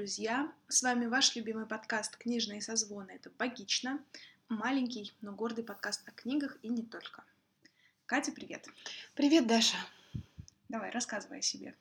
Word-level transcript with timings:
Друзья! 0.00 0.50
С 0.66 0.82
вами 0.82 1.04
ваш 1.04 1.36
любимый 1.36 1.66
подкаст 1.66 2.16
«Книжные 2.16 2.62
созвоны». 2.62 3.10
Это 3.10 3.28
«Богично». 3.38 4.02
Маленький, 4.48 5.12
но 5.20 5.32
гордый 5.32 5.62
подкаст 5.62 6.08
о 6.08 6.12
книгах 6.12 6.56
и 6.62 6.70
не 6.70 6.82
только. 6.82 7.22
Катя, 8.06 8.32
привет! 8.32 8.66
Привет, 9.14 9.46
Даша! 9.46 9.76
Давай, 10.70 10.90
рассказывай 10.90 11.40
о 11.40 11.42
себе. 11.42 11.74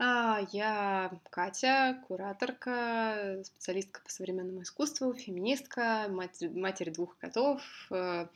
А, 0.00 0.40
я 0.50 1.20
Катя, 1.30 2.02
кураторка, 2.08 3.40
специалистка 3.44 4.00
по 4.02 4.10
современному 4.10 4.62
искусству, 4.62 5.14
феминистка, 5.14 6.08
мать, 6.10 6.42
матерь 6.52 6.92
двух 6.92 7.16
котов. 7.16 7.62
э, 7.92 8.26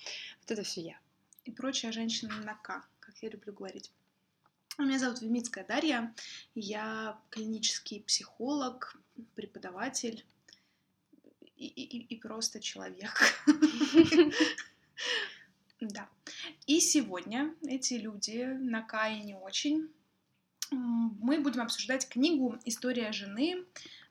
Вот 0.42 0.50
это 0.52 0.62
все 0.62 0.82
я. 0.82 1.00
И 1.44 1.50
прочая 1.50 1.90
женщина 1.90 2.36
на 2.44 2.54
«К», 2.54 2.86
как 3.00 3.16
я 3.22 3.28
люблю 3.28 3.52
говорить. 3.52 3.90
Меня 4.80 4.98
зовут 4.98 5.20
Вимицкая 5.20 5.66
Дарья. 5.66 6.14
Я 6.54 7.20
клинический 7.28 8.02
психолог, 8.02 8.96
преподаватель 9.34 10.24
и, 11.56 11.66
и- 11.66 12.14
и 12.14 12.16
просто 12.20 12.60
человек. 12.60 13.18
Да. 15.80 16.08
И 16.66 16.78
сегодня 16.80 17.54
эти 17.62 17.94
люди 17.94 18.44
на 18.44 18.82
«К» 18.82 19.08
и 19.10 19.20
не 19.22 19.34
очень 19.34 19.88
мы 20.70 21.40
будем 21.40 21.62
обсуждать 21.62 22.08
книгу 22.08 22.58
«История 22.64 23.12
жены» 23.12 23.64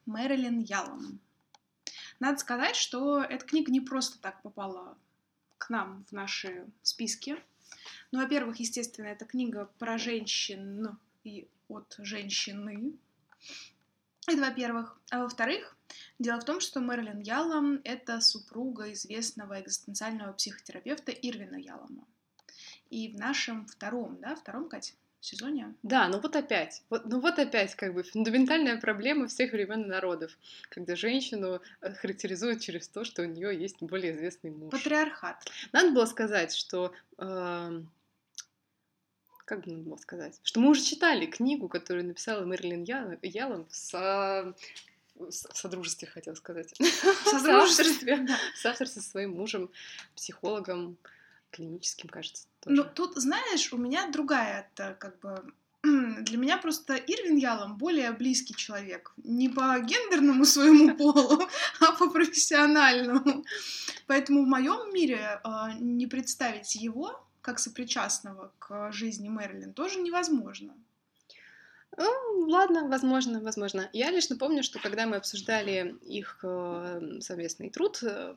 Мэрилин 0.05 0.59
Ялом. 0.59 1.19
Надо 2.19 2.37
сказать, 2.39 2.75
что 2.75 3.21
эта 3.21 3.45
книга 3.45 3.71
не 3.71 3.79
просто 3.79 4.19
так 4.19 4.41
попала 4.41 4.97
к 5.57 5.69
нам 5.69 6.03
в 6.09 6.11
наши 6.11 6.67
списки. 6.81 7.37
Ну, 8.11 8.19
во-первых, 8.21 8.59
естественно, 8.59 9.05
это 9.07 9.25
книга 9.25 9.69
про 9.77 9.97
женщин 9.97 10.97
и 11.23 11.47
от 11.69 11.95
женщины. 11.99 12.93
Это 14.29 14.41
во-первых. 14.41 14.99
А 15.09 15.23
во-вторых, 15.23 15.75
дело 16.19 16.39
в 16.39 16.45
том, 16.45 16.59
что 16.59 16.79
Мэрилин 16.81 17.19
Ялом— 17.19 17.81
это 17.83 18.21
супруга 18.21 18.91
известного 18.93 19.59
экзистенциального 19.59 20.33
психотерапевта 20.33 21.11
Ирвина 21.11 21.55
Ялома. 21.55 22.05
И 22.89 23.11
в 23.11 23.15
нашем 23.19 23.65
втором, 23.65 24.19
да, 24.19 24.35
втором, 24.35 24.69
Кать, 24.69 24.95
сезоне 25.19 25.75
Да, 25.83 26.07
ну 26.07 26.19
вот 26.19 26.35
опять, 26.35 26.83
вот, 26.89 27.05
ну 27.05 27.19
вот 27.19 27.39
опять 27.39 27.75
как 27.75 27.93
бы 27.93 28.03
фундаментальная 28.03 28.79
проблема 28.79 29.27
всех 29.27 29.51
времен 29.51 29.83
и 29.83 29.87
народов, 29.87 30.37
когда 30.69 30.95
женщину 30.95 31.61
э, 31.81 31.93
характеризуют 31.93 32.61
через 32.61 32.87
то, 32.87 33.03
что 33.03 33.23
у 33.23 33.25
нее 33.25 33.59
есть 33.59 33.81
более 33.81 34.15
известный 34.15 34.51
муж. 34.51 34.71
патриархат. 34.71 35.43
Надо 35.71 35.91
было 35.91 36.05
сказать, 36.05 36.53
что... 36.53 36.93
эм, 37.17 37.89
как 39.49 39.65
бы 39.65 39.71
надо 39.71 39.83
было 39.89 39.97
сказать? 39.97 40.39
Что 40.43 40.59
мы 40.59 40.69
уже 40.69 40.83
читали 40.83 41.25
книгу, 41.25 41.67
которую 41.67 42.05
написала 42.05 42.45
Мэрилин 42.45 42.83
Я- 42.83 43.17
Ялом 43.23 43.65
в 43.65 43.75
со- 43.75 44.53
в 45.15 45.31
содружестве, 45.31 46.07
хотела 46.07 46.35
сказать. 46.35 46.71
В. 46.79 48.05
Да. 48.05 48.37
В 48.55 48.87
со 48.87 49.01
своим 49.01 49.31
мужем, 49.31 49.69
психологом, 50.15 50.97
клиническим, 51.49 52.09
кажется, 52.09 52.45
тоже. 52.61 52.75
Ну, 52.75 52.83
тут, 52.93 53.15
знаешь, 53.15 53.73
у 53.73 53.77
меня 53.77 54.07
другая, 54.11 54.69
это 54.71 54.95
как 54.99 55.19
бы... 55.19 55.51
Для 55.83 56.37
меня 56.37 56.57
просто 56.59 56.93
Ирвин 56.95 57.37
Ялом 57.37 57.77
более 57.77 58.11
близкий 58.11 58.53
человек. 58.53 59.13
Не 59.23 59.49
по 59.49 59.79
гендерному 59.79 60.45
своему 60.45 60.95
полу, 60.97 61.41
а 61.79 61.91
по 61.93 62.09
профессиональному. 62.11 63.43
Поэтому 64.05 64.45
в 64.45 64.47
моем 64.47 64.93
мире 64.93 65.41
э, 65.43 65.49
не 65.79 66.05
представить 66.05 66.75
его 66.75 67.25
как 67.41 67.59
сопричастного 67.59 68.51
к 68.59 68.91
жизни 68.91 69.29
Мэрилин 69.29 69.73
тоже 69.73 69.99
невозможно. 69.99 70.73
Ну, 71.97 72.47
ладно, 72.47 72.87
возможно, 72.87 73.41
возможно. 73.41 73.89
Я 73.93 74.11
лишь 74.11 74.29
напомню, 74.29 74.63
что 74.63 74.79
когда 74.79 75.05
мы 75.05 75.17
обсуждали 75.17 75.95
их 76.03 76.39
э, 76.43 77.19
совместный 77.21 77.69
труд, 77.69 78.01
э, 78.03 78.35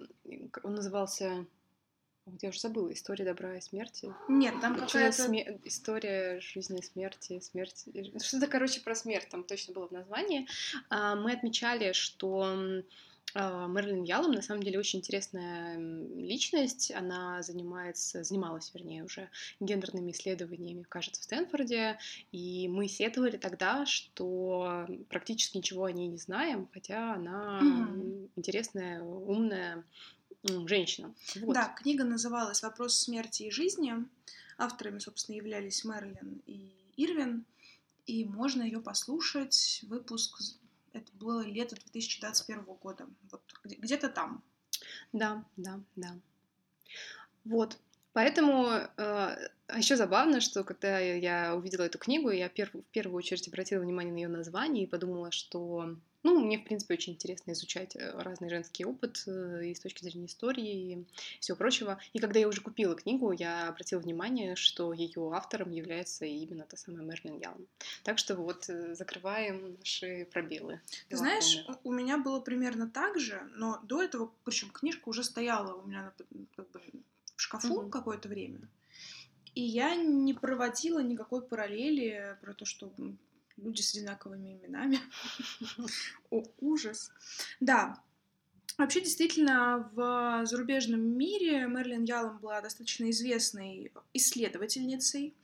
он 0.63 0.75
назывался... 0.75 1.47
Вот 2.25 2.41
я 2.41 2.51
уже 2.51 2.61
забыла, 2.61 2.93
«История 2.93 3.25
добра 3.25 3.57
и 3.57 3.61
смерти». 3.61 4.15
Нет, 4.29 4.55
там 4.61 4.79
какая-то... 4.79 5.25
сме- 5.27 5.61
История 5.65 6.41
жизни 6.41 6.79
и 6.79 6.83
смерти, 6.83 7.41
смерти... 7.41 8.13
Что-то, 8.23 8.47
короче, 8.47 8.81
про 8.81 8.95
смерть 8.95 9.29
там 9.29 9.43
точно 9.43 9.75
было 9.75 9.89
в 9.89 9.93
названии. 9.93 10.47
А, 10.89 11.17
Мы 11.17 11.33
отмечали, 11.33 11.93
что 11.93 12.83
Мэрилин 13.35 14.05
Ялом 14.05 14.33
на 14.33 14.43
самом 14.43 14.63
деле 14.63 14.79
очень 14.79 15.01
интересная 15.01 15.79
личность. 15.79 16.91
Она 16.91 17.43
занимается, 17.43 18.25
занималась, 18.25 18.71
вернее, 18.75 19.05
уже 19.05 19.29
гендерными 19.61 20.13
исследованиями, 20.13 20.85
кажется, 20.89 21.21
в 21.21 21.25
Стэнфорде. 21.25 21.99
И 22.31 22.69
мы 22.69 22.89
сетовали 22.89 23.37
тогда, 23.37 23.87
что 23.87 24.87
практически 25.09 25.57
ничего 25.57 25.85
о 25.85 25.93
ней 25.93 26.09
не 26.09 26.19
знаем, 26.19 26.69
хотя 26.73 27.15
она 27.15 27.61
м, 27.61 28.29
интересная, 28.37 29.03
умная 29.03 29.85
женщина. 30.67 31.15
Вот. 31.37 31.55
Да, 31.55 31.69
книга 31.69 32.05
называлась 32.05 32.63
«Вопрос 32.63 32.99
смерти 32.99 33.45
и 33.45 33.51
жизни». 33.51 33.95
Авторами, 34.59 34.99
собственно, 34.99 35.37
являлись 35.37 35.85
Мэрилин 35.85 36.43
и 36.47 36.73
Ирвин. 36.97 37.45
И 38.07 38.25
можно 38.25 38.63
ее 38.63 38.81
послушать. 38.81 39.81
Выпуск, 39.85 40.41
это 40.93 41.11
было 41.13 41.43
лето 41.45 41.75
2021 41.77 42.65
года. 42.75 43.07
Вот 43.31 43.43
где- 43.65 43.77
где-то 43.77 44.09
там. 44.09 44.43
Да, 45.13 45.45
да, 45.57 45.81
да. 45.97 46.17
Вот. 47.45 47.79
Поэтому 48.13 48.67
э, 48.69 49.49
еще 49.77 49.97
забавно, 49.97 50.41
что 50.41 50.65
когда 50.65 50.99
я- 50.99 51.55
увидела 51.55 51.85
эту 51.85 51.99
книгу, 51.99 52.31
я 52.31 52.49
пер- 52.49 52.71
в 52.79 52.85
первую 52.93 53.17
очередь 53.17 53.49
обратила 53.49 53.81
внимание 53.81 54.13
на 54.13 54.19
ее 54.19 54.29
название 54.29 54.85
и 54.85 54.89
подумала, 54.89 55.31
что, 55.31 55.97
ну, 56.23 56.39
мне, 56.39 56.59
в 56.59 56.65
принципе, 56.65 56.95
очень 56.95 57.15
интересно 57.15 57.53
изучать 57.53 57.97
э, 57.97 58.11
разный 58.15 58.49
женский 58.49 58.85
опыт 58.85 59.23
э, 59.27 59.67
и 59.67 59.75
с 59.75 59.81
точки 59.81 60.05
зрения 60.05 60.27
истории 60.27 60.93
и 60.93 61.07
всего 61.41 61.57
прочего. 61.57 61.99
И 62.13 62.19
когда 62.19 62.39
я 62.39 62.49
уже 62.49 62.61
купила 62.61 62.95
книгу, 62.95 63.33
я 63.33 63.69
обратила 63.69 64.01
внимание, 64.01 64.55
что 64.57 64.93
ее 64.93 65.33
автором 65.35 65.71
является 65.71 66.25
именно 66.25 66.65
та 66.65 66.77
самая 66.77 67.05
Мерлин 67.05 67.39
Ялм. 67.39 67.67
Так 68.05 68.19
что 68.19 68.37
вот 68.37 68.69
э, 68.69 68.95
закрываем 68.95 69.77
наши 69.79 70.29
пробелы. 70.33 70.81
Ты 71.09 71.17
знаешь, 71.17 71.65
у 71.85 71.93
меня 71.93 72.19
было 72.19 72.41
примерно 72.41 72.89
так 72.89 73.19
же, 73.19 73.43
но 73.55 73.81
до 73.83 74.03
этого, 74.03 74.33
причем 74.45 74.71
книжка 74.71 75.09
уже 75.09 75.25
стояла 75.25 75.75
у 75.75 75.87
меня 75.87 76.03
на 76.03 76.47
как 76.57 76.71
бы, 76.71 76.81
в 77.37 77.41
шкафу 77.41 77.83
Мгм. 77.83 77.91
какое-то 77.91 78.29
время. 78.29 78.61
И 79.55 79.63
я 79.63 79.95
не 79.97 80.33
проводила 80.33 81.01
никакой 81.01 81.43
параллели 81.43 82.39
про 82.41 82.55
то, 82.55 82.65
что 82.65 82.91
люди 83.57 83.81
с 83.81 83.95
одинаковыми 83.95 84.55
именами. 84.55 84.99
О, 86.31 86.43
ужас. 86.59 87.11
Да. 87.61 88.03
Вообще, 88.79 89.01
действительно, 89.01 89.91
в 89.93 90.47
зарубежном 90.47 91.01
мире 91.01 91.67
Мерлин 91.67 92.05
Ялом 92.05 92.39
была 92.39 92.61
достаточно 92.61 93.11
известной 93.11 93.93
исследовательницей. 94.15 95.35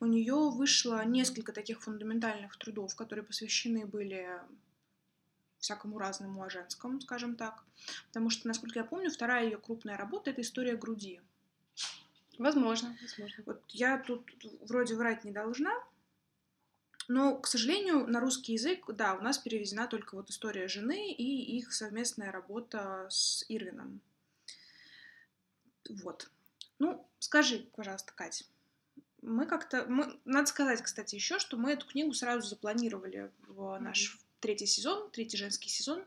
У 0.00 0.06
нее 0.06 0.50
вышло 0.50 1.04
несколько 1.04 1.52
таких 1.52 1.82
фундаментальных 1.82 2.56
трудов, 2.56 2.94
которые 2.96 3.24
посвящены 3.24 3.84
были 3.84 4.26
всякому 5.58 5.98
разному 5.98 6.42
о 6.42 6.50
женском, 6.50 7.00
скажем 7.00 7.36
так. 7.36 7.64
Потому 8.08 8.30
что, 8.30 8.48
насколько 8.48 8.78
я 8.78 8.84
помню, 8.84 9.10
вторая 9.10 9.44
ее 9.44 9.58
крупная 9.58 9.96
работа— 9.96 10.30
это 10.32 10.40
история 10.40 10.76
груди. 10.76 11.20
Возможно, 12.38 12.96
возможно. 13.02 13.42
Вот 13.46 13.62
я 13.68 13.98
тут 13.98 14.30
вроде 14.62 14.94
врать 14.94 15.24
не 15.24 15.32
должна, 15.32 15.72
но, 17.08 17.38
к 17.38 17.46
сожалению, 17.46 18.06
на 18.06 18.20
русский 18.20 18.52
язык, 18.52 18.84
да, 18.92 19.14
у 19.14 19.22
нас 19.22 19.38
переведена 19.38 19.88
только 19.88 20.14
вот 20.14 20.28
история 20.28 20.68
жены 20.68 21.10
и 21.10 21.56
их 21.56 21.72
совместная 21.72 22.30
работа 22.30 23.06
с 23.08 23.44
Ирвином. 23.48 24.02
Вот. 25.88 26.30
Ну, 26.78 27.08
скажи, 27.18 27.66
пожалуйста, 27.74 28.12
Кать, 28.14 28.44
мы 29.22 29.46
как-то... 29.46 29.86
Мы... 29.86 30.20
Надо 30.26 30.46
сказать, 30.48 30.82
кстати, 30.82 31.14
еще, 31.14 31.38
что 31.38 31.56
мы 31.56 31.72
эту 31.72 31.86
книгу 31.86 32.12
сразу 32.12 32.46
запланировали 32.46 33.32
в 33.46 33.78
наш 33.78 34.14
Мгм. 34.14 34.20
третий 34.40 34.66
сезон, 34.66 35.10
третий 35.10 35.38
женский 35.38 35.70
сезон. 35.70 36.04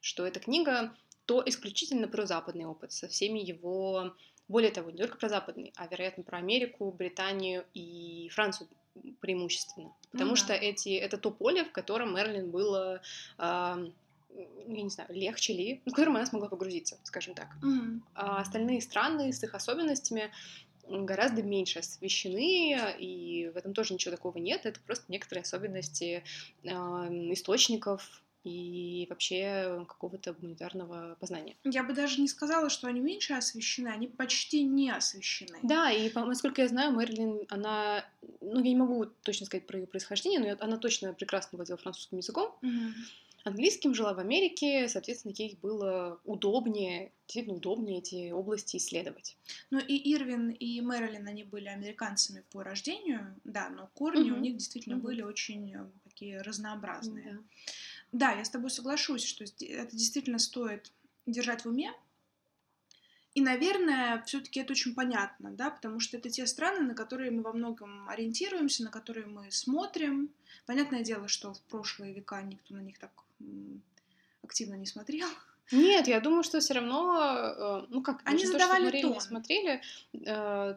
что 0.00 0.26
эта 0.26 0.40
книга 0.40 0.94
то 1.26 1.42
исключительно 1.46 2.08
про 2.08 2.26
западный 2.26 2.64
опыт 2.64 2.92
со 2.92 3.06
всеми 3.06 3.38
его 3.38 4.12
Более 4.50 4.72
того, 4.72 4.90
не 4.90 4.98
только 4.98 5.16
про 5.16 5.28
западный, 5.28 5.72
а, 5.76 5.86
вероятно, 5.86 6.24
про 6.24 6.38
Америку, 6.38 6.90
Британию 6.90 7.64
и 7.72 8.28
Францию 8.32 8.68
преимущественно. 9.20 9.94
Потому 10.10 10.30
ну, 10.30 10.36
что 10.36 10.52
эти, 10.52 10.88
это 10.88 11.18
то 11.18 11.30
поле, 11.30 11.64
в 11.64 11.70
котором 11.70 12.16
Мерлин 12.16 12.50
было 12.50 13.00
э, 13.38 13.90
я 14.34 14.82
не 14.82 14.90
знаю, 14.90 15.10
легче 15.12 15.52
ли, 15.52 15.82
в 15.86 15.90
котором 15.90 16.16
она 16.16 16.26
смогла 16.26 16.48
погрузиться, 16.48 16.98
скажем 17.04 17.34
так. 17.34 17.48
Mm-hmm. 17.62 18.00
А 18.14 18.40
остальные 18.40 18.80
страны 18.80 19.32
с 19.32 19.42
их 19.42 19.54
особенностями 19.54 20.30
гораздо 20.88 21.42
меньше 21.42 21.80
освещены, 21.80 22.96
и 22.98 23.50
в 23.52 23.56
этом 23.56 23.74
тоже 23.74 23.94
ничего 23.94 24.14
такого 24.14 24.38
нет. 24.38 24.66
Это 24.66 24.80
просто 24.80 25.04
некоторые 25.08 25.42
особенности 25.42 26.24
э, 26.64 26.68
источников 26.70 28.22
и 28.42 29.06
вообще 29.10 29.84
какого-то 29.86 30.32
гуманитарного 30.32 31.16
познания. 31.20 31.56
Я 31.62 31.84
бы 31.84 31.92
даже 31.92 32.20
не 32.20 32.28
сказала, 32.28 32.70
что 32.70 32.88
они 32.88 33.00
меньше 33.00 33.34
освещены, 33.34 33.88
они 33.88 34.08
почти 34.08 34.64
не 34.64 34.90
освещены. 34.90 35.58
Да, 35.62 35.90
и 35.90 36.10
насколько 36.14 36.62
я 36.62 36.68
знаю, 36.68 36.92
Мэрилин, 36.92 37.46
она, 37.50 38.04
ну, 38.40 38.56
я 38.56 38.70
не 38.70 38.76
могу 38.76 39.04
точно 39.04 39.46
сказать 39.46 39.66
про 39.66 39.78
ее 39.78 39.86
происхождение, 39.86 40.40
но 40.40 40.64
она 40.64 40.78
точно 40.78 41.12
прекрасно 41.12 41.56
владела 41.56 41.78
французским 41.78 42.16
языком. 42.16 42.56
Mm-hmm 42.62 42.92
английским, 43.44 43.94
жила 43.94 44.14
в 44.14 44.18
Америке, 44.18 44.88
соответственно, 44.88 45.32
ей 45.36 45.58
было 45.60 46.20
удобнее, 46.24 47.12
действительно 47.26 47.56
удобнее 47.56 47.98
эти 47.98 48.30
области 48.30 48.76
исследовать. 48.76 49.36
Ну 49.70 49.78
и 49.78 50.14
Ирвин 50.14 50.50
и 50.50 50.80
Мэрилин, 50.80 51.26
они 51.26 51.44
были 51.44 51.68
американцами 51.68 52.44
по 52.50 52.62
рождению, 52.62 53.34
да, 53.44 53.68
но 53.68 53.88
корни 53.94 54.30
угу. 54.30 54.38
у 54.38 54.40
них 54.40 54.56
действительно 54.56 54.96
угу. 54.96 55.06
были 55.06 55.22
очень 55.22 55.74
э, 55.74 55.86
такие 56.04 56.40
разнообразные. 56.42 57.38
Да. 58.12 58.32
да, 58.32 58.38
я 58.38 58.44
с 58.44 58.50
тобой 58.50 58.70
соглашусь, 58.70 59.24
что 59.24 59.44
это 59.44 59.96
действительно 59.96 60.38
стоит 60.38 60.92
держать 61.26 61.64
в 61.64 61.68
уме, 61.68 61.92
и, 63.34 63.40
наверное, 63.42 64.22
все-таки 64.26 64.60
это 64.60 64.72
очень 64.72 64.94
понятно, 64.94 65.52
да, 65.52 65.70
потому 65.70 66.00
что 66.00 66.16
это 66.16 66.28
те 66.28 66.46
страны, 66.46 66.80
на 66.80 66.94
которые 66.94 67.30
мы 67.30 67.42
во 67.42 67.52
многом 67.52 68.08
ориентируемся, 68.08 68.82
на 68.82 68.90
которые 68.90 69.26
мы 69.26 69.52
смотрим. 69.52 70.30
Понятное 70.66 71.04
дело, 71.04 71.28
что 71.28 71.54
в 71.54 71.60
прошлые 71.62 72.12
века 72.12 72.42
никто 72.42 72.74
на 72.74 72.80
них 72.80 72.98
так 72.98 73.12
активно 74.42 74.74
не 74.74 74.86
смотрел. 74.86 75.28
Нет, 75.72 76.08
я 76.08 76.20
думаю, 76.20 76.42
что 76.42 76.58
все 76.58 76.74
равно, 76.74 77.82
э, 77.82 77.86
ну 77.90 78.02
как, 78.02 78.22
они 78.24 78.44
задавали 78.44 79.00
то, 79.00 79.12
что 79.12 79.20
смотрели, 79.20 79.80
э, 80.26 80.76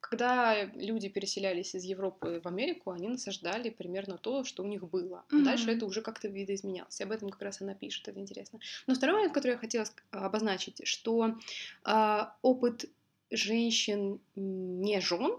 когда 0.00 0.64
люди 0.64 1.08
переселялись 1.08 1.74
из 1.74 1.84
Европы 1.84 2.40
в 2.42 2.48
Америку, 2.48 2.90
они 2.90 3.08
насаждали 3.08 3.70
примерно 3.70 4.18
то, 4.18 4.42
что 4.44 4.64
у 4.64 4.66
них 4.66 4.82
было. 4.88 5.24
Mm-hmm. 5.30 5.44
дальше 5.44 5.70
это 5.70 5.86
уже 5.86 6.02
как-то 6.02 6.28
видоизменялось. 6.28 7.00
И 7.00 7.04
об 7.04 7.12
этом 7.12 7.30
как 7.30 7.42
раз 7.42 7.62
она 7.62 7.74
пишет, 7.74 8.08
это 8.08 8.18
интересно. 8.18 8.58
Но 8.86 8.94
второй 8.94 9.14
момент, 9.14 9.32
который 9.32 9.52
я 9.52 9.58
хотела 9.58 9.86
обозначить, 10.10 10.86
что 10.86 11.36
э, 11.84 12.20
опыт 12.42 12.86
женщин 13.30 14.20
не 14.34 15.00
жен, 15.00 15.38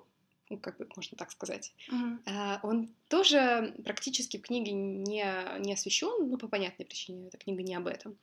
ну, 0.53 0.59
как 0.59 0.77
бы 0.77 0.87
можно 0.95 1.17
так 1.17 1.31
сказать, 1.31 1.73
uh-huh. 1.91 2.59
он 2.63 2.89
тоже 3.07 3.73
практически 3.83 4.37
в 4.37 4.41
книге 4.41 4.71
не, 4.71 5.25
не 5.59 5.73
освещен, 5.73 6.29
ну, 6.29 6.37
по 6.37 6.47
понятной 6.47 6.85
причине, 6.85 7.27
эта 7.27 7.37
книга 7.37 7.63
не 7.63 7.75
об 7.75 7.87
этом. 7.87 8.17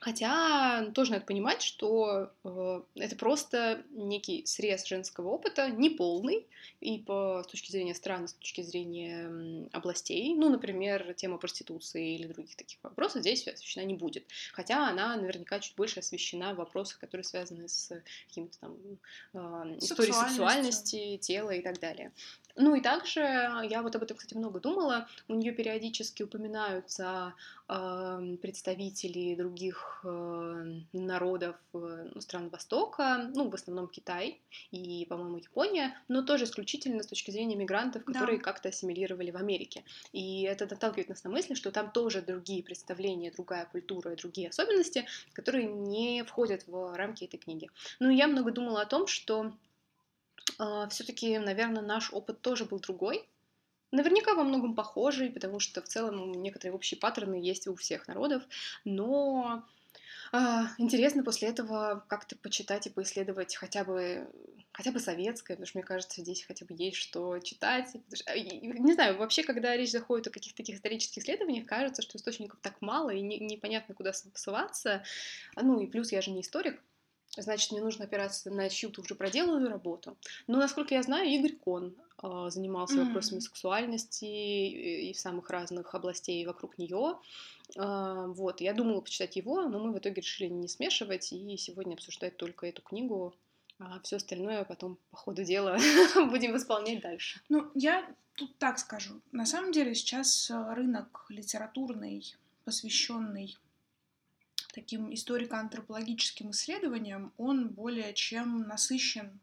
Хотя 0.00 0.90
тоже 0.94 1.12
надо 1.12 1.24
понимать, 1.24 1.62
что 1.62 2.30
э, 2.44 2.82
это 2.96 3.16
просто 3.16 3.82
некий 3.90 4.44
срез 4.44 4.84
женского 4.86 5.30
опыта, 5.30 5.70
неполный, 5.70 6.46
и 6.80 6.98
по, 6.98 7.42
с 7.42 7.46
точки 7.46 7.70
зрения 7.70 7.94
стран, 7.94 8.28
с 8.28 8.34
точки 8.34 8.60
зрения 8.60 9.68
областей. 9.72 10.34
Ну, 10.34 10.50
например, 10.50 11.14
тема 11.14 11.38
проституции 11.38 12.16
или 12.16 12.26
других 12.26 12.56
таких 12.56 12.78
вопросов 12.82 13.22
здесь 13.22 13.46
освещена 13.48 13.84
не 13.84 13.94
будет. 13.94 14.26
Хотя 14.52 14.88
она 14.88 15.16
наверняка 15.16 15.60
чуть 15.60 15.76
больше 15.76 16.00
освещена 16.00 16.52
в 16.52 16.56
вопросах, 16.56 16.98
которые 16.98 17.24
связаны 17.24 17.68
с 17.68 17.90
какими-то 18.28 18.58
там 18.58 18.76
э, 19.32 19.78
историей 19.78 20.12
сексуальности, 20.12 21.16
тела 21.16 21.50
и 21.50 21.62
так 21.62 21.80
далее. 21.80 22.12
Ну 22.56 22.76
и 22.76 22.80
также 22.80 23.20
я 23.20 23.82
вот 23.82 23.96
об 23.96 24.02
этом, 24.02 24.16
кстати, 24.16 24.34
много 24.34 24.60
думала. 24.60 25.08
У 25.28 25.34
нее 25.34 25.52
периодически 25.52 26.22
упоминаются 26.22 27.34
э, 27.68 28.36
представители 28.40 29.34
других 29.34 30.00
э, 30.04 30.80
народов 30.92 31.56
э, 31.72 32.10
стран 32.20 32.48
Востока, 32.50 33.28
ну, 33.34 33.48
в 33.50 33.54
основном 33.54 33.88
Китай 33.88 34.40
и, 34.70 35.04
по-моему, 35.08 35.38
Япония, 35.38 35.96
но 36.06 36.22
тоже 36.22 36.44
исключительно 36.44 37.02
с 37.02 37.08
точки 37.08 37.32
зрения 37.32 37.56
мигрантов, 37.56 38.04
которые 38.04 38.38
да. 38.38 38.44
как-то 38.44 38.68
ассимилировали 38.68 39.32
в 39.32 39.36
Америке. 39.36 39.82
И 40.12 40.42
это 40.42 40.66
наталкивает 40.66 41.08
нас 41.08 41.24
на 41.24 41.30
мысль, 41.30 41.56
что 41.56 41.72
там 41.72 41.90
тоже 41.90 42.22
другие 42.22 42.62
представления, 42.62 43.32
другая 43.32 43.66
культура 43.66 44.12
и 44.12 44.16
другие 44.16 44.50
особенности, 44.50 45.06
которые 45.32 45.66
не 45.66 46.22
входят 46.22 46.68
в 46.68 46.94
рамки 46.94 47.24
этой 47.24 47.38
книги. 47.38 47.68
Ну 47.98 48.10
и 48.10 48.16
я 48.16 48.28
много 48.28 48.52
думала 48.52 48.82
о 48.82 48.86
том, 48.86 49.08
что 49.08 49.52
а, 49.52 49.52
все-таки, 50.90 51.38
наверное, 51.38 51.82
наш 51.82 52.12
опыт 52.12 52.40
тоже 52.40 52.64
был 52.64 52.78
другой. 52.78 53.28
Наверняка 53.90 54.34
во 54.34 54.44
многом 54.44 54.74
похожий, 54.74 55.30
потому 55.30 55.60
что 55.60 55.80
в 55.80 55.86
целом 55.86 56.32
некоторые 56.32 56.74
общие 56.74 56.98
паттерны 56.98 57.36
есть 57.36 57.68
у 57.68 57.76
всех 57.76 58.08
народов, 58.08 58.42
но 58.84 59.64
а, 60.32 60.66
интересно 60.78 61.22
после 61.22 61.48
этого 61.50 62.04
как-то 62.08 62.36
почитать 62.36 62.88
и 62.88 62.90
поисследовать 62.90 63.54
хотя 63.54 63.84
бы 63.84 64.28
хотя 64.72 64.90
бы 64.90 64.98
советское, 64.98 65.54
потому 65.54 65.66
что 65.68 65.78
мне 65.78 65.86
кажется, 65.86 66.20
здесь 66.20 66.42
хотя 66.42 66.66
бы 66.66 66.74
есть 66.76 66.96
что 66.96 67.38
читать. 67.38 67.90
Что, 68.12 68.32
а, 68.32 68.36
не 68.36 68.94
знаю, 68.94 69.16
вообще, 69.16 69.44
когда 69.44 69.76
речь 69.76 69.92
заходит 69.92 70.26
о 70.26 70.30
каких-то 70.30 70.56
таких 70.56 70.74
исторических 70.74 71.22
исследованиях, 71.22 71.66
кажется, 71.66 72.02
что 72.02 72.18
источников 72.18 72.58
так 72.60 72.80
мало 72.80 73.10
и 73.10 73.20
не, 73.20 73.38
непонятно, 73.38 73.94
куда 73.94 74.12
ссылаться. 74.12 75.04
Ну 75.54 75.78
и 75.78 75.86
плюс 75.86 76.10
я 76.10 76.20
же 76.20 76.32
не 76.32 76.40
историк, 76.40 76.82
значит, 77.36 77.72
мне 77.72 77.80
нужно 77.80 78.04
опираться 78.04 78.50
на 78.50 78.68
чью-то 78.68 79.00
уже 79.00 79.14
проделанную 79.14 79.70
работу. 79.70 80.16
Но, 80.46 80.58
насколько 80.58 80.94
я 80.94 81.02
знаю, 81.02 81.28
Игорь 81.28 81.56
Кон 81.56 81.94
э, 82.22 82.46
занимался 82.48 82.96
mm-hmm. 82.96 83.06
вопросами 83.06 83.40
сексуальности 83.40 84.24
и, 84.24 85.10
и 85.10 85.12
в 85.12 85.18
самых 85.18 85.50
разных 85.50 85.94
областей 85.94 86.44
вокруг 86.46 86.78
нее. 86.78 87.18
Э, 87.76 88.26
вот, 88.28 88.60
я 88.60 88.72
думала 88.72 89.00
почитать 89.00 89.36
его, 89.36 89.62
но 89.62 89.78
мы 89.78 89.92
в 89.92 89.98
итоге 89.98 90.20
решили 90.20 90.48
не 90.48 90.68
смешивать 90.68 91.32
и 91.32 91.56
сегодня 91.56 91.94
обсуждать 91.94 92.36
только 92.36 92.66
эту 92.66 92.82
книгу, 92.82 93.34
а 93.78 94.00
все 94.00 94.16
остальное 94.16 94.64
потом 94.64 94.98
по 95.10 95.16
ходу 95.16 95.44
дела 95.44 95.76
будем 96.30 96.56
исполнять 96.56 97.00
дальше. 97.00 97.40
Ну, 97.48 97.70
я 97.74 98.08
тут 98.34 98.56
так 98.58 98.78
скажу. 98.78 99.20
На 99.32 99.46
самом 99.46 99.72
деле 99.72 99.94
сейчас 99.94 100.50
рынок 100.50 101.26
литературный, 101.28 102.34
посвященный 102.64 103.56
таким 104.74 105.14
историко-антропологическим 105.14 106.50
исследованием, 106.50 107.32
он 107.38 107.68
более 107.68 108.12
чем 108.12 108.62
насыщен 108.62 109.38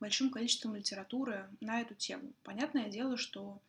большим 0.00 0.30
количеством 0.30 0.74
литературы 0.74 1.48
на 1.60 1.80
эту 1.80 1.94
тему. 1.94 2.32
Понятное 2.42 2.88
дело, 2.88 3.16
что 3.16 3.60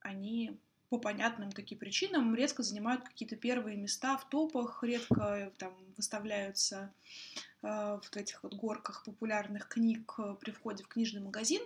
они 0.00 0.58
по 0.88 0.98
понятным 0.98 1.52
таким 1.52 1.78
причинам 1.78 2.34
редко 2.34 2.62
занимают 2.62 3.04
какие-то 3.04 3.36
первые 3.36 3.76
места 3.76 4.16
в 4.16 4.28
топах, 4.28 4.82
редко 4.82 5.52
там 5.58 5.72
выставляются 5.96 6.92
э, 7.62 8.00
в 8.02 8.16
этих 8.16 8.42
вот 8.42 8.54
горках 8.54 9.04
популярных 9.04 9.68
книг 9.68 10.14
э, 10.18 10.34
при 10.40 10.50
входе 10.50 10.82
в 10.82 10.88
книжный 10.88 11.20
магазин. 11.20 11.62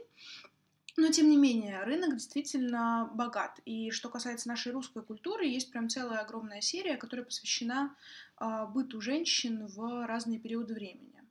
Но, 0.97 1.09
тем 1.11 1.31
не 1.31 1.37
менее, 1.37 1.83
рынок 1.85 2.15
действительно 2.15 3.11
богат. 3.15 3.61
И 3.65 3.91
что 3.91 4.11
касается 4.11 4.49
нашей 4.49 4.73
русской 4.73 5.03
культуры, 5.03 5.47
есть 5.47 5.71
прям 5.71 5.89
целая 5.89 6.19
огромная 6.19 6.61
серия, 6.61 6.97
которая 6.97 7.25
посвящена 7.25 7.97
э, 8.39 8.67
быту 8.67 9.01
женщин 9.01 9.67
в 9.67 10.07
разные 10.07 10.39
периоды 10.39 10.75
времени. 10.75 11.23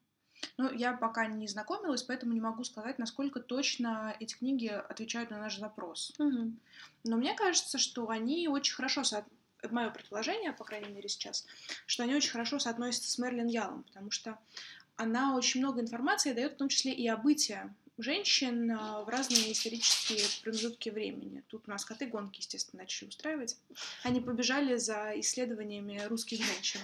Но 0.58 0.72
я 0.72 0.94
пока 0.94 1.28
не 1.28 1.48
знакомилась, 1.48 2.02
поэтому 2.02 2.34
не 2.34 2.42
могу 2.42 2.64
сказать, 2.64 2.98
насколько 2.98 3.40
точно 3.40 4.16
эти 4.20 4.34
книги 4.34 4.68
отвечают 4.68 5.30
на 5.30 5.38
наш 5.38 5.58
запрос. 5.58 6.14
Угу. 6.18 6.54
Но 7.04 7.18
мне 7.18 7.36
кажется, 7.36 7.78
что 7.78 8.10
они 8.10 8.48
очень 8.48 8.74
хорошо 8.74 9.04
со... 9.04 9.26
это 9.62 9.74
мое 9.74 9.92
предположение, 9.92 10.54
по 10.54 10.64
крайней 10.64 10.92
мере 10.92 11.08
сейчас, 11.08 11.46
что 11.86 12.02
они 12.04 12.16
очень 12.16 12.32
хорошо 12.32 12.58
соотносятся 12.58 13.12
с 13.12 13.18
Мерлин 13.20 13.48
Ялом, 13.48 13.84
потому 13.84 14.10
что 14.10 14.40
она 14.96 15.36
очень 15.36 15.62
много 15.62 15.82
информации 15.82 16.34
дает, 16.34 16.54
в 16.54 16.58
том 16.58 16.70
числе 16.70 16.94
и 16.94 17.08
о 17.08 17.18
бытии 17.18 17.60
женщин 18.02 18.72
а, 18.72 19.04
в 19.04 19.10
разные 19.10 19.52
исторические 19.52 20.22
промежутки 20.44 20.90
времени. 20.90 21.44
Тут 21.48 21.68
у 21.68 21.72
нас 21.72 21.86
коты 21.86 22.06
гонки, 22.06 22.40
естественно, 22.40 22.84
начали 22.84 23.10
устраивать. 23.10 23.58
Они 24.04 24.20
побежали 24.20 24.78
за 24.78 25.20
исследованиями 25.20 26.02
русских 26.08 26.44
женщин. 26.44 26.80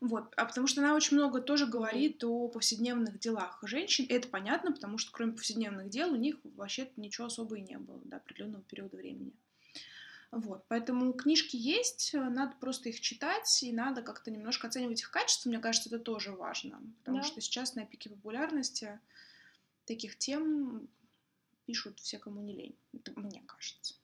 Вот, 0.00 0.32
а 0.36 0.44
потому 0.44 0.68
что 0.68 0.80
она 0.80 0.94
очень 0.94 1.16
много 1.16 1.40
тоже 1.40 1.66
говорит 1.66 2.22
о 2.22 2.46
повседневных 2.46 3.18
делах 3.18 3.58
женщин. 3.62 4.04
И 4.04 4.12
это 4.12 4.28
понятно, 4.28 4.70
потому 4.70 4.96
что 4.96 5.10
кроме 5.10 5.32
повседневных 5.32 5.90
дел 5.90 6.12
у 6.12 6.16
них 6.16 6.36
вообще 6.44 6.88
ничего 6.96 7.26
особо 7.26 7.56
и 7.56 7.62
не 7.62 7.78
было 7.78 8.00
до 8.04 8.18
определенного 8.18 8.62
периода 8.62 8.96
времени. 8.96 9.32
Вот, 10.30 10.66
поэтому 10.68 11.14
книжки 11.14 11.56
есть, 11.56 12.12
надо 12.12 12.54
просто 12.60 12.90
их 12.90 13.00
читать, 13.00 13.62
и 13.62 13.72
надо 13.72 14.02
как-то 14.02 14.30
немножко 14.30 14.66
оценивать 14.66 15.00
их 15.00 15.10
качество, 15.10 15.48
мне 15.48 15.58
кажется, 15.58 15.88
это 15.88 15.98
тоже 15.98 16.32
важно, 16.32 16.82
потому 16.98 17.18
да. 17.18 17.24
что 17.24 17.40
сейчас 17.40 17.74
на 17.74 17.86
пике 17.86 18.10
популярности 18.10 19.00
таких 19.88 20.16
тем 20.16 20.88
пишут 21.66 21.98
все, 22.00 22.18
кому 22.18 22.40
не 22.42 22.54
лень. 22.54 22.76
Это 22.94 23.12
мне 23.18 23.42
кажется. 23.46 23.94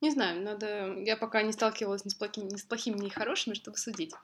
Не 0.00 0.10
знаю, 0.10 0.42
надо. 0.42 0.94
Я 0.98 1.16
пока 1.16 1.42
не 1.42 1.52
сталкивалась 1.52 2.04
ни 2.04 2.08
с 2.08 2.14
плохими, 2.14 2.50
ни 2.50 2.56
с 2.56 2.62
плохими, 2.62 2.98
ни 2.98 3.08
хорошими, 3.08 3.54
чтобы 3.54 3.76
судить. 3.76 4.14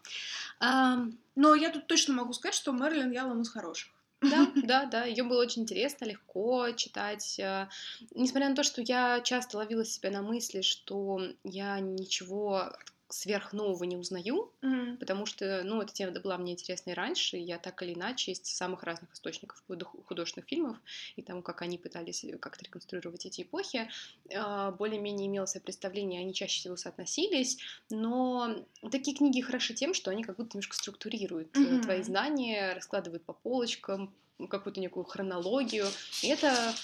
А... 0.61 0.99
Но 1.35 1.55
я 1.55 1.71
тут 1.71 1.87
точно 1.87 2.15
могу 2.15 2.33
сказать, 2.33 2.55
что 2.55 2.73
Мерлин 2.73 3.11
Ялом 3.13 3.43
из 3.43 3.51
хороших. 3.51 3.93
Да, 4.23 4.51
да, 4.55 4.87
да. 4.87 5.05
Ее 5.05 5.25
было 5.25 5.43
очень 5.43 5.63
интересно, 5.63 6.07
легко 6.07 6.71
читать. 6.71 7.39
э, 7.39 7.69
Несмотря 8.13 8.49
на 8.49 8.57
то, 8.57 8.63
что 8.63 8.81
я 8.81 9.21
часто 9.21 9.59
ловила 9.59 9.85
себя 9.85 10.11
на 10.11 10.23
мысли, 10.23 10.63
что 10.63 11.21
я 11.45 11.79
ничего 11.81 12.73
сверхнового 13.09 13.85
не 13.85 13.97
узнаю, 13.97 14.53
Мгм. 14.63 14.97
потому 14.99 15.27
что, 15.27 15.63
ну, 15.65 15.81
эта 15.81 15.93
тема 15.93 16.19
была 16.21 16.37
мне 16.39 16.53
интересна 16.53 16.91
и 16.91 16.95
раньше, 16.95 17.37
и 17.37 17.43
я 17.43 17.59
так 17.59 17.81
или 17.83 17.95
иначе 17.95 18.33
из 18.33 18.41
самых 18.43 18.83
разных 18.83 19.13
источников 19.13 19.63
художественных 20.07 20.49
фильмов 20.49 20.77
и 21.15 21.23
тому, 21.23 21.43
как 21.43 21.63
они 21.63 21.79
пытались 21.79 22.25
э, 22.25 22.37
как-то 22.39 22.65
реконструировать 22.65 23.25
эти 23.27 23.43
эпохи, 23.43 23.89
а, 24.35 24.73
более-менее 24.73 25.29
имела 25.29 25.47
себе 25.47 25.61
представление, 25.61 26.21
они 26.21 26.35
чаще 26.35 26.59
всего 26.61 26.77
соотносились, 26.77 27.59
но 27.91 28.65
такие 28.91 29.17
книги 29.17 29.41
хороши 29.41 29.75
тем, 29.75 29.95
что 29.95 30.11
они 30.11 30.25
как 30.25 30.37
будто 30.37 30.57
немножко 30.57 30.77
структурируют 30.77 31.55
Мгм. 31.57 31.83
твои 31.83 32.03
знания, 32.03 32.75
раскладывают 32.75 33.25
по 33.25 33.33
полочкам, 33.33 34.13
какую-то 34.51 34.81
некую 34.81 35.05
хронологию, 35.05 35.87
и 36.23 36.29
это 36.29 36.75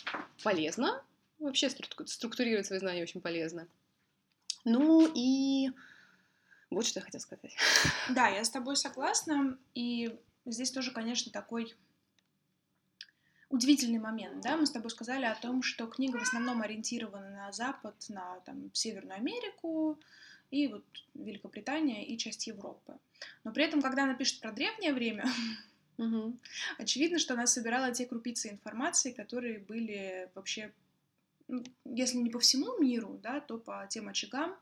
полезно, 0.43 1.02
вообще 1.38 1.67
стру- 1.67 2.07
структурировать 2.07 2.67
свои 2.67 2.79
знания 2.79 3.02
очень 3.02 3.21
полезно. 3.21 3.67
Ну 4.64 5.11
и 5.12 5.71
вот 6.75 6.87
что 6.87 7.00
я 7.00 7.05
хотела 7.05 7.21
сказать. 7.21 7.55
Да, 8.11 8.29
я 8.29 8.45
с 8.45 8.50
тобой 8.50 8.76
согласна. 8.76 9.59
И 9.75 10.19
здесь 10.47 10.71
тоже, 10.71 10.91
конечно, 10.91 11.33
такой 11.33 11.75
удивительный 13.52 13.99
момент, 13.99 14.41
да, 14.43 14.57
мы 14.57 14.67
с 14.67 14.71
тобой 14.71 14.91
сказали 14.91 15.26
о 15.26 15.35
том, 15.35 15.62
что 15.62 15.87
книга 15.87 16.17
в 16.19 16.23
основном 16.23 16.62
ориентирована 16.62 17.31
на 17.31 17.52
Запад, 17.52 17.95
на 18.09 18.41
там, 18.41 18.71
Северную 18.73 19.17
Америку 19.17 20.00
и 20.50 20.69
вот 20.69 20.85
Великобритания 21.14 22.07
и 22.07 22.17
часть 22.17 22.47
Европы. 22.47 22.99
Но 23.45 23.52
при 23.52 23.64
этом, 23.64 23.83
когда 23.83 24.05
она 24.05 24.14
пишет 24.14 24.41
про 24.41 24.52
древнее 24.52 24.95
время, 24.95 25.26
Мгм. 25.99 26.41
очевидно, 26.79 27.19
что 27.19 27.35
она 27.35 27.47
собирала 27.47 27.93
те 27.93 28.07
крупицы 28.07 28.49
информации, 28.49 29.12
которые 29.12 29.59
были 29.59 30.31
вообще, 30.35 30.73
ну, 31.47 31.62
если 31.85 32.17
не 32.17 32.31
по 32.31 32.38
всему 32.38 32.79
миру, 32.79 33.21
да, 33.23 33.41
то 33.41 33.59
по 33.59 33.87
тем 33.88 34.09
очагам, 34.09 34.57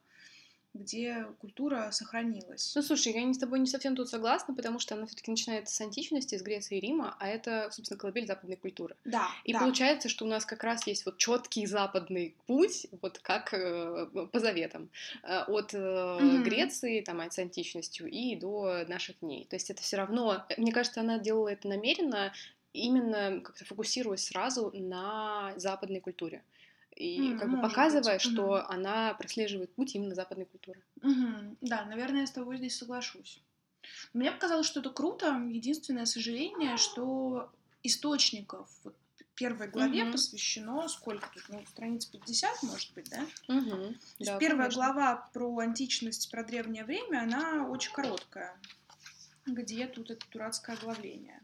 где 0.72 1.26
культура 1.40 1.90
сохранилась. 1.90 2.72
Ну, 2.76 2.82
слушай, 2.82 3.12
я 3.12 3.22
не 3.24 3.34
с 3.34 3.38
тобой 3.38 3.58
не 3.58 3.66
совсем 3.66 3.96
тут 3.96 4.08
согласна, 4.08 4.54
потому 4.54 4.78
что 4.78 4.94
она 4.94 5.06
все-таки 5.06 5.30
начинается 5.30 5.74
с 5.74 5.80
античности, 5.80 6.38
с 6.38 6.42
Греции 6.42 6.78
и 6.78 6.80
Рима, 6.80 7.16
а 7.18 7.28
это, 7.28 7.68
собственно, 7.72 7.98
колыбель 7.98 8.26
западной 8.26 8.56
культуры. 8.56 8.96
Да, 9.04 9.28
И 9.44 9.52
да. 9.52 9.58
получается, 9.60 10.08
что 10.08 10.24
у 10.24 10.28
нас 10.28 10.46
как 10.46 10.62
раз 10.62 10.86
есть 10.86 11.04
вот 11.06 11.18
четкий 11.18 11.66
западный 11.66 12.36
путь, 12.46 12.86
вот 13.02 13.18
как 13.18 13.52
э, 13.52 14.06
по 14.32 14.38
заветам, 14.38 14.90
э, 15.22 15.42
от 15.48 15.74
э, 15.74 16.18
Мгм. 16.20 16.44
Греции, 16.44 17.00
там, 17.00 17.20
с 17.20 17.38
античностью 17.38 18.08
и 18.08 18.36
до 18.36 18.84
наших 18.86 19.18
дней. 19.20 19.46
То 19.50 19.56
есть 19.56 19.70
это 19.70 19.82
все 19.82 19.96
равно, 19.96 20.44
мне 20.56 20.72
кажется, 20.72 21.00
она 21.00 21.18
делала 21.18 21.48
это 21.48 21.68
намеренно, 21.68 22.32
именно 22.72 23.40
как-то 23.40 23.64
фокусируясь 23.64 24.24
сразу 24.24 24.70
на 24.72 25.52
западной 25.56 26.00
культуре. 26.00 26.42
И 27.00 27.18
М, 27.32 27.38
как 27.38 27.50
бы 27.50 27.56
показывая, 27.62 28.14
быть. 28.14 28.22
что 28.22 28.56
Мгм. 28.58 28.66
она 28.68 29.14
прослеживает 29.14 29.74
путь 29.74 29.94
именно 29.94 30.14
западной 30.14 30.44
культуры. 30.44 30.82
Мгм. 31.00 31.56
Да, 31.62 31.86
наверное, 31.86 32.20
я 32.20 32.26
с 32.26 32.30
тобой 32.30 32.58
здесь 32.58 32.76
соглашусь. 32.76 33.40
Мне 34.12 34.30
показалось, 34.30 34.66
что 34.66 34.80
это 34.80 34.90
круто. 34.90 35.42
Единственное 35.48 36.04
сожаление, 36.04 36.76
что 36.76 37.50
источников 37.82 38.68
вот 38.84 38.94
первой 39.34 39.68
главе 39.68 40.02
Мгм. 40.04 40.12
посвящено 40.12 40.86
сколько 40.88 41.30
тут? 41.30 41.42
Ну, 41.48 41.64
страниц 41.70 42.04
50, 42.04 42.62
может 42.64 42.92
быть, 42.92 43.08
да? 43.08 43.26
Есть 44.18 44.32
Да, 44.32 44.38
первая 44.38 44.68
конечно. 44.68 44.82
глава 44.82 45.28
про 45.32 45.58
античность, 45.60 46.30
про 46.30 46.44
древнее 46.44 46.84
время, 46.84 47.22
она 47.22 47.66
очень 47.66 47.92
короткая. 47.92 48.60
Где 49.46 49.86
тут 49.86 50.10
это 50.10 50.26
дурацкое 50.30 50.76
оглавление? 50.76 51.40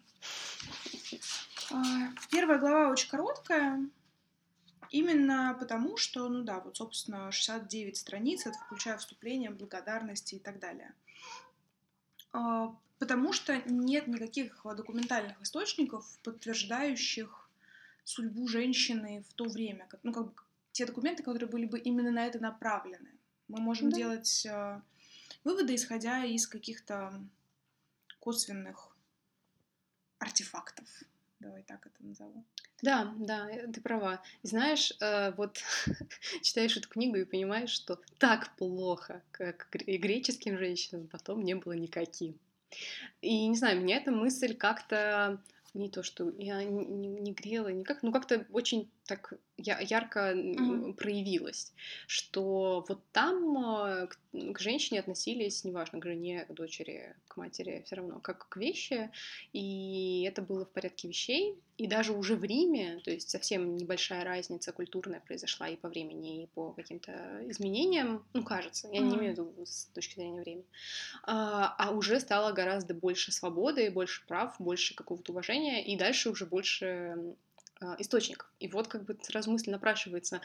А, 1.73 2.11
Первая 2.31 2.59
глава 2.59 2.91
очень 2.91 3.09
короткая, 3.09 3.89
именно 4.97 5.57
потому, 5.59 5.97
что, 5.97 6.29
ну 6.29 6.43
да, 6.43 6.61
вот, 6.61 6.77
собственно, 6.77 7.31
69 7.31 7.97
страниц, 7.97 8.47
это 8.47 8.57
включая 8.59 8.99
вступление, 8.99 9.51
благодарности 9.51 10.37
и 10.37 10.39
так 10.39 10.59
далее. 10.59 10.95
А, 12.33 12.75
Потому 12.99 13.33
что 13.33 13.61
нет 13.71 14.07
никаких 14.07 14.63
документальных 14.65 15.41
источников, 15.43 16.19
подтверждающих 16.23 17.51
судьбу 18.05 18.49
женщины 18.49 19.23
в 19.29 19.35
то 19.35 19.45
время. 19.45 19.87
Ну, 20.03 20.13
как 20.13 20.29
бы 20.29 20.35
те 20.73 20.87
документы, 20.87 21.23
которые 21.23 21.49
были 21.49 21.67
бы 21.67 21.79
именно 21.79 22.11
на 22.11 22.27
это 22.27 22.39
направлены. 22.41 23.11
Мы 23.49 23.61
можем 23.61 23.91
Да. 23.91 23.97
делать 23.97 24.47
э, 24.47 24.81
выводы, 25.45 25.75
исходя 25.75 26.25
из 26.25 26.47
каких-то 26.47 27.23
косвенных 28.19 28.97
артефактов. 30.19 30.89
Давай 31.47 31.63
так 31.63 31.87
это 31.87 32.05
назову. 32.05 32.45
Да, 32.83 33.15
да, 33.19 33.49
э, 33.49 33.69
ты 33.69 33.81
права. 33.81 34.21
Знаешь, 34.43 34.93
э, 35.01 35.31
вот 35.37 35.61
читаешь 36.43 36.77
эту 36.77 36.89
книгу 36.89 37.17
и 37.17 37.25
понимаешь, 37.25 37.71
что 37.71 38.01
так 38.19 38.57
плохо, 38.57 39.23
как 39.31 39.69
и 39.87 39.97
греческим 39.97 40.59
женщинам 40.59 41.07
потом 41.07 41.45
не 41.45 41.55
было 41.55 41.73
никаким. 41.75 42.37
И 43.23 43.47
не 43.47 43.57
знаю, 43.57 43.81
меня 43.81 43.99
эта 43.99 44.11
мысль 44.11 44.57
как-то 44.57 45.41
не 45.73 45.89
то, 45.89 46.03
что 46.03 46.31
я 46.37 46.65
не- 46.65 46.85
не 47.21 47.33
грела, 47.33 47.69
никак, 47.69 48.03
ну 48.03 48.11
как-то 48.11 48.45
очень 48.51 48.91
так 49.07 49.33
ярко 49.59 50.33
м, 50.33 50.57
Мгм. 50.59 50.95
проявилась, 50.95 51.75
что 52.07 52.85
вот 52.89 53.11
там 53.13 53.57
э, 53.59 54.07
к, 54.53 54.59
женщине 54.61 55.01
относились, 55.01 55.65
неважно, 55.65 56.01
к 56.01 56.05
жене, 56.05 56.45
к 56.45 56.53
дочери, 56.53 57.17
к 57.29 57.37
матери, 57.37 57.83
все 57.87 57.97
равно, 57.97 58.21
как 58.21 58.49
к 58.49 58.57
вещи, 58.57 59.11
и 59.53 60.25
это 60.29 60.43
было 60.43 60.65
в 60.67 60.73
порядке 60.73 61.09
вещей, 61.09 61.63
и 61.79 61.87
даже 61.87 62.13
уже 62.13 62.37
в 62.37 62.45
Риме, 62.45 63.01
то 63.05 63.11
есть 63.11 63.29
совсем 63.31 63.77
небольшая 63.77 64.25
разница 64.25 64.73
культурная 64.73 65.21
произошла 65.21 65.69
и 65.69 65.77
по 65.77 65.89
времени, 65.89 66.45
и 66.45 66.47
по 66.49 66.73
каким-то 66.73 67.41
изменениям, 67.51 68.27
ну, 68.33 68.43
кажется, 68.45 68.89
я 68.89 69.01
не 69.03 69.17
Мгм. 69.17 69.17
имею 69.17 69.35
в 69.35 69.39
виду 69.39 69.67
с 69.67 69.87
точки 69.87 70.15
зрения 70.15 70.41
времени, 70.41 70.67
а, 71.23 71.75
а 71.79 71.91
уже 71.93 72.21
стало 72.21 72.53
гораздо 72.53 72.95
больше 72.95 73.33
свободы, 73.33 73.91
больше 73.91 74.27
прав, 74.27 74.57
больше 74.59 74.95
какого-то 74.95 75.33
уважения, 75.33 75.85
и 75.85 75.97
дальше 75.97 76.31
уже 76.31 76.47
больше 76.47 76.87
а, 76.87 77.37
источников. 77.99 78.51
И 78.59 78.69
вот 78.69 78.89
как 78.89 79.05
бы 79.05 79.19
сразу 79.23 79.51
мысль 79.51 79.71
напрашивается, 79.71 80.41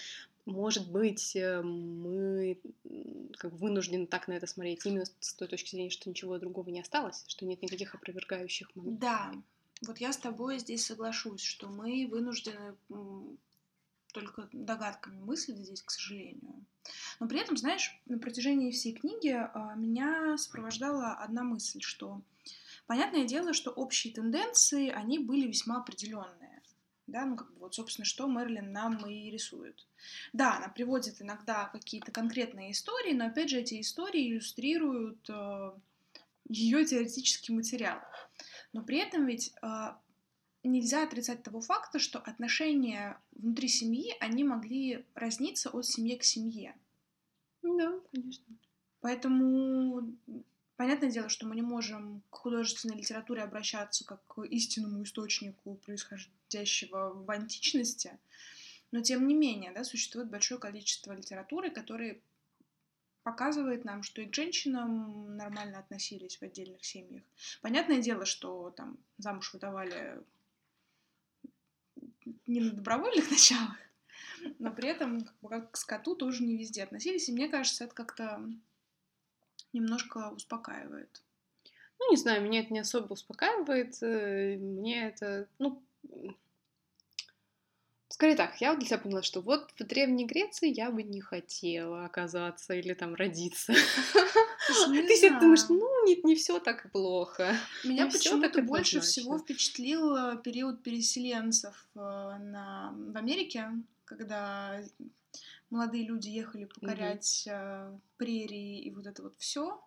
может 0.46 0.92
быть, 0.92 1.36
э, 1.36 1.62
мы 1.62 2.60
как 3.38 3.52
бы 3.52 3.58
вынуждены 3.58 4.08
так 4.08 4.28
на 4.28 4.34
это 4.34 4.48
смотреть 4.48 4.86
именно 4.86 5.06
с 5.20 5.34
той 5.34 5.48
точки 5.48 5.72
зрения, 5.72 5.90
что 5.90 6.10
ничего 6.10 6.38
другого 6.40 6.70
не 6.70 6.82
осталось, 6.82 7.24
что 7.28 7.46
нет 7.46 7.62
никаких 7.62 7.96
опровергающих 7.96 8.76
моментов. 8.76 9.00
Да, 9.00 9.32
вот 9.88 9.98
я 10.00 10.12
с 10.14 10.18
тобой 10.18 10.60
здесь 10.60 10.86
соглашусь, 10.86 11.42
что 11.42 11.68
мы 11.68 12.08
вынуждены 12.10 12.76
только 14.14 14.50
догадками 14.52 15.20
мыслить 15.20 15.58
здесь, 15.58 15.82
к 15.82 15.90
сожалению. 15.90 16.66
Но 17.20 17.28
при 17.28 17.40
этом, 17.40 17.58
знаешь, 17.58 17.98
на 18.06 18.20
протяжении 18.20 18.72
всей 18.72 18.94
книги 18.94 19.30
а, 19.30 19.76
меня 19.76 20.38
сопровождала 20.38 21.14
одна 21.14 21.44
мысль, 21.44 21.80
что 21.82 22.22
понятное 22.88 23.26
дело, 23.26 23.54
что 23.54 23.72
общие 23.72 24.14
тенденции, 24.14 24.90
они 24.90 25.20
были 25.20 25.48
весьма 25.48 25.78
определенные. 25.78 26.61
Да, 27.08 27.26
ну 27.26 27.36
как 27.36 27.52
бы 27.54 27.60
вот, 27.60 27.76
собственно, 27.76 28.06
что 28.06 28.28
Мерлин 28.28 28.72
нам 28.72 29.06
и 29.06 29.30
рисует. 29.30 29.88
Да, 30.34 30.58
она 30.58 30.70
приводит 30.70 31.22
иногда 31.22 31.66
какие-то 31.66 32.12
конкретные 32.12 32.72
истории, 32.72 33.14
но 33.14 33.26
опять 33.26 33.50
же 33.50 33.60
эти 33.60 33.82
истории 33.82 34.30
иллюстрируют 34.30 35.30
ее 36.48 36.86
теоретический 36.86 37.54
материал. 37.54 38.00
Но 38.74 38.84
при 38.84 39.00
этом 39.00 39.26
ведь 39.26 39.54
а, 39.62 40.00
нельзя 40.64 41.04
отрицать 41.04 41.44
того 41.44 41.62
факта, 41.62 42.00
что 42.00 42.20
отношения 42.20 43.20
внутри 43.32 43.68
семьи, 43.68 44.14
они 44.20 44.44
могли 44.44 45.06
разниться 45.16 45.70
от 45.70 45.86
семьи 45.86 46.16
к 46.18 46.24
семье. 46.24 46.76
Да, 47.62 48.00
конечно. 48.12 48.46
Поэтому 49.02 50.16
понятное 50.82 51.12
дело, 51.12 51.30
что 51.30 51.46
мы 51.46 51.54
не 51.54 51.62
можем 51.62 52.24
к 52.32 52.38
художественной 52.38 52.96
литературе 52.96 53.44
обращаться 53.44 54.04
как 54.04 54.26
к 54.26 54.42
истинному 54.42 55.04
источнику 55.04 55.76
происходящего 55.76 57.14
в 57.14 57.30
античности, 57.30 58.18
но 58.90 59.02
тем 59.02 59.28
не 59.28 59.36
менее, 59.36 59.72
да, 59.74 59.84
существует 59.84 60.32
большое 60.32 60.60
количество 60.60 61.14
литературы, 61.14 61.70
которые 61.70 62.20
показывает 63.22 63.86
нам, 63.86 64.02
что 64.02 64.24
и 64.24 64.26
к 64.26 64.34
женщинам 64.34 65.38
нормально 65.38 65.78
относились 65.78 66.38
в 66.38 66.42
отдельных 66.42 66.84
семьях. 66.84 67.22
Понятное 67.62 68.02
дело, 68.02 68.26
что 68.26 68.72
там 68.72 68.98
замуж 69.20 69.54
выдавали 69.54 70.20
не 72.48 72.60
на 72.60 72.72
добровольных 72.72 73.30
началах, 73.30 73.78
но 74.58 74.72
при 74.72 74.90
этом 74.90 75.26
как, 75.26 75.36
бы, 75.42 75.50
как 75.50 75.72
к 75.74 75.78
скоту 75.78 76.16
тоже 76.16 76.42
не 76.42 76.58
везде 76.58 76.82
относились, 76.82 77.30
и 77.30 77.34
мне 77.34 77.50
кажется, 77.50 77.84
это 77.84 77.94
как-то 77.94 78.44
немножко 79.74 80.32
успокаивает. 80.36 81.22
Ну, 82.00 82.12
не 82.12 82.18
знаю, 82.18 82.42
меня 82.42 82.62
это 82.62 82.74
не 82.74 82.80
особо 82.80 83.14
успокаивает. 83.14 84.02
э, 84.02 84.58
Мне 84.58 85.08
это, 85.08 85.48
ну, 85.60 85.84
Скорее 88.22 88.36
так, 88.36 88.60
я 88.60 88.76
для 88.76 88.86
себя 88.86 88.98
поняла, 88.98 89.24
что 89.24 89.42
вот 89.42 89.72
в 89.80 89.84
Древней 89.84 90.26
Греции 90.26 90.68
я 90.72 90.92
бы 90.92 91.02
не 91.02 91.22
хотела 91.22 92.06
оказаться 92.06 92.74
или 92.74 92.94
там 92.94 93.16
родиться. 93.16 93.74
Ты 94.68 95.16
себе 95.16 95.40
думаешь, 95.40 95.68
ну, 95.70 96.06
нет, 96.06 96.24
не 96.24 96.36
все 96.36 96.60
так 96.60 96.92
плохо. 96.92 97.56
Меня 97.84 98.08
почему-то 98.08 98.62
больше 98.62 99.00
всего 99.00 99.40
впечатлил 99.40 100.38
период 100.42 100.84
переселенцев 100.84 101.88
э, 101.96 102.00
на... 102.00 102.94
в 102.96 103.18
Америке, 103.18 103.72
когда 104.06 104.84
молодые 105.72 106.06
люди 106.06 106.30
ехали 106.30 106.66
покорять 106.66 107.48
mm 107.48 108.00
прерии 108.18 108.80
и 108.82 108.92
вот 108.92 109.08
это 109.08 109.24
вот 109.24 109.36
все. 109.38 109.82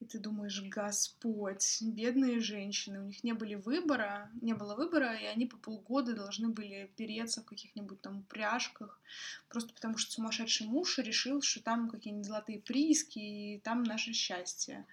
И 0.00 0.04
ты 0.06 0.20
думаешь, 0.20 0.62
Господь, 0.62 1.82
бедные 1.82 2.40
женщины, 2.40 3.00
у 3.00 3.04
них 3.04 3.24
не 3.24 3.32
были 3.32 3.56
выбора, 3.56 4.30
не 4.40 4.54
было 4.54 4.76
выбора, 4.76 5.16
и 5.16 5.24
они 5.24 5.44
по 5.46 5.56
полгода 5.56 6.14
должны 6.14 6.48
были 6.48 6.90
переться 6.96 7.42
в 7.42 7.46
каких-нибудь 7.46 8.00
там 8.00 8.20
упряжках, 8.20 9.00
просто 9.48 9.74
потому 9.74 9.98
что 9.98 10.12
сумасшедший 10.12 10.68
муж 10.68 10.98
решил, 10.98 11.42
что 11.42 11.62
там 11.62 11.90
какие-нибудь 11.90 12.26
золотые 12.26 12.60
прииски, 12.60 13.18
и 13.18 13.60
там 13.60 13.82
наше 13.82 14.12
счастье. 14.12 14.86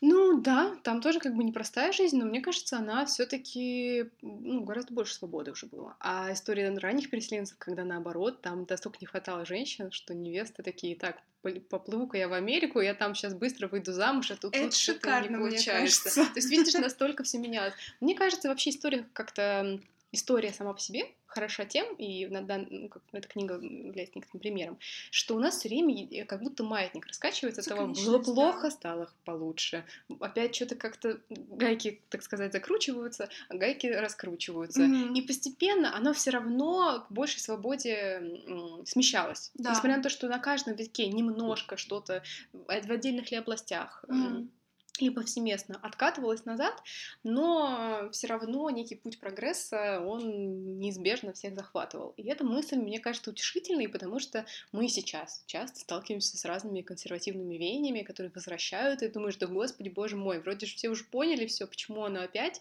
Ну 0.00 0.40
да, 0.40 0.76
там 0.82 1.00
тоже 1.00 1.20
как 1.20 1.34
бы 1.34 1.44
непростая 1.44 1.92
жизнь, 1.92 2.18
но 2.18 2.26
мне 2.26 2.40
кажется, 2.40 2.78
она 2.78 3.06
все-таки 3.06 4.10
ну, 4.22 4.62
гораздо 4.62 4.92
больше 4.92 5.14
свободы 5.14 5.52
уже 5.52 5.66
было. 5.66 5.96
А 6.00 6.32
история 6.32 6.76
ранних 6.78 7.10
переселенцев, 7.10 7.56
когда 7.58 7.84
наоборот, 7.84 8.42
там 8.42 8.66
настолько 8.68 8.98
не 9.00 9.06
хватало 9.06 9.44
женщин, 9.46 9.90
что 9.90 10.14
невесты 10.14 10.62
такие, 10.62 10.96
так, 10.96 11.22
поплыву-ка 11.70 12.18
я 12.18 12.28
в 12.28 12.32
Америку, 12.32 12.80
я 12.80 12.94
там 12.94 13.14
сейчас 13.14 13.34
быстро 13.34 13.68
выйду 13.68 13.92
замуж, 13.92 14.30
а 14.30 14.36
тут, 14.36 14.54
это 14.54 14.64
тут 14.64 14.74
шикарно, 14.74 15.36
не 15.36 15.36
получается. 15.36 16.24
То 16.24 16.32
есть, 16.36 16.50
видишь, 16.50 16.74
настолько 16.74 17.22
все 17.22 17.38
менялось. 17.38 17.74
Мне 18.00 18.14
кажется, 18.14 18.48
вообще 18.48 18.70
история 18.70 19.06
как-то 19.12 19.80
история 20.12 20.52
сама 20.52 20.72
по 20.72 20.80
себе 20.80 21.14
хороша 21.26 21.66
тем, 21.66 21.94
и 21.96 22.26
на 22.26 22.40
дан... 22.40 22.66
ну, 22.70 22.88
как, 22.88 23.02
эта 23.12 23.28
книга 23.28 23.54
является 23.60 24.14
некоторым 24.14 24.40
примером, 24.40 24.78
что 25.10 25.36
у 25.36 25.38
нас 25.38 25.58
все 25.58 25.68
время 25.68 26.24
как 26.24 26.40
будто 26.40 26.64
маятник 26.64 27.06
раскачивается 27.06 27.60
от 27.60 27.68
того, 27.68 27.86
было 27.88 28.18
плохо, 28.18 28.62
да. 28.62 28.70
стало 28.70 29.10
получше. 29.24 29.84
Опять 30.20 30.54
что-то 30.54 30.76
как-то 30.76 31.20
гайки, 31.28 32.00
так 32.08 32.22
сказать, 32.22 32.52
закручиваются, 32.52 33.28
а 33.48 33.56
гайки 33.56 33.86
раскручиваются. 33.86 34.82
Mm-hmm. 34.82 35.14
И 35.14 35.22
постепенно 35.22 35.94
оно 35.94 36.14
все 36.14 36.30
равно 36.30 37.04
к 37.06 37.12
большей 37.12 37.40
свободе 37.40 38.40
смещалось. 38.86 39.50
Да. 39.54 39.72
Несмотря 39.72 39.98
на 39.98 40.02
то, 40.02 40.08
что 40.08 40.28
на 40.28 40.38
каждом 40.38 40.74
витке 40.74 41.06
немножко 41.08 41.76
что-то 41.76 42.22
в 42.52 42.70
отдельных 42.70 43.30
ли 43.30 43.36
областях. 43.36 44.04
Mm-hmm 44.08 44.48
и 45.04 45.10
повсеместно 45.10 45.78
откатывалась 45.82 46.44
назад, 46.44 46.82
но 47.22 48.08
все 48.12 48.26
равно 48.26 48.70
некий 48.70 48.94
путь 48.94 49.18
прогресса, 49.18 50.00
он 50.00 50.78
неизбежно 50.78 51.32
всех 51.32 51.54
захватывал. 51.54 52.14
И 52.16 52.28
эта 52.28 52.44
мысль, 52.44 52.76
мне 52.76 52.98
кажется, 52.98 53.30
утешительной, 53.30 53.88
потому 53.88 54.18
что 54.18 54.46
мы 54.72 54.88
сейчас 54.88 55.42
часто 55.46 55.80
сталкиваемся 55.80 56.36
с 56.36 56.44
разными 56.44 56.82
консервативными 56.82 57.56
веяниями, 57.56 58.02
которые 58.02 58.32
возвращают, 58.34 59.02
и 59.02 59.08
думаешь, 59.08 59.36
да 59.36 59.46
господи, 59.46 59.88
боже 59.88 60.16
мой, 60.16 60.40
вроде 60.40 60.66
же 60.66 60.76
все 60.76 60.88
уже 60.88 61.04
поняли 61.04 61.46
все, 61.46 61.66
почему 61.66 62.04
оно 62.04 62.22
опять. 62.22 62.60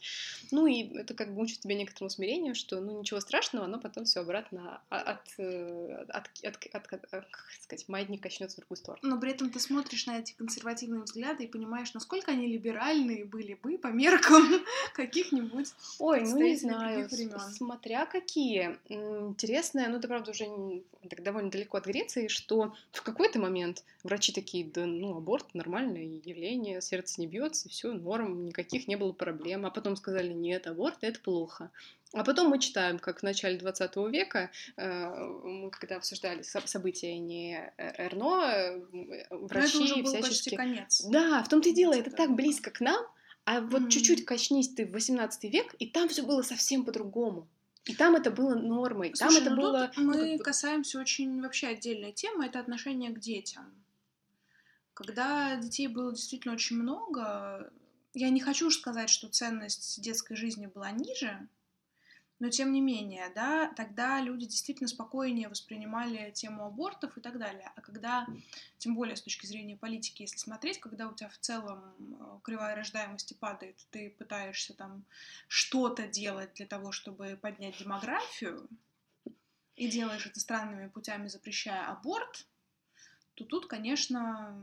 Ну 0.51 0.67
и 0.67 0.95
это 0.97 1.13
как 1.13 1.33
бы 1.33 1.41
учит 1.41 1.61
тебя 1.61 1.75
некоторому 1.75 2.09
смирению, 2.09 2.55
что 2.55 2.79
ну 2.79 2.99
ничего 2.99 3.19
страшного, 3.19 3.65
оно 3.65 3.79
потом 3.79 4.05
все 4.05 4.21
обратно 4.21 4.81
от, 4.89 5.19
от, 5.37 6.09
от, 6.09 6.29
от, 6.43 6.65
от, 6.73 6.93
от 6.93 7.09
как 7.11 7.51
сказать, 7.61 7.87
маятник 7.87 8.21
качнется 8.21 8.57
в 8.57 8.59
другую 8.59 8.77
сторону. 8.77 9.01
Но 9.03 9.19
при 9.19 9.31
этом 9.31 9.49
ты 9.49 9.59
смотришь 9.59 10.05
на 10.05 10.19
эти 10.19 10.33
консервативные 10.33 11.03
взгляды 11.03 11.45
и 11.45 11.47
понимаешь, 11.47 11.93
насколько 11.93 12.24
насколько 12.25 12.31
они 12.31 12.47
либеральные 12.47 13.25
были 13.25 13.55
бы 13.55 13.77
по 13.77 13.87
меркам 13.87 14.43
каких-нибудь 14.93 15.73
Ой, 15.99 16.21
ну 16.21 16.41
не 16.41 16.55
знаю, 16.55 17.09
смотря 17.55 18.05
какие. 18.05 18.77
Интересно, 18.89 19.87
ну 19.89 19.97
это 19.97 20.07
правда 20.07 20.31
уже 20.31 20.45
так 21.09 21.23
довольно 21.23 21.51
далеко 21.51 21.77
от 21.77 21.85
Греции, 21.85 22.27
что 22.27 22.73
в 22.91 23.01
какой-то 23.01 23.39
момент 23.39 23.83
врачи 24.03 24.31
такие, 24.31 24.65
да 24.65 24.85
ну 24.85 25.17
аборт 25.17 25.53
нормальное 25.53 26.19
явление, 26.23 26.81
сердце 26.81 27.21
не 27.21 27.27
бьется, 27.27 27.69
все 27.69 27.93
норм, 27.93 28.45
никаких 28.45 28.87
не 28.87 28.95
было 28.95 29.11
проблем, 29.11 29.65
а 29.65 29.69
потом 29.69 29.95
сказали, 29.95 30.33
нет, 30.33 30.67
аборт 30.67 30.97
это 31.01 31.19
плохо. 31.19 31.69
А 32.13 32.23
потом 32.23 32.49
мы 32.49 32.59
читаем, 32.59 32.99
как 32.99 33.19
в 33.19 33.23
начале 33.23 33.57
20 33.57 33.95
века, 34.09 34.51
э, 34.77 35.69
когда 35.71 35.97
обсуждали 35.97 36.43
события 36.43 37.17
не 37.17 37.57
э, 37.77 38.05
Эрно, 38.05 38.41
э, 38.45 39.27
врачи 39.31 39.79
Но 39.79 39.85
это 39.85 39.93
уже 39.93 40.03
был 40.03 40.11
всячески... 40.11 40.29
почти 40.29 40.55
конец. 40.55 41.01
Да, 41.09 41.43
в 41.43 41.49
том-то 41.49 41.69
и 41.69 41.73
дело, 41.73 41.93
это 41.93 42.11
так 42.11 42.35
близко 42.35 42.71
к 42.71 42.79
нам, 42.79 43.05
а 43.43 43.61
вот 43.61 43.83
mm-hmm. 43.83 43.89
чуть-чуть 43.89 44.25
качнись 44.25 44.69
ты 44.69 44.85
в 44.85 44.91
18 44.91 45.51
век, 45.51 45.75
и 45.79 45.87
там 45.87 46.07
все 46.07 46.23
было 46.23 46.41
совсем 46.41 46.85
по-другому. 46.85 47.47
И 47.85 47.93
там 47.93 48.15
это 48.15 48.31
было 48.31 48.55
нормой. 48.55 49.11
Слушай, 49.15 49.35
там 49.35 49.43
это 49.43 49.55
ну 49.55 49.61
было. 49.61 49.87
Тут 49.87 50.03
мы 50.03 50.15
ну, 50.15 50.37
как... 50.37 50.45
касаемся 50.45 50.99
очень 50.99 51.41
вообще 51.41 51.67
отдельной 51.67 52.11
темы, 52.11 52.47
это 52.47 52.59
отношение 52.59 53.11
к 53.11 53.19
детям. 53.19 53.71
Когда 54.93 55.55
детей 55.57 55.87
было 55.87 56.11
действительно 56.13 56.53
очень 56.53 56.77
много, 56.77 57.71
я 58.13 58.29
не 58.29 58.39
хочу 58.39 58.71
сказать, 58.71 59.09
что 59.09 59.27
ценность 59.27 60.01
детской 60.01 60.35
жизни 60.35 60.67
была 60.67 60.89
ниже, 60.91 61.47
но 62.39 62.49
тем 62.49 62.73
не 62.73 62.81
менее, 62.81 63.31
да, 63.33 63.71
тогда 63.75 64.19
люди 64.19 64.45
действительно 64.45 64.89
спокойнее 64.89 65.47
воспринимали 65.47 66.31
тему 66.31 66.65
абортов 66.65 67.17
и 67.17 67.21
так 67.21 67.37
далее. 67.39 67.71
А 67.75 67.81
когда, 67.81 68.27
тем 68.77 68.95
более 68.95 69.15
с 69.15 69.21
точки 69.21 69.45
зрения 69.45 69.77
политики, 69.77 70.23
если 70.23 70.37
смотреть, 70.37 70.79
когда 70.79 71.07
у 71.07 71.13
тебя 71.13 71.29
в 71.29 71.37
целом 71.37 71.81
э, 71.99 72.39
кривая 72.43 72.75
рождаемости 72.75 73.33
падает, 73.33 73.77
ты 73.91 74.09
пытаешься 74.09 74.73
там 74.73 75.05
что-то 75.47 76.07
делать 76.07 76.53
для 76.55 76.65
того, 76.65 76.91
чтобы 76.91 77.39
поднять 77.41 77.77
демографию, 77.77 78.67
и 79.75 79.89
делаешь 79.89 80.25
это 80.25 80.39
странными 80.39 80.87
путями, 80.87 81.27
запрещая 81.27 81.87
аборт, 81.87 82.45
то 83.35 83.43
тут, 83.43 83.67
конечно, 83.67 84.57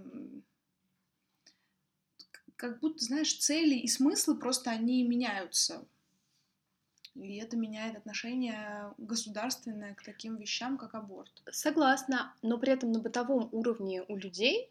как 2.57 2.81
будто, 2.81 3.05
знаешь, 3.05 3.37
цели 3.37 3.75
и 3.75 3.89
смыслы 3.89 4.37
просто 4.39 4.71
они 4.71 5.03
меняются 5.05 5.87
и 7.15 7.37
это 7.37 7.57
меняет 7.57 7.97
отношение 7.97 8.93
государственное 8.99 9.95
к 9.95 10.03
таким 10.03 10.37
вещам, 10.37 10.79
как 10.79 10.95
аборт. 10.95 11.43
Согласна, 11.51 12.35
но 12.43 12.59
при 12.59 12.73
этом 12.73 12.93
на 12.93 13.01
бытовом 13.01 13.49
уровне 13.53 14.03
у 14.09 14.17
людей 14.17 14.71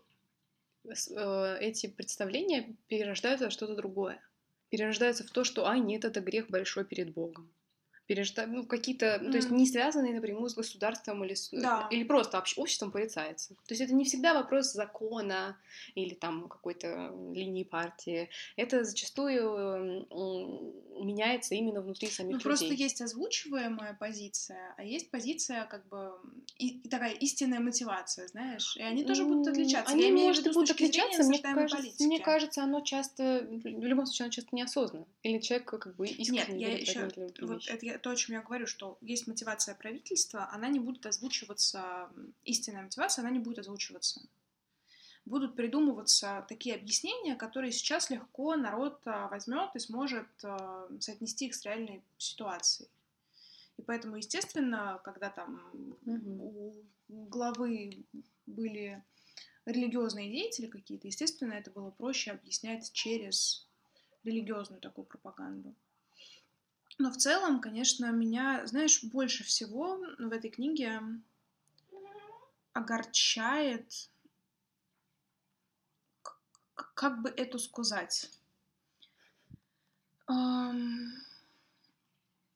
э, 0.86 1.58
эти 1.60 1.88
представления 1.88 2.76
перерождаются 2.88 3.50
в 3.50 3.52
что-то 3.52 3.76
другое. 3.76 4.22
Перерождаются 4.70 5.24
в 5.24 5.32
то, 5.32 5.44
что, 5.44 5.68
а, 5.68 5.78
нет, 5.78 6.06
это 6.06 6.22
грех 6.22 6.50
большой 6.50 6.86
перед 6.86 7.14
Богом 7.14 7.52
пережда... 8.12 8.46
ну, 8.46 8.66
какие-то, 8.66 9.06
mm. 9.06 9.32
то 9.32 9.38
есть 9.38 9.52
не 9.52 9.66
связанные 9.66 10.14
напрямую 10.14 10.50
с 10.50 10.56
государством 10.56 11.24
или, 11.24 11.34
с... 11.34 11.50
да. 11.52 11.88
или 11.92 12.04
просто 12.04 12.38
общ... 12.38 12.58
обществом 12.58 12.92
порицается. 12.92 13.54
То 13.68 13.74
есть 13.74 13.82
это 13.82 13.94
не 13.94 14.04
всегда 14.04 14.34
вопрос 14.34 14.74
закона 14.74 15.58
или 15.96 16.14
там 16.14 16.50
какой-то 16.50 17.14
линии 17.34 17.64
партии. 17.64 18.30
Это 18.58 18.84
зачастую 18.84 20.08
меняется 21.00 21.56
именно 21.56 21.82
внутри 21.82 22.10
самих 22.10 22.32
ну, 22.32 22.38
людей. 22.38 22.44
Просто 22.44 22.74
есть 22.74 23.02
озвучиваемая 23.02 23.94
позиция, 23.94 24.76
а 24.78 24.84
есть 24.84 25.10
позиция 25.10 25.66
как 25.66 25.88
бы 25.88 26.12
и, 26.58 26.80
и 26.84 26.90
такая 26.90 27.14
истинная 27.14 27.60
мотивация, 27.60 28.28
знаешь, 28.28 28.76
и 28.78 28.84
они 28.84 29.04
тоже 29.06 29.24
будут 29.24 29.48
отличаться. 29.48 29.94
Они, 29.94 30.08
Я 30.08 30.12
может, 30.12 30.54
будут 30.54 30.72
отличаться, 30.72 31.24
мне 31.24 31.40
кажется, 31.40 32.04
мне 32.04 32.20
кажется, 32.20 32.64
оно 32.64 32.82
часто, 32.82 33.48
в 33.50 33.86
любом 33.86 34.06
случае, 34.06 34.26
оно 34.26 34.32
часто 34.32 34.56
неосознанно. 34.56 35.06
Или 35.24 35.40
человек 35.40 35.68
как 35.68 35.96
бы 35.96 36.08
искренне 36.08 36.56
Нет, 36.56 36.70
я 36.70 36.78
еще, 36.78 37.10
вот 37.42 37.68
это 37.68 37.86
то, 38.02 38.12
о 38.12 38.16
чем 38.16 38.36
я 38.36 38.42
говорю, 38.42 38.68
что 38.68 38.98
есть 39.02 39.28
мотивация 39.28 39.76
правительства, 39.76 40.50
она 40.52 40.68
не 40.68 40.80
будет 40.80 41.06
озвучиваться, 41.06 42.10
истинная 42.44 42.84
мотивация, 42.84 43.24
она 43.24 43.32
не 43.32 43.40
будет 43.40 43.60
озвучиваться. 43.60 44.22
Будут 45.26 45.56
придумываться 45.56 46.46
такие 46.50 46.76
объяснения, 46.76 47.36
которые 47.36 47.72
сейчас 47.72 48.10
легко 48.10 48.56
народ 48.56 49.02
а, 49.06 49.28
возьмет 49.28 49.70
и 49.76 49.80
сможет 49.80 50.28
а, 50.44 50.90
соотнести 51.00 51.46
их 51.46 51.56
с 51.56 51.64
реальной 51.64 52.02
ситуацией. 52.18 52.90
И 53.78 53.84
поэтому, 53.84 54.16
естественно, 54.16 55.00
когда 55.04 55.30
там 55.30 55.62
угу. 56.06 56.84
у 57.08 57.26
главы 57.30 58.04
были 58.48 59.04
религиозные 59.66 60.32
деятели 60.32 60.68
какие-то, 60.68 61.08
естественно, 61.08 61.54
это 61.54 61.72
было 61.72 61.92
проще 61.92 62.32
объяснять 62.32 62.92
через 62.92 63.68
религиозную 64.24 64.82
такую 64.82 65.06
пропаганду. 65.06 65.74
Но 67.02 67.10
в 67.10 67.18
целом, 67.18 67.62
конечно, 67.62 68.12
меня, 68.12 68.68
знаешь, 68.68 69.04
больше 69.04 69.44
всего 69.44 69.98
в 70.20 70.32
этой 70.32 70.52
книге 70.52 71.02
огорчает, 72.74 74.08
как 76.76 77.24
бы 77.24 77.30
это 77.30 77.58
сказать, 77.58 78.30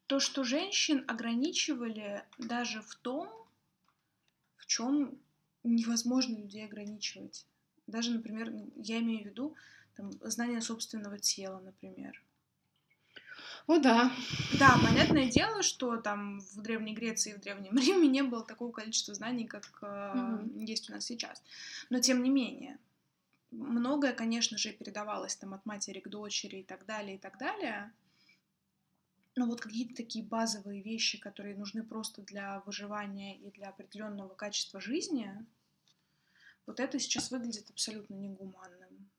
то, 0.05 0.19
что 0.19 0.43
женщин 0.43 1.03
ограничивали 1.07 2.23
даже 2.37 2.83
в 2.83 2.93
том, 2.93 3.27
в 4.57 4.67
чем 4.67 5.17
невозможно 5.63 6.37
людей 6.37 6.65
ограничивать. 6.65 7.47
Даже, 7.87 8.11
например, 8.11 8.53
я 8.75 8.99
имею 8.99 9.23
в 9.23 9.25
виду 9.25 9.55
там, 9.95 10.11
знание 10.21 10.61
собственного 10.61 11.17
тела, 11.17 11.59
например. 11.61 12.21
О, 13.67 13.79
да. 13.79 14.11
Да, 14.59 14.77
понятное 14.83 15.27
дело, 15.29 15.63
что 15.63 15.97
там 15.97 16.39
в 16.39 16.61
Древней 16.61 16.93
Греции 16.93 17.31
и 17.31 17.35
в 17.35 17.39
Древнем 17.39 17.75
Риме 17.77 18.07
не 18.07 18.21
было 18.21 18.43
такого 18.43 18.71
количества 18.71 19.15
знаний, 19.15 19.45
как 19.45 19.79
э, 19.81 20.45
есть 20.55 20.89
у 20.89 20.93
нас 20.93 21.05
сейчас. 21.05 21.41
Но 21.89 21.99
тем 21.99 22.21
не 22.21 22.29
менее, 22.29 22.77
многое, 23.49 24.13
конечно 24.13 24.59
же, 24.59 24.71
передавалось 24.71 25.35
там 25.35 25.55
от 25.55 25.65
матери 25.65 25.99
к 25.99 26.07
дочери 26.07 26.57
и 26.57 26.63
так 26.63 26.85
далее, 26.85 27.15
и 27.15 27.19
так 27.19 27.39
далее. 27.39 27.91
Но 29.35 29.47
вот 29.47 29.61
какие-то 29.61 29.95
такие 29.95 30.23
базовые 30.23 30.83
вещи, 30.83 31.17
которые 31.17 31.55
нужны 31.55 31.83
просто 31.83 32.21
для 32.21 32.61
выживания 32.67 33.35
и 33.35 33.49
для 33.49 33.69
определенного 33.69 34.33
качества 34.35 34.79
жизни, 34.79 35.29
вот 36.67 36.79
это 36.79 36.99
сейчас 36.99 37.31
выглядит 37.31 37.69
абсолютно 37.71 38.13
негуманным. 38.13 39.09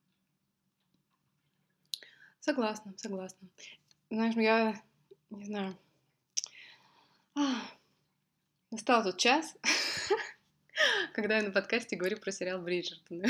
Согласна, 2.40 2.94
согласна. 2.96 3.48
Знаешь, 4.10 4.34
я 4.36 4.80
не 5.30 5.44
знаю. 5.44 5.76
Настал 8.70 9.02
тот 9.02 9.18
час, 9.18 9.56
когда 11.12 11.38
я 11.38 11.42
на 11.42 11.50
подкасте 11.50 11.96
говорю 11.96 12.18
про 12.18 12.30
сериал 12.30 12.60
Бриджертоны. 12.60 13.26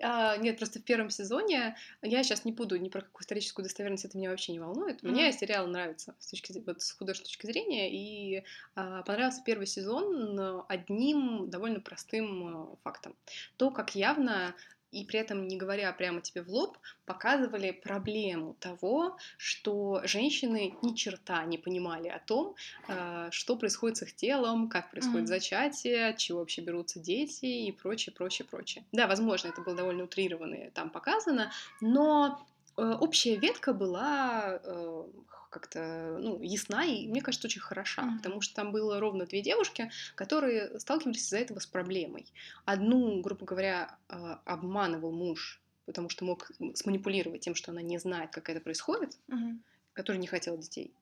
А, 0.00 0.36
нет, 0.36 0.58
просто 0.58 0.80
в 0.80 0.84
первом 0.84 1.10
сезоне 1.10 1.76
я 2.02 2.22
сейчас 2.24 2.44
не 2.44 2.50
буду 2.50 2.76
ни 2.76 2.88
про 2.88 3.02
какую 3.02 3.22
историческую 3.22 3.62
достоверность, 3.62 4.04
это 4.04 4.18
меня 4.18 4.30
вообще 4.30 4.52
не 4.52 4.58
волнует. 4.58 5.02
Мне 5.02 5.32
сериал 5.32 5.66
нравится 5.68 6.16
с 6.18 6.26
точки 6.28 6.52
вот, 6.66 6.82
с 6.82 6.92
художественной 6.92 7.28
точки 7.28 7.46
зрения, 7.46 7.90
и 7.92 8.44
а, 8.74 9.02
понравился 9.02 9.42
первый 9.44 9.66
сезон 9.66 10.64
одним 10.68 11.48
довольно 11.50 11.80
простым 11.80 12.72
э, 12.72 12.76
фактом. 12.82 13.14
То, 13.56 13.70
как 13.70 13.94
явно 13.94 14.56
и 14.92 15.04
при 15.04 15.18
этом, 15.18 15.48
не 15.48 15.56
говоря 15.56 15.92
прямо 15.92 16.20
тебе 16.20 16.42
в 16.42 16.48
лоб, 16.48 16.78
показывали 17.06 17.70
проблему 17.70 18.54
того, 18.60 19.16
что 19.38 20.02
женщины 20.04 20.74
ни 20.82 20.94
черта 20.94 21.44
не 21.44 21.58
понимали 21.58 22.08
о 22.08 22.18
том, 22.18 22.54
э, 22.88 23.28
что 23.30 23.56
происходит 23.56 23.96
с 23.96 24.02
их 24.02 24.14
телом, 24.14 24.68
как 24.68 24.90
происходит 24.90 25.24
mm-hmm. 25.24 25.26
зачатие, 25.26 26.08
от 26.08 26.18
чего 26.18 26.40
вообще 26.40 26.60
берутся 26.60 27.00
дети 27.00 27.46
и 27.46 27.72
прочее, 27.72 28.14
прочее, 28.14 28.46
прочее. 28.48 28.84
Да, 28.92 29.06
возможно, 29.06 29.48
это 29.48 29.62
было 29.62 29.74
довольно 29.74 30.04
утрированно 30.04 30.70
там 30.74 30.90
показано, 30.90 31.50
но 31.80 32.46
э, 32.76 32.82
общая 32.82 33.36
ветка 33.36 33.72
была 33.72 34.60
э, 34.62 35.04
как-то 35.52 36.18
ну, 36.18 36.40
ясна 36.40 36.84
и, 36.84 37.06
мне 37.06 37.20
кажется, 37.20 37.46
очень 37.46 37.60
хороша, 37.60 38.02
mm-hmm. 38.02 38.16
потому 38.16 38.40
что 38.40 38.54
там 38.54 38.72
было 38.72 38.98
ровно 38.98 39.26
две 39.26 39.42
девушки, 39.42 39.90
которые 40.14 40.80
сталкивались 40.80 41.22
из-за 41.22 41.38
этого 41.38 41.58
с 41.58 41.66
проблемой. 41.66 42.26
Одну, 42.64 43.20
грубо 43.20 43.44
говоря, 43.44 43.98
а, 44.08 44.40
обманывал 44.46 45.12
муж, 45.12 45.60
потому 45.84 46.08
что 46.08 46.24
мог 46.24 46.50
сманипулировать 46.74 47.42
тем, 47.42 47.54
что 47.54 47.70
она 47.70 47.82
не 47.82 47.98
знает, 47.98 48.32
как 48.32 48.48
это 48.48 48.60
происходит, 48.60 49.18
mm-hmm. 49.28 49.58
который 49.92 50.16
не 50.16 50.26
хотел 50.26 50.56
детей. 50.56 50.94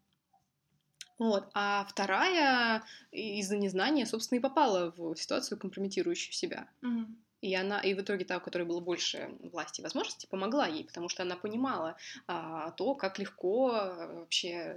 Вот. 1.18 1.48
А 1.54 1.86
вторая 1.88 2.82
из-за 3.12 3.56
незнания, 3.56 4.06
собственно, 4.06 4.38
и 4.38 4.42
попала 4.42 4.92
в 4.96 5.14
ситуацию, 5.16 5.58
компрометирующую 5.58 6.32
себя. 6.32 6.68
Mm-hmm. 6.82 7.06
И 7.40 7.54
она, 7.54 7.80
и 7.80 7.94
в 7.94 8.00
итоге 8.00 8.24
та, 8.24 8.36
у 8.36 8.40
которой 8.40 8.64
было 8.64 8.80
больше 8.80 9.30
власти 9.40 9.80
и 9.80 9.82
возможностей, 9.82 10.26
помогла 10.26 10.66
ей, 10.66 10.84
потому 10.84 11.08
что 11.08 11.22
она 11.22 11.36
понимала 11.36 11.96
а, 12.26 12.70
то, 12.72 12.94
как 12.94 13.18
легко 13.18 13.70
а, 13.72 14.20
вообще 14.20 14.76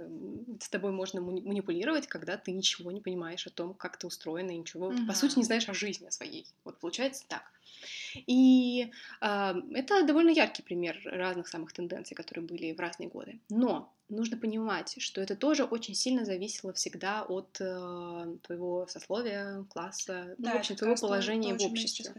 с 0.60 0.68
тобой 0.70 0.92
можно 0.92 1.20
манипулировать, 1.20 2.06
когда 2.06 2.36
ты 2.36 2.52
ничего 2.52 2.90
не 2.90 3.00
понимаешь 3.00 3.46
о 3.46 3.50
том, 3.50 3.74
как 3.74 3.98
ты 3.98 4.06
устроена, 4.06 4.52
и 4.52 4.56
ничего, 4.56 4.92
mm-hmm. 4.92 5.06
по 5.06 5.12
сути, 5.12 5.38
не 5.38 5.44
знаешь 5.44 5.68
о 5.68 5.74
жизни 5.74 6.08
своей. 6.08 6.46
Вот 6.64 6.78
получается 6.78 7.24
так. 7.28 7.42
И 8.14 8.90
э, 9.20 9.54
это 9.74 10.02
довольно 10.04 10.30
яркий 10.30 10.62
пример 10.62 11.00
разных 11.04 11.48
самых 11.48 11.72
тенденций, 11.72 12.14
которые 12.14 12.44
были 12.46 12.72
в 12.72 12.80
разные 12.80 13.08
годы. 13.08 13.40
Но 13.50 13.92
нужно 14.08 14.36
понимать, 14.36 14.96
что 14.98 15.20
это 15.20 15.34
тоже 15.36 15.64
очень 15.64 15.94
сильно 15.94 16.24
зависело 16.24 16.72
всегда 16.72 17.22
от 17.22 17.56
э, 17.60 18.36
твоего 18.42 18.86
сословия, 18.86 19.64
класса, 19.70 20.34
да, 20.38 20.50
ну, 20.50 20.56
в 20.56 20.58
общем, 20.60 20.76
твоего 20.76 20.96
положения 20.96 21.54
в 21.54 21.62
обществе. 21.62 22.14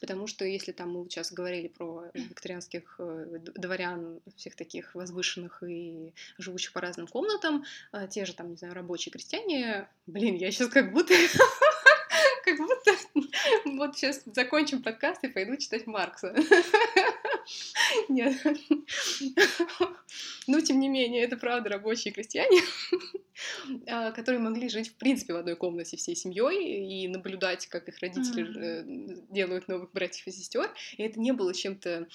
Потому 0.00 0.26
что 0.26 0.44
если 0.44 0.72
там 0.72 0.92
мы 0.92 1.08
сейчас 1.08 1.32
говорили 1.32 1.68
про 1.68 2.04
викторианских 2.14 2.96
э, 2.98 3.38
дворян, 3.54 4.20
всех 4.36 4.54
таких 4.56 4.94
возвышенных 4.94 5.62
и 5.62 6.12
живущих 6.38 6.72
по 6.72 6.80
разным 6.80 7.06
комнатам, 7.06 7.64
э, 7.92 8.06
те 8.08 8.24
же 8.26 8.34
там, 8.34 8.50
не 8.50 8.56
знаю, 8.56 8.74
рабочие 8.74 9.12
крестьяне, 9.12 9.88
блин, 10.06 10.36
я 10.36 10.50
сейчас 10.50 10.68
как 10.68 10.92
будто 10.92 11.14
как 12.44 12.58
будто 12.58 12.92
вот 13.64 13.96
сейчас 13.96 14.22
закончим 14.26 14.82
подкаст 14.82 15.24
и 15.24 15.28
пойду 15.28 15.56
читать 15.56 15.86
Маркса. 15.86 16.34
Нет. 18.08 18.36
Но, 20.46 20.60
тем 20.60 20.78
не 20.78 20.88
менее, 20.88 21.22
это 21.24 21.36
правда 21.36 21.70
рабочие 21.70 22.12
крестьяне, 22.12 22.60
а, 23.88 24.12
которые 24.12 24.40
могли 24.40 24.68
жить, 24.68 24.90
в 24.90 24.94
принципе, 24.96 25.32
в 25.32 25.36
одной 25.36 25.56
комнате 25.56 25.96
всей 25.96 26.14
семьей 26.14 27.04
и 27.04 27.08
наблюдать, 27.08 27.66
как 27.66 27.88
их 27.88 27.98
родители 28.00 28.44
mm-hmm. 28.44 29.26
делают 29.30 29.68
новых 29.68 29.92
братьев 29.92 30.26
и 30.26 30.30
сестер. 30.30 30.70
И 30.96 31.02
это 31.02 31.18
не 31.18 31.32
было 31.32 31.54
чем-то 31.54 32.08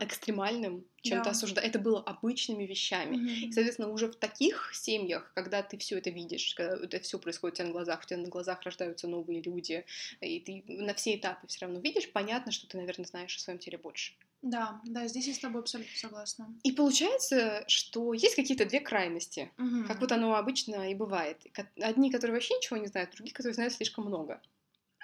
экстремальным, 0.00 0.84
чем-то 1.02 1.24
да. 1.24 1.30
осуждать. 1.30 1.64
Это 1.64 1.78
было 1.78 2.00
обычными 2.00 2.64
вещами. 2.64 3.16
Mm-hmm. 3.16 3.48
И, 3.48 3.52
соответственно, 3.52 3.88
уже 3.88 4.08
в 4.08 4.16
таких 4.16 4.72
семьях, 4.74 5.32
когда 5.34 5.62
ты 5.62 5.76
все 5.78 5.98
это 5.98 6.10
видишь, 6.10 6.54
когда 6.54 6.76
это 6.76 7.00
все 7.00 7.18
происходит 7.18 7.54
у 7.54 7.56
тебя 7.58 7.66
на 7.66 7.72
глазах, 7.72 8.02
у 8.02 8.06
тебя 8.06 8.18
на 8.18 8.28
глазах 8.28 8.62
рождаются 8.62 9.08
новые 9.08 9.42
люди, 9.42 9.84
и 10.20 10.40
ты 10.40 10.64
на 10.66 10.94
все 10.94 11.16
этапы 11.16 11.46
все 11.46 11.66
равно 11.66 11.80
видишь, 11.80 12.10
понятно, 12.12 12.52
что 12.52 12.66
ты, 12.66 12.76
наверное, 12.76 13.06
знаешь 13.06 13.36
о 13.36 13.40
своем 13.40 13.58
теле 13.58 13.78
больше. 13.78 14.14
Да, 14.42 14.80
да, 14.84 15.06
здесь 15.06 15.28
я 15.28 15.34
с 15.34 15.38
тобой 15.38 15.60
абсолютно 15.60 15.96
согласна. 15.96 16.52
И 16.64 16.72
получается, 16.72 17.64
что 17.68 18.12
есть 18.12 18.34
какие-то 18.34 18.64
две 18.64 18.80
крайности, 18.80 19.52
mm-hmm. 19.56 19.84
как 19.86 20.00
вот 20.00 20.10
оно 20.10 20.34
обычно 20.34 20.90
и 20.90 20.94
бывает. 20.94 21.40
Одни, 21.80 22.10
которые 22.10 22.34
вообще 22.34 22.56
ничего 22.56 22.76
не 22.76 22.88
знают, 22.88 23.12
другие, 23.12 23.34
которые 23.34 23.54
знают 23.54 23.72
слишком 23.72 24.04
много. 24.04 24.42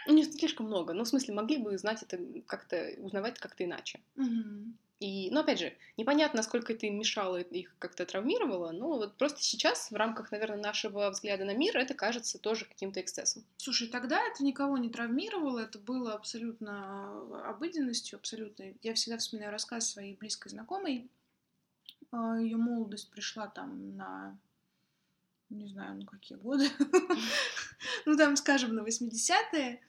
Ну, 0.08 0.14
не 0.14 0.24
слишком 0.24 0.66
много, 0.66 0.94
но 0.94 1.04
в 1.04 1.08
смысле 1.08 1.34
могли 1.34 1.58
бы 1.58 1.76
знать 1.76 2.02
это 2.02 2.18
как-то, 2.46 2.94
узнавать 2.96 3.38
как-то 3.38 3.64
иначе. 3.64 4.00
Угу. 4.16 4.72
И, 5.00 5.30
ну, 5.30 5.40
опять 5.40 5.58
же, 5.58 5.76
непонятно, 5.98 6.38
насколько 6.38 6.72
это 6.72 6.86
им 6.86 6.98
мешало, 6.98 7.36
их 7.36 7.76
как-то 7.78 8.06
травмировало, 8.06 8.72
но 8.72 8.96
вот 8.96 9.18
просто 9.18 9.42
сейчас, 9.42 9.90
в 9.90 9.94
рамках, 9.94 10.32
наверное, 10.32 10.62
нашего 10.62 11.10
взгляда 11.10 11.44
на 11.44 11.54
мир, 11.54 11.76
это 11.76 11.92
кажется 11.92 12.38
тоже 12.38 12.64
каким-то 12.64 13.02
эксцессом. 13.02 13.44
Слушай, 13.58 13.88
тогда 13.88 14.18
это 14.26 14.42
никого 14.42 14.78
не 14.78 14.88
травмировало, 14.88 15.58
это 15.58 15.78
было 15.78 16.14
абсолютно 16.14 17.20
обыденностью, 17.46 18.16
абсолютно. 18.16 18.72
Я 18.82 18.94
всегда 18.94 19.18
вспоминаю 19.18 19.52
рассказ 19.52 19.90
своей 19.90 20.16
близкой 20.16 20.48
знакомой. 20.48 21.10
А, 22.12 22.40
Ее 22.40 22.56
молодость 22.56 23.10
пришла 23.10 23.46
там 23.46 23.94
на 23.94 24.38
не 25.50 25.66
знаю, 25.68 25.96
ну 25.96 26.06
какие 26.06 26.38
годы, 26.38 26.68
ну 28.06 28.16
там, 28.16 28.36
скажем, 28.36 28.74
на 28.74 28.80
80-е, 28.80 29.80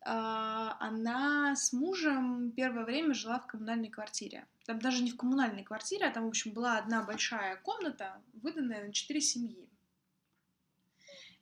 а, 0.00 0.76
она 0.80 1.56
с 1.56 1.72
мужем 1.72 2.52
первое 2.52 2.84
время 2.84 3.14
жила 3.14 3.40
в 3.40 3.46
коммунальной 3.46 3.88
квартире. 3.88 4.46
Там 4.64 4.78
даже 4.78 5.02
не 5.02 5.10
в 5.10 5.16
коммунальной 5.16 5.64
квартире, 5.64 6.06
а 6.06 6.10
там, 6.10 6.24
в 6.24 6.28
общем, 6.28 6.52
была 6.52 6.78
одна 6.78 7.02
большая 7.02 7.56
комната, 7.56 8.22
выданная 8.34 8.86
на 8.86 8.92
четыре 8.92 9.20
семьи. 9.20 9.68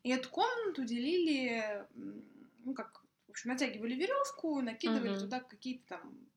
И 0.02 0.10
эту 0.10 0.30
комнату 0.30 0.84
делили, 0.84 1.84
ну 2.64 2.74
как, 2.74 3.04
в 3.26 3.30
общем, 3.30 3.50
натягивали 3.50 3.94
веревку, 3.94 4.60
накидывали 4.60 5.10
угу. 5.10 5.20
туда 5.20 5.40
какие-то 5.40 5.96
там 5.96 6.28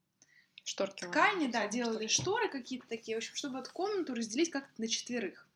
шторки, 0.64 1.06
ткани, 1.06 1.48
да, 1.48 1.68
делали 1.68 2.08
шторы 2.08 2.50
какие-то 2.50 2.88
такие, 2.88 3.16
в 3.16 3.20
общем, 3.20 3.36
чтобы 3.36 3.60
эту 3.60 3.72
комнату 3.72 4.14
разделить 4.14 4.50
как-то 4.50 4.82
на 4.82 4.88
четверых 4.88 5.49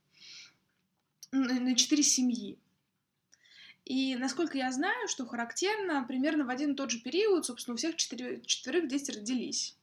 на 1.33 1.75
четыре 1.75 2.03
семьи. 2.03 2.57
И 3.85 4.15
насколько 4.15 4.57
я 4.57 4.71
знаю, 4.71 5.07
что 5.07 5.25
характерно, 5.25 6.05
примерно 6.07 6.45
в 6.45 6.49
один 6.49 6.71
и 6.71 6.75
тот 6.75 6.89
же 6.91 7.01
период, 7.01 7.45
собственно, 7.45 7.73
у 7.73 7.77
всех 7.77 7.97
четыре, 7.97 8.41
четверых 8.45 8.87
дети 8.87 9.11
родились. 9.11 9.75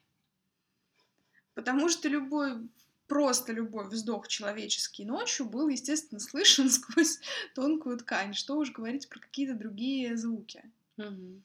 Потому 1.54 1.88
что 1.90 2.08
любой, 2.08 2.66
просто 3.08 3.52
любой 3.52 3.88
вздох 3.88 4.26
человеческий 4.28 5.04
ночью 5.04 5.44
был, 5.46 5.68
естественно, 5.68 6.20
слышен 6.20 6.70
сквозь 6.70 7.20
тонкую 7.54 7.98
ткань. 7.98 8.32
Что 8.32 8.56
уж 8.56 8.70
говорить 8.70 9.08
про 9.08 9.18
какие-то 9.18 9.54
другие 9.54 10.16
звуки. 10.16 10.62
Угу. 10.96 11.42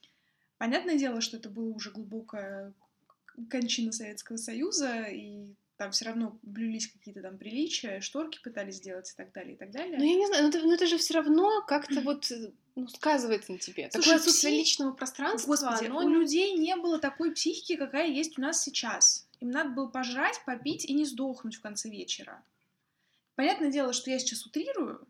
Понятное 0.58 0.98
дело, 0.98 1.20
что 1.20 1.36
это 1.36 1.50
была 1.50 1.76
уже 1.76 1.92
глубокая 1.92 2.74
кончина 3.50 3.92
Советского 3.92 4.38
Союза, 4.38 5.08
и 5.08 5.54
там 5.78 5.92
все 5.92 6.06
равно 6.06 6.40
блюлись 6.42 6.88
какие-то 6.88 7.22
там 7.22 7.38
приличия, 7.38 8.00
шторки 8.00 8.40
пытались 8.42 8.76
сделать 8.76 9.12
и 9.12 9.16
так 9.16 9.32
далее, 9.34 9.56
и 9.56 9.58
так 9.58 9.72
далее. 9.72 9.98
Ну, 9.98 10.04
я 10.04 10.16
не 10.16 10.28
знаю, 10.28 10.44
но 10.44 10.50
это, 10.50 10.60
но 10.60 10.74
это 10.74 10.88
же 10.88 10.98
все 10.98 11.16
равно 11.16 11.62
как-то 11.68 12.02
вот 12.02 12.32
э, 12.32 12.52
ну, 12.76 12.88
сказывается 12.88 13.52
на 13.52 13.58
тебе. 13.58 13.90
Слушай, 13.92 14.06
Такое 14.06 14.20
отсутствие 14.20 14.54
псих... 14.54 14.60
личного 14.60 14.94
пространства. 14.94 15.52
Господи, 15.52 15.86
оно... 15.86 16.00
у 16.00 16.10
людей 16.10 16.54
не 16.54 16.76
было 16.76 17.00
такой 17.00 17.34
психики, 17.34 17.76
какая 17.76 18.08
есть 18.08 18.38
у 18.38 18.42
нас 18.42 18.64
сейчас. 18.64 19.28
Им 19.40 19.52
надо 19.52 19.70
было 19.72 19.88
пожрать, 19.88 20.42
попить 20.46 20.86
и 20.86 20.94
не 20.94 21.06
сдохнуть 21.06 21.56
в 21.56 21.62
конце 21.62 21.90
вечера. 21.90 22.44
Понятное 23.36 23.70
дело, 23.70 23.92
что 23.92 24.10
я 24.12 24.20
сейчас 24.20 24.46
утрирую, 24.46 25.06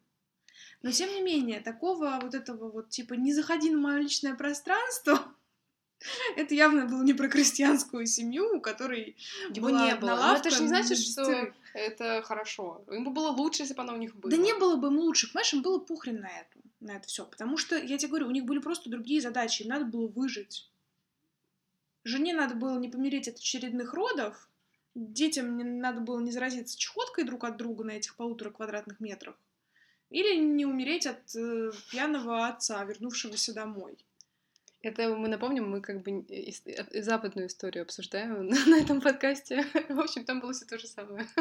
но 0.81 0.91
тем 0.91 1.09
не 1.11 1.21
менее, 1.21 1.61
такого 1.61 2.19
вот 2.21 2.35
этого 2.35 2.69
вот, 2.69 2.89
типа, 2.89 3.13
не 3.15 3.33
заходи 3.33 3.71
на 3.71 3.77
мое 3.79 3.97
личное 3.97 4.35
пространство, 4.35 5.19
Это 6.35 6.53
явно 6.53 6.85
было 6.85 7.03
не 7.03 7.13
про 7.13 7.27
крестьянскую 7.27 8.05
семью, 8.05 8.57
у 8.57 8.61
которой 8.61 9.15
его 9.53 9.69
была 9.69 9.85
не 9.85 9.95
было. 9.95 10.13
одна 10.13 10.33
Но 10.33 10.37
это 10.37 10.49
же 10.49 10.63
не 10.63 10.69
лавка, 10.69 10.85
значит, 10.85 11.05
что 11.05 11.53
это 11.73 12.21
хорошо. 12.23 12.83
Бы 12.87 13.09
было 13.11 13.29
лучше, 13.29 13.63
если 13.63 13.73
бы 13.73 13.81
она 13.81 13.93
у 13.93 13.97
них 13.97 14.15
была. 14.15 14.31
Да 14.31 14.37
не 14.37 14.53
было 14.53 14.75
бы 14.75 14.87
им 14.87 14.99
лучше, 14.99 15.27
понимаешь, 15.27 15.53
им 15.53 15.61
было 15.61 15.79
похрен 15.79 16.21
на 16.21 16.29
это, 16.29 16.59
на 16.79 16.91
это 16.91 17.07
все, 17.07 17.25
потому 17.25 17.57
что, 17.57 17.77
я 17.77 17.97
тебе 17.97 18.09
говорю, 18.09 18.27
у 18.27 18.31
них 18.31 18.45
были 18.45 18.59
просто 18.59 18.89
другие 18.89 19.21
задачи, 19.21 19.63
им 19.63 19.69
надо 19.69 19.85
было 19.85 20.07
выжить. 20.07 20.69
Жене 22.03 22.33
надо 22.33 22.55
было 22.55 22.77
не 22.77 22.89
помереть 22.89 23.27
от 23.27 23.37
очередных 23.37 23.93
родов, 23.93 24.47
детям 24.93 25.57
не 25.57 25.63
надо 25.63 26.01
было 26.01 26.19
не 26.19 26.31
заразиться 26.31 26.77
чехоткой 26.77 27.25
друг 27.25 27.43
от 27.43 27.57
друга 27.57 27.83
на 27.83 27.91
этих 27.91 28.15
полутора 28.15 28.51
квадратных 28.51 28.99
метрах, 28.99 29.35
или 30.09 30.35
не 30.35 30.65
умереть 30.65 31.07
от 31.07 31.35
э, 31.35 31.71
пьяного 31.89 32.47
отца, 32.47 32.83
вернувшегося 32.83 33.53
домой. 33.53 33.97
Это 34.85 35.15
мы 35.15 35.27
напомним, 35.29 35.67
мы 35.67 35.81
как 35.81 36.03
бы 36.03 36.11
ис- 36.11 36.61
э, 36.67 37.01
западную 37.01 37.47
историю 37.47 37.81
обсуждаем 37.81 38.47
на, 38.69 38.79
этом 38.79 39.01
подкасте. 39.01 39.65
В 39.89 39.99
общем, 39.99 40.25
там 40.25 40.39
было 40.39 40.53
все 40.53 40.65
то 40.65 40.77
же 40.77 40.87
самое. 40.87 41.27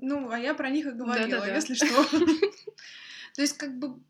Ну, 0.00 0.30
а 0.30 0.38
я 0.38 0.54
про 0.54 0.70
них 0.70 0.86
и 0.86 0.92
говорила, 0.92 1.40
Да-да-да. 1.40 1.56
если 1.56 1.74
что. 1.74 2.04
То 3.34 3.42
есть, 3.42 3.58
как 3.58 3.76
бы, 3.80 4.00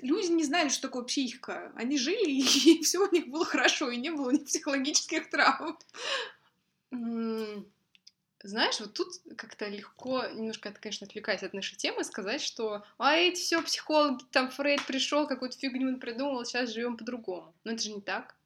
люди 0.00 0.30
не 0.30 0.44
знали, 0.44 0.68
что 0.68 0.82
такое 0.82 1.02
психика. 1.02 1.72
Они 1.74 1.98
жили, 1.98 2.30
и 2.30 2.80
все 2.84 3.04
у 3.04 3.10
них 3.10 3.26
было 3.26 3.44
хорошо, 3.44 3.90
и 3.90 3.96
не 3.96 4.10
было 4.10 4.30
ни 4.30 4.38
психологических 4.38 5.30
травм. 5.30 5.76
Знаешь, 8.42 8.78
вот 8.80 8.92
тут 8.92 9.08
как-то 9.36 9.66
легко, 9.68 10.26
немножко, 10.26 10.68
это, 10.68 10.78
конечно, 10.78 11.06
отвлекаясь 11.06 11.42
от 11.42 11.54
нашей 11.54 11.76
темы, 11.76 12.04
сказать, 12.04 12.42
что 12.42 12.84
а 12.98 13.14
эти 13.16 13.40
все 13.40 13.62
психологи, 13.62 14.22
там 14.30 14.50
Фрейд 14.50 14.84
пришел, 14.86 15.26
какую-то 15.26 15.58
фигню 15.58 15.88
он 15.88 16.00
придумал, 16.00 16.44
сейчас 16.44 16.70
живем 16.70 16.96
по-другому. 16.96 17.54
Но 17.64 17.72
это 17.72 17.82
же 17.82 17.92
не 17.92 18.00
так. 18.00 18.36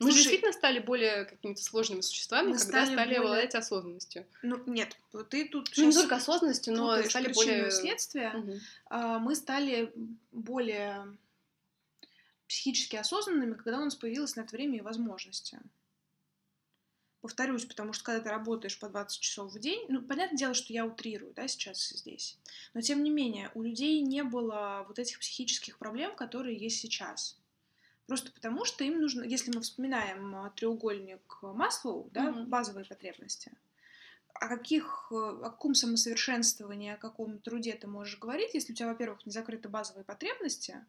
Мы 0.00 0.10
же 0.10 0.16
действительно 0.18 0.52
стали 0.52 0.78
более 0.78 1.26
какими-то 1.26 1.62
сложными 1.62 2.00
существами, 2.00 2.52
когда 2.52 2.64
стали 2.64 2.86
стали 2.86 3.08
более- 3.08 3.18
обладать 3.20 3.54
осознанностью. 3.54 4.26
Ну, 4.42 4.62
нет, 4.66 4.96
вот 5.12 5.28
ты 5.28 5.46
тут 5.48 5.70
Ну, 5.76 5.86
не 5.86 5.92
только 5.92 6.16
осознанностью, 6.16 6.74
но 6.74 7.02
стали 7.02 7.32
более... 7.32 7.70
Мгм. 8.34 8.60
А, 8.86 9.18
Мы 9.18 9.34
стали 9.34 9.92
более 10.32 11.16
психически 12.48 12.96
осознанными, 12.96 13.54
когда 13.54 13.78
у 13.80 13.84
нас 13.84 13.96
появилось 13.96 14.36
на 14.36 14.42
это 14.42 14.56
время 14.56 14.78
и 14.78 14.80
возможности. 14.80 15.58
Повторюсь, 17.20 17.64
потому 17.64 17.92
что 17.92 18.04
когда 18.04 18.20
ты 18.22 18.30
работаешь 18.30 18.78
по 18.78 18.88
20 18.88 19.20
часов 19.20 19.52
в 19.52 19.58
день, 19.58 19.86
ну, 19.88 20.02
понятное 20.02 20.38
дело, 20.38 20.54
что 20.54 20.72
я 20.72 20.86
утрирую, 20.86 21.32
да, 21.34 21.48
сейчас 21.48 21.88
здесь, 21.88 22.38
но 22.72 22.80
тем 22.80 23.02
не 23.02 23.10
менее, 23.10 23.50
у 23.54 23.62
людей 23.62 24.00
не 24.00 24.22
было 24.22 24.84
вот 24.86 24.98
этих 24.98 25.18
психических 25.18 25.78
проблем, 25.78 26.14
которые 26.14 26.56
есть 26.56 26.78
сейчас. 26.80 27.38
Просто 28.06 28.30
потому, 28.32 28.64
что 28.64 28.84
им 28.84 29.00
нужно, 29.00 29.24
если 29.24 29.50
мы 29.50 29.62
вспоминаем 29.62 30.52
треугольник 30.54 31.38
Маслоу, 31.42 32.08
да, 32.12 32.30
Мгм. 32.30 32.50
базовые 32.50 32.84
потребности, 32.84 33.52
о 34.34 34.48
каких, 34.48 35.10
о 35.10 35.36
каком 35.50 35.74
самосовершенствовании, 35.74 36.92
о 36.92 36.96
каком 36.98 37.38
труде 37.40 37.74
ты 37.74 37.86
можешь 37.86 38.18
говорить, 38.18 38.54
если 38.54 38.72
у 38.72 38.76
тебя, 38.76 38.88
во-первых, 38.88 39.24
не 39.26 39.32
закрыты 39.32 39.68
базовые 39.68 40.04
потребности, 40.04 40.84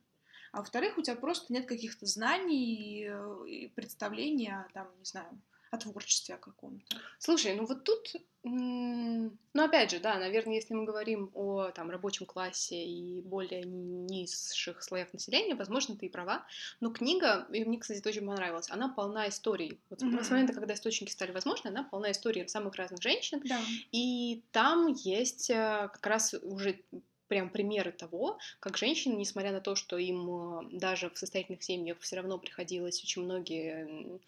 а 0.51 0.57
во-вторых, 0.59 0.97
у 0.97 1.01
тебя 1.01 1.15
просто 1.15 1.51
нет 1.53 1.65
каких-то 1.65 2.05
знаний 2.05 3.05
и, 3.47 3.63
и 3.65 3.67
представлений 3.69 4.49
о, 4.49 4.67
там, 4.73 4.87
не 4.99 5.05
знаю, 5.05 5.41
о 5.71 5.77
творчестве 5.77 6.35
о 6.35 6.37
каком-то. 6.37 6.97
Слушай, 7.19 7.55
ну 7.55 7.65
вот 7.65 7.83
тут, 7.83 8.13
ну 8.43 9.63
опять 9.63 9.91
же, 9.91 9.99
да, 9.99 10.17
наверное, 10.19 10.55
если 10.55 10.73
мы 10.73 10.85
говорим 10.85 11.31
о 11.33 11.69
там 11.71 11.89
рабочем 11.89 12.25
классе 12.25 12.85
и 12.85 13.21
более 13.21 13.63
низших 13.63 14.81
слоях 14.83 15.11
населения, 15.13 15.55
возможно, 15.55 15.95
ты 15.97 16.05
и 16.05 16.09
права, 16.09 16.45
но 16.79 16.91
книга, 16.91 17.47
и 17.51 17.63
мне, 17.65 17.77
кстати, 17.79 18.05
очень 18.07 18.25
понравилось, 18.25 18.69
она 18.69 18.89
полна 18.89 19.27
историй. 19.27 19.79
Вот 19.89 20.01
Мгм. 20.01 20.23
с 20.23 20.29
момента, 20.29 20.53
когда 20.53 20.73
источники 20.73 21.11
стали 21.11 21.31
возможны, 21.31 21.67
она 21.69 21.83
полна 21.83 22.11
историй 22.11 22.47
самых 22.47 22.75
разных 22.75 23.01
женщин, 23.01 23.41
Да. 23.43 23.59
и 23.91 24.43
там 24.51 24.87
есть 24.93 25.49
э, 25.49 25.89
как 25.91 26.05
раз 26.05 26.33
уже 26.41 26.79
прям 27.27 27.49
примеры 27.49 27.91
того, 27.91 28.37
как 28.59 28.77
женщины, 28.77 29.13
несмотря 29.15 29.51
на 29.51 29.61
то, 29.61 29.75
что 29.75 29.97
им 29.97 30.29
э, 30.29 30.69
даже 30.71 31.09
в 31.09 31.17
состоятельных 31.17 31.63
семьях 31.63 31.99
все 31.99 32.15
равно 32.15 32.37
приходилось 32.37 33.01
очень 33.03 33.23
многие 33.23 34.19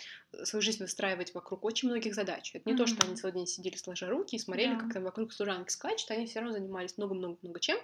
свою 0.43 0.61
жизнь 0.61 0.83
выстраивать 0.83 1.33
вокруг 1.33 1.63
очень 1.65 1.89
многих 1.89 2.13
задач. 2.13 2.51
Это 2.53 2.69
не 2.69 2.75
то, 2.77 2.85
что 2.85 3.05
они 3.05 3.15
целый 3.15 3.33
день 3.33 3.47
сидели 3.47 3.75
сложа 3.75 4.07
руки 4.07 4.35
и 4.35 4.39
смотрели, 4.39 4.73
Да. 4.73 4.79
как 4.81 4.93
там 4.93 5.03
вокруг 5.03 5.33
служанки 5.33 5.71
скачут, 5.71 6.11
они 6.11 6.25
все 6.25 6.39
равно 6.39 6.53
занимались 6.53 6.97
много-много-много 6.97 7.59
чем. 7.59 7.77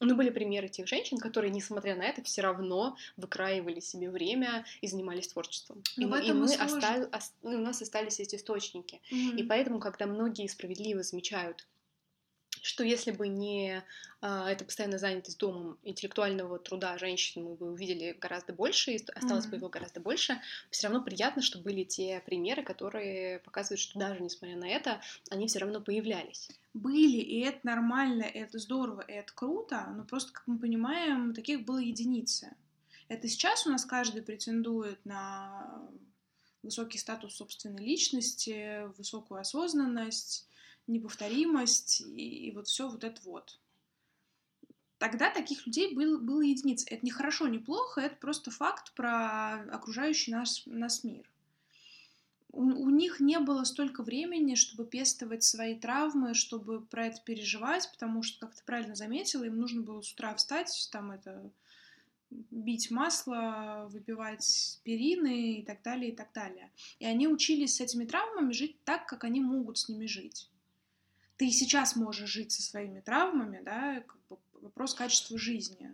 Но 0.00 0.14
были 0.14 0.30
примеры 0.30 0.68
тех 0.68 0.86
женщин, 0.86 1.18
которые, 1.18 1.50
несмотря 1.50 1.96
на 1.96 2.02
это, 2.02 2.22
все 2.22 2.40
равно 2.42 2.96
выкраивали 3.16 3.80
себе 3.80 4.10
время 4.10 4.64
и 4.80 4.86
занимались 4.86 5.26
творчеством. 5.28 5.82
и 5.96 6.02
Ну, 6.02 6.06
в 6.06 6.10
мы, 6.10 6.18
и 6.20 6.24
этом 6.24 6.36
и 6.36 6.40
мы 6.40 6.48
сложно. 6.48 6.76
оста- 6.76 7.10
ос- 7.16 7.32
ну, 7.42 7.56
у 7.56 7.62
нас 7.62 7.82
остались 7.82 8.20
эти 8.20 8.36
источники. 8.36 9.00
И 9.10 9.14
Мгм. 9.38 9.48
поэтому, 9.48 9.80
когда 9.80 10.06
многие 10.06 10.46
справедливо 10.46 11.02
замечают, 11.02 11.66
что 12.68 12.84
если 12.84 13.12
бы 13.12 13.28
не 13.28 13.82
а, 14.20 14.50
эта 14.50 14.64
постоянная 14.64 14.98
занятость 14.98 15.38
домом 15.38 15.78
интеллектуального 15.82 16.58
труда 16.58 16.98
женщин, 16.98 17.44
мы 17.44 17.54
бы 17.54 17.70
увидели 17.72 18.12
гораздо 18.12 18.52
больше, 18.52 18.92
и 18.92 19.04
осталось 19.14 19.46
бы 19.46 19.56
Мгм. 19.56 19.56
его 19.56 19.70
гораздо 19.70 20.00
больше, 20.00 20.38
все 20.70 20.88
равно 20.88 21.02
приятно, 21.02 21.40
что 21.40 21.58
были 21.58 21.84
те 21.84 22.20
примеры, 22.20 22.62
которые 22.62 23.38
показывают, 23.38 23.80
что 23.80 23.98
даже 23.98 24.20
несмотря 24.22 24.56
на 24.56 24.68
это, 24.68 25.00
они 25.30 25.46
все 25.46 25.60
равно 25.60 25.80
появлялись. 25.80 26.48
Были, 26.74 27.16
и 27.16 27.40
это 27.40 27.60
нормально, 27.66 28.22
и 28.22 28.38
это 28.38 28.58
здорово, 28.58 29.00
и 29.00 29.12
это 29.12 29.32
круто, 29.32 29.86
но 29.96 30.04
просто, 30.04 30.32
как 30.32 30.46
мы 30.46 30.58
понимаем, 30.58 31.34
таких 31.34 31.64
было 31.64 31.78
единицы. 31.78 32.56
Это 33.08 33.26
сейчас 33.26 33.66
у 33.66 33.70
нас 33.70 33.84
каждый 33.84 34.22
претендует 34.22 35.02
на 35.04 35.88
высокий 36.62 36.98
статус 36.98 37.36
собственной 37.36 37.82
личности, 37.84 38.86
высокую 38.96 39.40
осознанность, 39.40 40.48
неповторимость 40.88 42.00
и, 42.00 42.48
и 42.48 42.52
вот 42.52 42.66
все 42.66 42.88
вот 42.88 43.04
это 43.04 43.20
вот. 43.24 43.58
Тогда 44.98 45.30
таких 45.30 45.64
людей 45.66 45.94
был, 45.94 46.18
было 46.18 46.40
единиц. 46.40 46.84
Это 46.88 47.04
не 47.04 47.12
хорошо, 47.12 47.46
не 47.46 47.58
плохо, 47.58 48.00
это 48.00 48.16
просто 48.16 48.50
факт 48.50 48.92
про 48.94 49.60
окружающий 49.70 50.32
нас, 50.32 50.64
нас 50.66 51.04
мир. 51.04 51.30
У, 52.50 52.62
у 52.62 52.90
них 52.90 53.20
не 53.20 53.38
было 53.38 53.62
столько 53.62 54.02
времени, 54.02 54.56
чтобы 54.56 54.84
пестовать 54.84 55.44
свои 55.44 55.76
травмы, 55.76 56.34
чтобы 56.34 56.80
про 56.80 57.06
это 57.06 57.20
переживать, 57.24 57.88
потому 57.92 58.22
что, 58.22 58.46
как 58.46 58.56
ты 58.56 58.64
правильно 58.64 58.96
заметила, 58.96 59.44
им 59.44 59.60
нужно 59.60 59.82
было 59.82 60.00
с 60.00 60.12
утра 60.12 60.34
встать, 60.34 60.88
там 60.90 61.12
это 61.12 61.48
бить 62.30 62.90
масло, 62.90 63.88
выпивать 63.90 64.80
перины 64.82 65.60
и 65.60 65.62
так 65.62 65.82
далее, 65.82 66.10
и 66.10 66.16
так 66.16 66.32
далее. 66.32 66.70
И 66.98 67.06
они 67.06 67.28
учились 67.28 67.76
с 67.76 67.80
этими 67.80 68.04
травмами 68.04 68.52
жить 68.52 68.76
так, 68.84 69.06
как 69.06 69.24
они 69.24 69.40
могут 69.40 69.78
с 69.78 69.88
ними 69.88 70.06
жить. 70.06 70.48
Ты 71.38 71.50
сейчас 71.50 71.96
можешь 71.96 72.28
жить 72.28 72.52
со 72.52 72.62
своими 72.62 73.00
травмами, 73.00 73.60
да, 73.64 74.00
как 74.00 74.18
бы 74.28 74.38
вопрос 74.60 74.92
качества 74.94 75.38
жизни. 75.38 75.90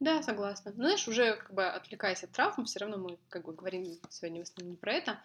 Да, 0.00 0.22
согласна. 0.22 0.72
Но, 0.76 0.84
знаешь, 0.84 1.08
уже 1.08 1.36
как 1.36 1.52
бы 1.52 1.66
отвлекаясь 1.66 2.22
от 2.22 2.30
травм, 2.30 2.64
все 2.64 2.78
равно 2.78 2.98
мы 2.98 3.18
как 3.28 3.44
бы 3.44 3.52
говорим 3.52 3.84
сегодня 4.08 4.40
в 4.40 4.44
основном 4.44 4.72
не 4.72 4.76
про 4.76 4.92
это, 4.92 5.20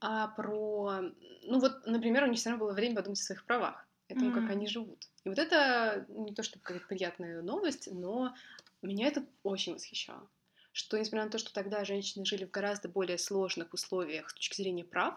а 0.00 0.28
про... 0.28 1.00
Ну 1.42 1.58
вот, 1.58 1.86
например, 1.86 2.24
у 2.24 2.26
них 2.26 2.38
все 2.38 2.50
равно 2.50 2.64
было 2.64 2.74
время 2.74 2.96
подумать 2.96 3.20
о 3.20 3.22
своих 3.24 3.44
правах, 3.44 3.86
о 4.08 4.14
том, 4.14 4.32
как 4.32 4.44
Мгм. 4.44 4.52
они 4.52 4.66
живут. 4.68 5.08
И 5.24 5.28
вот 5.28 5.38
это 5.38 6.06
не 6.08 6.32
то, 6.32 6.42
чтобы 6.42 6.62
какая-то 6.62 6.86
приятная 6.86 7.42
новость, 7.42 7.88
но 7.92 8.34
меня 8.82 9.08
это 9.08 9.24
очень 9.42 9.74
восхищало. 9.74 10.28
Что, 10.72 10.96
несмотря 10.96 11.24
на 11.24 11.30
то, 11.30 11.38
что 11.38 11.52
тогда 11.52 11.84
женщины 11.84 12.24
жили 12.24 12.44
в 12.44 12.52
гораздо 12.52 12.88
более 12.88 13.18
сложных 13.18 13.74
условиях 13.74 14.30
с 14.30 14.34
точки 14.34 14.56
зрения 14.56 14.84
прав, 14.84 15.14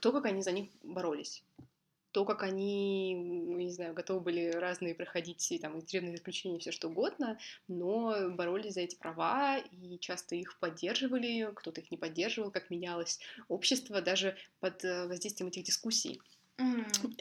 то, 0.00 0.12
как 0.12 0.24
они 0.24 0.42
за 0.42 0.50
них 0.50 0.70
боролись. 0.82 1.44
То, 2.12 2.24
как 2.24 2.42
они, 2.42 3.14
не 3.14 3.70
знаю, 3.70 3.94
готовы 3.94 4.20
были 4.20 4.50
разные 4.50 4.94
проходить 4.94 5.52
там, 5.60 5.78
и 5.78 5.82
тюремные 5.82 6.16
заключения, 6.16 6.58
все 6.58 6.72
что 6.72 6.88
угодно, 6.88 7.38
но 7.68 8.30
боролись 8.30 8.74
за 8.74 8.80
эти 8.80 8.96
права 8.96 9.58
и 9.58 9.98
часто 9.98 10.34
их 10.34 10.58
поддерживали, 10.58 11.50
кто-то 11.54 11.80
их 11.80 11.90
не 11.90 11.96
поддерживал, 11.96 12.50
как 12.50 12.70
менялось 12.70 13.20
общество 13.48 14.00
даже 14.00 14.36
под 14.60 14.84
э, 14.84 15.06
воздействием 15.06 15.48
этих 15.48 15.64
дискуссий. 15.64 16.20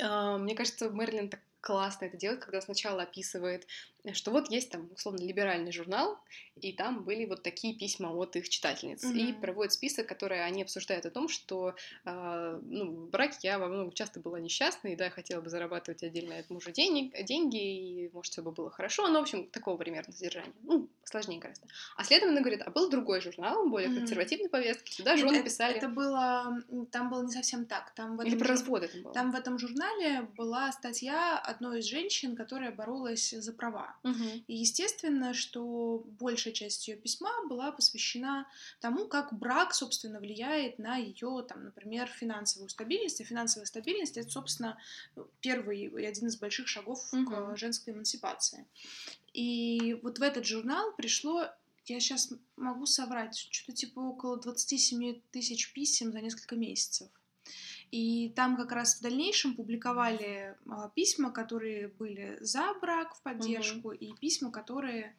А, 0.01 0.37
Мне 0.37 0.55
кажется, 0.55 0.89
Мерлин 0.89 1.29
так 1.29 1.41
классно 1.61 2.05
это 2.05 2.17
делает, 2.17 2.43
когда 2.43 2.61
сначала 2.61 3.03
описывает, 3.03 3.67
что 4.13 4.31
вот 4.31 4.49
есть 4.51 4.71
там, 4.71 4.89
условно, 4.93 5.21
либеральный 5.23 5.71
журнал, 5.71 6.17
и 6.55 6.73
там 6.73 7.03
были 7.03 7.25
вот 7.25 7.43
такие 7.43 7.73
письма 7.77 8.11
от 8.13 8.35
их 8.35 8.49
читательниц. 8.49 9.03
И 9.05 9.31
Мгм. 9.31 9.41
проводит 9.41 9.73
список, 9.73 10.07
который 10.07 10.43
они 10.45 10.61
обсуждают 10.63 11.05
о 11.05 11.11
том, 11.11 11.27
что 11.29 11.75
а, 12.05 12.59
ну, 12.63 12.85
в 13.05 13.09
браке 13.09 13.37
я 13.43 13.59
во 13.59 13.67
многом 13.67 13.91
часто 13.93 14.19
была 14.19 14.39
несчастной, 14.39 14.95
да, 14.95 15.05
я 15.05 15.09
хотела 15.11 15.41
бы 15.41 15.49
зарабатывать 15.49 16.03
отдельно 16.03 16.37
от 16.37 16.49
мужа 16.49 16.71
денег, 16.71 17.13
деньги, 17.25 17.57
и, 18.05 18.09
может, 18.13 18.33
все 18.33 18.41
бы 18.41 18.51
было 18.51 18.69
хорошо, 18.69 19.07
но, 19.07 19.19
в 19.19 19.23
общем, 19.23 19.47
такого 19.49 19.77
примерно 19.77 20.11
содержания. 20.13 20.53
Ну, 20.63 20.87
сложнее 21.03 21.39
гораздо. 21.39 21.67
А 21.95 22.03
следом 22.03 22.29
она 22.29 22.41
говорит, 22.41 22.61
а 22.65 22.69
был 22.71 22.89
другой 22.89 23.21
журнал, 23.21 23.67
более 23.69 23.89
Мгм. 23.89 23.99
консервативной 23.99 24.49
повестки, 24.49 24.91
сюда 24.91 25.15
жены 25.17 25.35
это- 25.37 25.43
писали. 25.45 25.75
Это 25.77 25.87
было... 25.89 26.61
Там 26.91 27.09
было 27.09 27.23
не 27.23 27.31
совсем 27.31 27.65
так. 27.65 27.93
Там 27.95 28.17
в 28.17 28.21
Или 28.21 28.29
этом 28.29 28.39
про 28.39 28.47
жур- 28.47 28.51
разводы 28.59 28.87
там 28.89 29.01
было. 29.03 29.13
Там 29.13 29.31
в 29.31 29.35
этом 29.35 29.57
журнале 29.59 30.21
была 30.37 30.71
статья 30.71 31.37
одной 31.39 31.79
из 31.79 31.85
женщин, 31.85 32.35
которая 32.35 32.71
боролась 32.71 33.29
за 33.31 33.53
права. 33.53 33.95
Мгм. 34.03 34.43
И 34.47 34.55
естественно, 34.55 35.33
что 35.33 36.03
большая 36.19 36.53
часть 36.53 36.87
ее 36.87 36.95
письма 36.95 37.31
была 37.47 37.71
посвящена 37.71 38.47
тому, 38.79 39.07
как 39.07 39.33
брак, 39.37 39.73
собственно, 39.73 40.19
влияет 40.19 40.79
на 40.79 40.97
ее, 40.97 41.45
там, 41.47 41.63
например, 41.65 42.07
финансовую 42.07 42.69
стабильность. 42.69 43.21
А 43.21 43.25
финансовая 43.25 43.65
стабильность 43.65 44.17
это, 44.17 44.29
собственно, 44.29 44.77
первый 45.41 45.81
и 45.85 46.05
один 46.05 46.27
из 46.27 46.37
больших 46.37 46.67
шагов 46.67 47.09
к 47.09 47.13
Мгм. 47.13 47.53
э, 47.53 47.55
женской 47.57 47.93
эмансипации. 47.93 48.65
И 49.33 49.99
вот 50.03 50.19
в 50.19 50.21
этот 50.21 50.45
журнал 50.45 50.93
пришло, 50.95 51.45
я 51.85 51.99
сейчас 51.99 52.31
могу 52.55 52.85
соврать, 52.85 53.37
что-то 53.37 53.73
типа 53.73 53.99
около 53.99 54.37
27 54.37 55.21
тысяч 55.31 55.73
писем 55.73 56.11
за 56.11 56.21
несколько 56.21 56.55
месяцев. 56.55 57.09
И 57.91 58.29
там 58.35 58.55
как 58.55 58.71
раз 58.71 58.95
в 58.95 59.01
дальнейшем 59.01 59.55
публиковали 59.55 60.55
а, 60.69 60.89
письма, 60.89 61.31
которые 61.31 61.87
были 61.87 62.37
за 62.41 62.73
брак 62.81 63.15
в 63.15 63.21
поддержку, 63.21 63.91
и 63.91 64.13
письма, 64.13 64.51
которые 64.51 65.15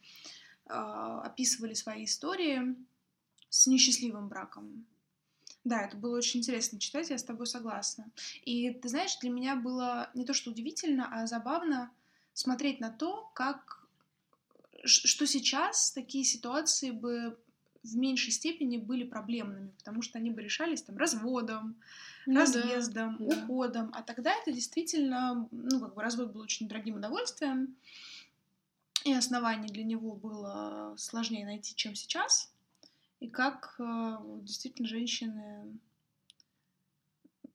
а, 0.66 1.22
описывали 1.22 1.74
свои 1.74 2.04
истории 2.04 2.76
с 3.48 3.66
несчастливым 3.66 4.28
браком. 4.28 4.86
Да, 5.64 5.82
это 5.82 5.96
было 5.96 6.16
очень 6.16 6.40
интересно 6.40 6.78
читать, 6.78 7.10
я 7.10 7.18
с 7.18 7.24
тобой 7.24 7.46
согласна. 7.46 8.10
И 8.44 8.70
ты 8.70 8.88
знаешь, 8.88 9.18
для 9.18 9.30
меня 9.30 9.56
было 9.56 10.10
не 10.14 10.24
то 10.24 10.32
что 10.32 10.50
удивительно, 10.50 11.08
а 11.12 11.26
забавно 11.26 11.90
смотреть 12.32 12.80
на 12.80 12.90
то, 12.90 13.30
как 13.34 13.80
что 14.84 15.26
сейчас 15.26 15.92
такие 15.92 16.24
ситуации 16.24 16.90
бы 16.90 17.38
в 17.82 17.96
меньшей 17.96 18.32
степени 18.32 18.78
были 18.78 19.04
проблемными, 19.04 19.72
потому 19.78 20.02
что 20.02 20.18
они 20.18 20.30
бы 20.30 20.42
решались 20.42 20.82
там 20.82 20.96
разводом, 20.96 21.76
Ну 22.26 22.40
разъездом, 22.40 23.16
да. 23.18 23.24
уходом. 23.24 23.90
А 23.94 24.02
тогда 24.02 24.32
это 24.32 24.52
действительно, 24.52 25.48
ну, 25.50 25.80
как 25.80 25.94
бы 25.94 26.02
развод 26.02 26.32
был 26.32 26.40
очень 26.40 26.68
дорогим 26.68 26.96
удовольствием, 26.96 27.76
и 29.04 29.12
оснований 29.12 29.68
для 29.68 29.84
него 29.84 30.14
было 30.14 30.94
сложнее 30.98 31.44
найти, 31.44 31.74
чем 31.74 31.94
сейчас. 31.94 32.52
И 33.20 33.28
как 33.28 33.76
э, 33.78 34.16
действительно 34.42 34.88
женщины 34.88 35.78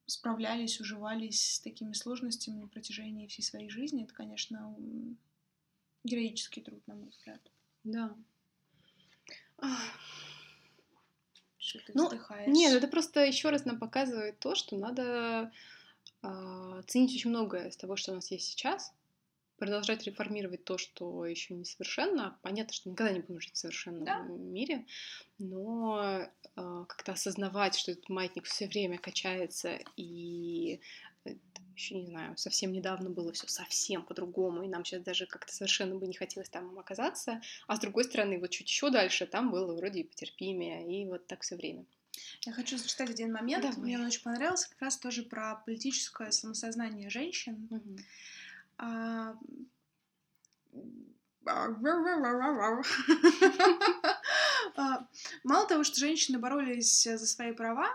справлялись, 0.05 0.79
уживались 0.79 1.55
с 1.55 1.59
такими 1.59 1.93
сложностями 1.93 2.61
на 2.61 2.67
протяжении 2.67 3.27
всей 3.27 3.41
своей 3.41 3.69
жизни, 3.69 4.03
это, 4.03 4.13
конечно, 4.13 4.75
героический 6.03 6.61
труд, 6.61 6.85
на 6.87 6.95
мой 6.95 7.09
взгляд. 7.09 7.41
Да. 7.83 8.15
Что 11.65 11.79
ты 11.79 11.93
Ну, 11.93 12.05
вздыхаешь? 12.05 12.47
Нет, 12.53 12.73
это 12.75 12.87
просто 12.87 13.25
еще 13.25 13.49
раз 13.49 13.65
нам 13.65 13.79
показывает 13.79 14.39
то, 14.39 14.55
что 14.55 14.77
надо 14.77 15.51
а, 16.21 16.81
ценить 16.83 17.15
очень 17.15 17.31
многое 17.31 17.69
из 17.69 17.77
того, 17.77 17.95
что 17.95 18.11
у 18.11 18.15
нас 18.15 18.29
есть 18.31 18.47
сейчас, 18.47 18.93
продолжать 19.57 20.03
реформировать 20.03 20.65
то, 20.65 20.77
что 20.77 21.25
еще 21.25 21.53
несовершенно. 21.55 22.37
Понятно, 22.43 22.73
что 22.73 22.89
никогда 22.89 23.13
не 23.13 23.21
будем 23.21 23.39
жить 23.41 23.53
в 23.55 23.57
совершенном 23.57 24.05
Да. 24.05 24.21
мире, 24.23 24.85
но 25.39 26.29
а, 26.55 26.85
как-то 26.85 27.13
осознавать, 27.13 27.75
что 27.75 27.91
этот 27.91 28.09
маятник 28.09 28.45
все 28.45 28.67
время 28.67 28.97
качается 28.97 29.79
и 29.95 30.81
еще 31.75 31.95
не 31.95 32.05
знаю, 32.05 32.37
совсем 32.37 32.71
недавно 32.71 33.09
было 33.09 33.31
все 33.33 33.47
совсем 33.47 34.03
по-другому, 34.03 34.63
и 34.63 34.67
нам 34.67 34.85
сейчас 34.85 35.03
даже 35.03 35.25
как-то 35.25 35.53
совершенно 35.53 35.95
бы 35.95 36.07
не 36.07 36.13
хотелось 36.13 36.49
там 36.49 36.77
оказаться. 36.79 37.41
А 37.67 37.75
с 37.75 37.79
другой 37.79 38.05
стороны, 38.05 38.39
вот 38.39 38.49
чуть 38.49 38.67
еще 38.67 38.89
дальше 38.89 39.25
там 39.25 39.51
было 39.51 39.75
вроде 39.75 40.01
и 40.01 40.03
потерпимее, 40.03 41.01
и 41.01 41.05
вот 41.05 41.27
так 41.27 41.41
все 41.41 41.55
время. 41.55 41.85
Я 42.45 42.53
хочу 42.53 42.77
зачитать 42.77 43.09
один 43.09 43.33
момент. 43.33 43.63
Давай. 43.63 43.77
Мне 43.77 43.99
он 43.99 44.05
очень 44.05 44.23
понравился, 44.23 44.69
как 44.69 44.81
раз 44.81 44.97
тоже 44.97 45.23
про 45.23 45.55
политическое 45.65 46.31
самосознание 46.31 47.09
женщин. 47.09 47.67
Мгм. 47.69 47.97
А, 48.77 49.35
А, 51.45 51.67
Мало 55.43 55.67
того, 55.67 55.83
что 55.83 55.99
женщины 55.99 56.39
боролись 56.39 57.03
за 57.03 57.25
свои 57.25 57.51
права, 57.51 57.87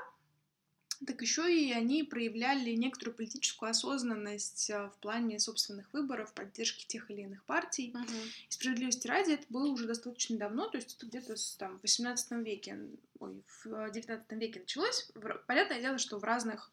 так 1.06 1.22
еще 1.22 1.50
и 1.52 1.72
они 1.72 2.02
проявляли 2.02 2.70
некоторую 2.70 3.14
политическую 3.14 3.70
осознанность 3.70 4.70
а, 4.70 4.90
в 4.90 4.96
плане 4.98 5.38
собственных 5.38 5.90
выборов, 5.92 6.32
поддержки 6.34 6.86
тех 6.86 7.10
или 7.10 7.22
иных 7.22 7.42
партий. 7.44 7.90
Мгм. 7.94 8.04
И 8.48 8.52
справедливости 8.52 9.06
ради, 9.06 9.32
это 9.32 9.46
было 9.48 9.68
уже 9.68 9.86
достаточно 9.86 10.36
давно, 10.36 10.68
то 10.68 10.76
есть 10.76 10.96
это 10.96 11.06
где-то 11.06 11.34
там, 11.58 11.78
в 11.78 11.82
18 11.82 12.32
веке, 12.44 12.78
ой, 13.18 13.42
в 13.64 13.90
19 13.90 14.32
веке 14.32 14.60
началось. 14.60 15.10
Понятное 15.46 15.80
дело, 15.80 15.96
что 15.96 16.18
в 16.18 16.24
разных 16.24 16.70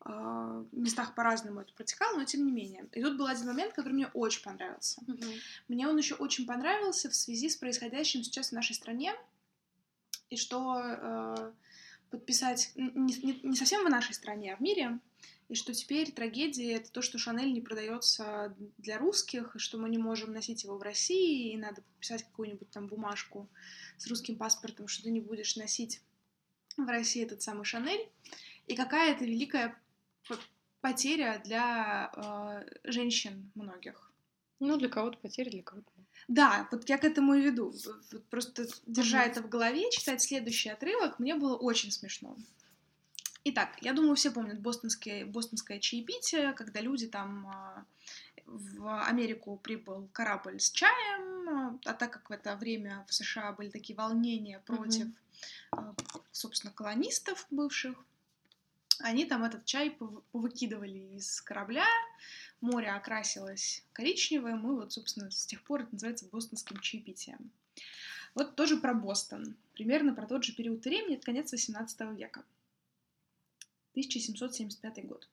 а, 0.00 0.64
местах 0.70 1.14
по-разному 1.16 1.60
это 1.60 1.72
протекало, 1.72 2.16
но 2.16 2.24
тем 2.24 2.46
не 2.46 2.52
менее. 2.52 2.86
И 2.92 3.02
тут 3.02 3.18
был 3.18 3.26
один 3.26 3.46
момент, 3.46 3.74
который 3.74 3.92
мне 3.92 4.06
очень 4.14 4.42
понравился. 4.42 5.02
Мгм. 5.06 5.32
Мне 5.66 5.88
он 5.88 5.96
еще 5.96 6.14
очень 6.14 6.46
понравился 6.46 7.10
в 7.10 7.14
связи 7.14 7.48
с 7.48 7.56
происходящим 7.56 8.22
сейчас 8.22 8.50
в 8.50 8.52
нашей 8.52 8.76
стране, 8.76 9.14
и 10.30 10.36
что 10.36 10.80
э, 10.80 11.52
подписать 12.10 12.72
не, 12.74 13.14
не- 13.22 13.40
не 13.42 13.56
совсем 13.56 13.84
в 13.84 13.90
нашей 13.90 14.14
стране, 14.14 14.54
а 14.54 14.56
в 14.56 14.60
мире, 14.60 15.00
и 15.48 15.54
что 15.54 15.72
теперь 15.72 16.12
трагедия 16.12 16.74
это 16.74 16.92
то, 16.92 17.00
что 17.00 17.16
Шанель 17.16 17.52
не 17.52 17.62
продается 17.62 18.54
для 18.76 18.98
русских, 18.98 19.56
и 19.56 19.58
что 19.58 19.78
мы 19.78 19.88
не 19.88 19.98
можем 19.98 20.32
носить 20.32 20.64
его 20.64 20.76
в 20.76 20.82
России, 20.82 21.52
и 21.52 21.56
надо 21.56 21.82
подписать 21.82 22.24
какую-нибудь 22.24 22.70
там 22.70 22.86
бумажку 22.86 23.48
с 23.96 24.06
русским 24.08 24.36
паспортом, 24.36 24.88
что 24.88 25.04
ты 25.04 25.10
не 25.10 25.20
будешь 25.20 25.56
носить 25.56 26.02
в 26.76 26.86
России 26.86 27.24
этот 27.24 27.40
самый 27.40 27.64
Шанель. 27.64 28.08
И 28.66 28.76
какая 28.76 29.12
это 29.14 29.24
великая 29.24 29.80
потеря 30.82 31.40
для 31.44 32.12
э, 32.14 32.90
женщин 32.90 33.50
многих. 33.54 34.12
Ну, 34.60 34.76
для 34.76 34.88
кого-то 34.88 35.18
потеря, 35.18 35.50
для 35.50 35.62
кого-то. 35.62 35.90
Да, 36.26 36.68
вот 36.70 36.88
я 36.88 36.98
к 36.98 37.04
этому 37.04 37.34
и 37.34 37.40
веду. 37.40 37.72
Просто 38.30 38.66
держа 38.86 39.24
это 39.24 39.42
в 39.42 39.48
голове, 39.48 39.90
читать 39.90 40.20
следующий 40.20 40.70
отрывок, 40.70 41.18
мне 41.18 41.34
было 41.36 41.56
очень 41.56 41.90
смешно. 41.90 42.36
Итак, 43.44 43.76
я 43.80 43.92
думаю, 43.92 44.14
все 44.16 44.30
помнят 44.30 44.60
бостонские, 44.60 45.24
бостонское 45.24 45.78
чаепитие, 45.78 46.52
когда 46.52 46.80
люди 46.80 47.06
там 47.06 47.46
а, 47.46 47.84
в 48.44 49.04
Америку 49.06 49.56
прибыл 49.62 50.08
корабль 50.12 50.60
с 50.60 50.70
чаем, 50.70 51.48
а, 51.48 51.78
а 51.84 51.94
так 51.94 52.12
как 52.12 52.28
в 52.28 52.32
это 52.32 52.56
время 52.56 53.06
в 53.08 53.14
США 53.14 53.52
были 53.52 53.70
такие 53.70 53.96
волнения 53.96 54.58
против, 54.66 55.06
а, 55.70 55.94
собственно, 56.32 56.72
колонистов 56.72 57.46
бывших, 57.50 57.96
они 59.00 59.24
там 59.24 59.44
этот 59.44 59.64
чай 59.64 59.96
пов- 59.98 60.22
повыкидывали 60.32 61.16
из 61.16 61.40
корабля, 61.40 61.86
море 62.60 62.90
окрасилось 62.90 63.84
коричневым, 63.92 64.66
и 64.66 64.74
вот, 64.74 64.92
собственно, 64.92 65.30
с 65.30 65.46
тех 65.46 65.62
пор 65.62 65.82
это 65.82 65.92
называется 65.92 66.28
бостонским 66.30 66.78
чаепитием. 66.80 67.50
Вот 68.34 68.56
тоже 68.56 68.76
про 68.76 68.94
Бостон. 68.94 69.56
Примерно 69.74 70.14
про 70.14 70.26
тот 70.26 70.44
же 70.44 70.54
период 70.54 70.84
времени, 70.84 71.16
это 71.16 71.26
конец 71.26 71.52
XVIII 71.52 72.14
века. 72.16 72.44
1775 73.92 75.06
год. 75.06 75.28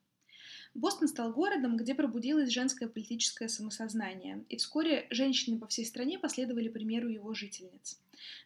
Бостон 0.73 1.07
стал 1.07 1.31
городом, 1.31 1.77
где 1.77 1.95
пробудилось 1.95 2.51
женское 2.51 2.89
политическое 2.89 3.47
самосознание, 3.47 4.43
и 4.49 4.57
вскоре 4.57 5.07
женщины 5.09 5.57
по 5.57 5.67
всей 5.67 5.85
стране 5.85 6.19
последовали 6.19 6.67
примеру 6.67 7.07
его 7.07 7.33
жительниц. 7.33 7.97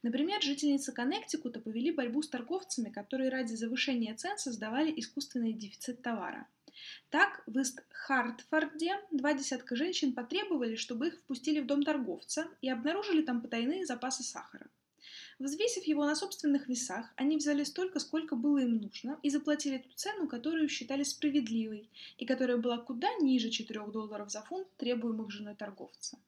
Например, 0.04 0.40
жительницы 0.42 0.92
Коннектикута 0.92 1.60
повели 1.60 1.92
борьбу 1.92 2.22
с 2.22 2.30
торговцами, 2.30 2.90
которые 2.90 3.30
ради 3.30 3.56
завышения 3.56 4.16
цен 4.16 4.38
создавали 4.38 4.94
искусственный 4.96 5.54
дефицит 5.54 6.04
товара. 6.04 6.48
Так, 7.10 7.44
в 7.46 7.58
Ист-Хартфорде 7.60 9.00
два 9.12 9.34
десятка 9.34 9.76
женщин 9.76 10.14
потребовали, 10.14 10.76
чтобы 10.76 11.08
их 11.08 11.16
впустили 11.16 11.60
в 11.60 11.66
дом 11.66 11.84
торговца 11.84 12.48
и 12.62 12.70
обнаружили 12.70 13.22
там 13.22 13.42
потайные 13.42 13.86
запасы 13.86 14.24
сахара. 14.24 14.68
Взвесив 15.40 15.86
его 15.86 16.06
на 16.06 16.16
собственных 16.16 16.68
весах, 16.68 17.14
они 17.16 17.38
взяли 17.38 17.64
столько, 17.64 18.00
сколько 18.00 18.36
было 18.36 18.58
им 18.58 18.78
нужно, 18.78 19.18
и 19.24 19.30
заплатили 19.30 19.78
ту 19.78 19.90
цену, 19.96 20.28
которую 20.28 20.68
считали 20.68 21.04
справедливой, 21.04 21.90
и 22.18 22.26
которая 22.26 22.58
была 22.58 22.78
куда 22.78 23.08
ниже 23.22 23.50
4 23.50 23.88
долларов 23.88 24.30
за 24.30 24.42
фунт, 24.42 24.68
требуемых 24.76 25.32
женой 25.32 25.56
торговца. 25.56 26.20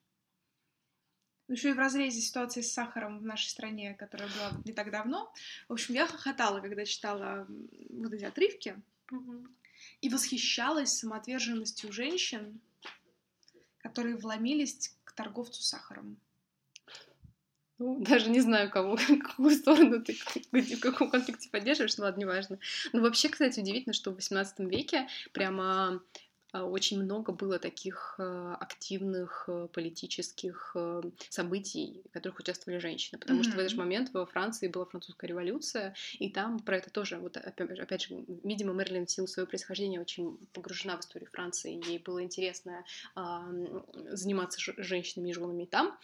Еще 1.50 1.72
и 1.72 1.74
в 1.74 1.80
разрезе 1.80 2.22
ситуации 2.22 2.62
с 2.62 2.72
сахаром 2.72 3.20
в 3.20 3.26
нашей 3.26 3.50
стране, 3.50 3.94
которая 3.96 4.30
была 4.30 4.62
не 4.64 4.72
так 4.72 4.90
давно. 4.90 5.34
В 5.68 5.74
общем, 5.74 5.94
я 5.96 6.08
хохотала, 6.08 6.62
когда 6.62 6.86
читала 6.86 7.46
вот 7.90 8.14
эти 8.14 8.24
отрывки, 8.24 8.82
и 10.02 10.10
восхищалась 10.10 10.94
самоотверженностью 10.94 11.92
женщин, 11.92 12.60
которые 13.80 14.16
вломились 14.16 14.96
к 15.04 15.12
торговцу 15.14 15.62
сахаром. 15.64 16.18
Ну, 17.82 18.00
даже 18.00 18.30
не 18.30 18.42
знаю, 18.42 18.70
кого, 18.70 18.96
какую 19.28 19.56
сторону 19.56 20.04
ты, 20.04 20.14
в 20.52 20.80
каком 20.80 21.10
конфликте 21.10 21.50
поддерживаешь, 21.50 21.98
ну 21.98 22.04
ладно, 22.04 22.22
неважно. 22.22 22.60
Но 22.94 23.02
вообще, 23.02 23.30
кстати, 23.30 23.60
удивительно, 23.60 23.94
что 23.94 24.12
в 24.12 24.16
18 24.16 24.60
веке 24.60 25.08
прямо 25.34 26.04
очень 26.54 27.02
много 27.02 27.32
было 27.32 27.60
таких 27.60 28.16
а, 28.18 28.56
активных 28.60 29.46
а, 29.48 29.68
политических 29.68 30.76
событий, 31.30 32.02
в 32.10 32.14
которых 32.14 32.40
участвовали 32.40 32.80
женщины, 32.80 33.20
потому 33.20 33.40
mm-hmm. 33.40 33.44
что 33.44 33.52
в 33.52 33.60
этот 33.60 33.72
же 33.72 33.78
момент 33.78 34.14
во 34.14 34.26
Франции 34.26 34.68
была 34.68 34.86
французская 34.86 35.28
революция, 35.28 35.96
и 36.20 36.30
там 36.30 36.60
про 36.60 36.78
это 36.78 36.90
тоже, 36.90 37.18
вот 37.18 37.38
опять 37.38 38.02
же, 38.02 38.24
видимо, 38.44 38.74
Мерлин 38.74 39.06
в 39.06 39.12
силу 39.12 39.28
своего 39.28 39.48
происхождения 39.48 40.02
очень 40.02 40.38
погружена 40.54 40.98
в 40.98 41.02
историю 41.02 41.30
Франции, 41.32 41.82
ей 41.88 42.00
было 42.00 42.24
интересно 42.24 42.84
заниматься 44.12 44.60
женщинами 44.78 45.30
и 45.30 45.34
женами 45.34 45.66
там. 45.66 45.98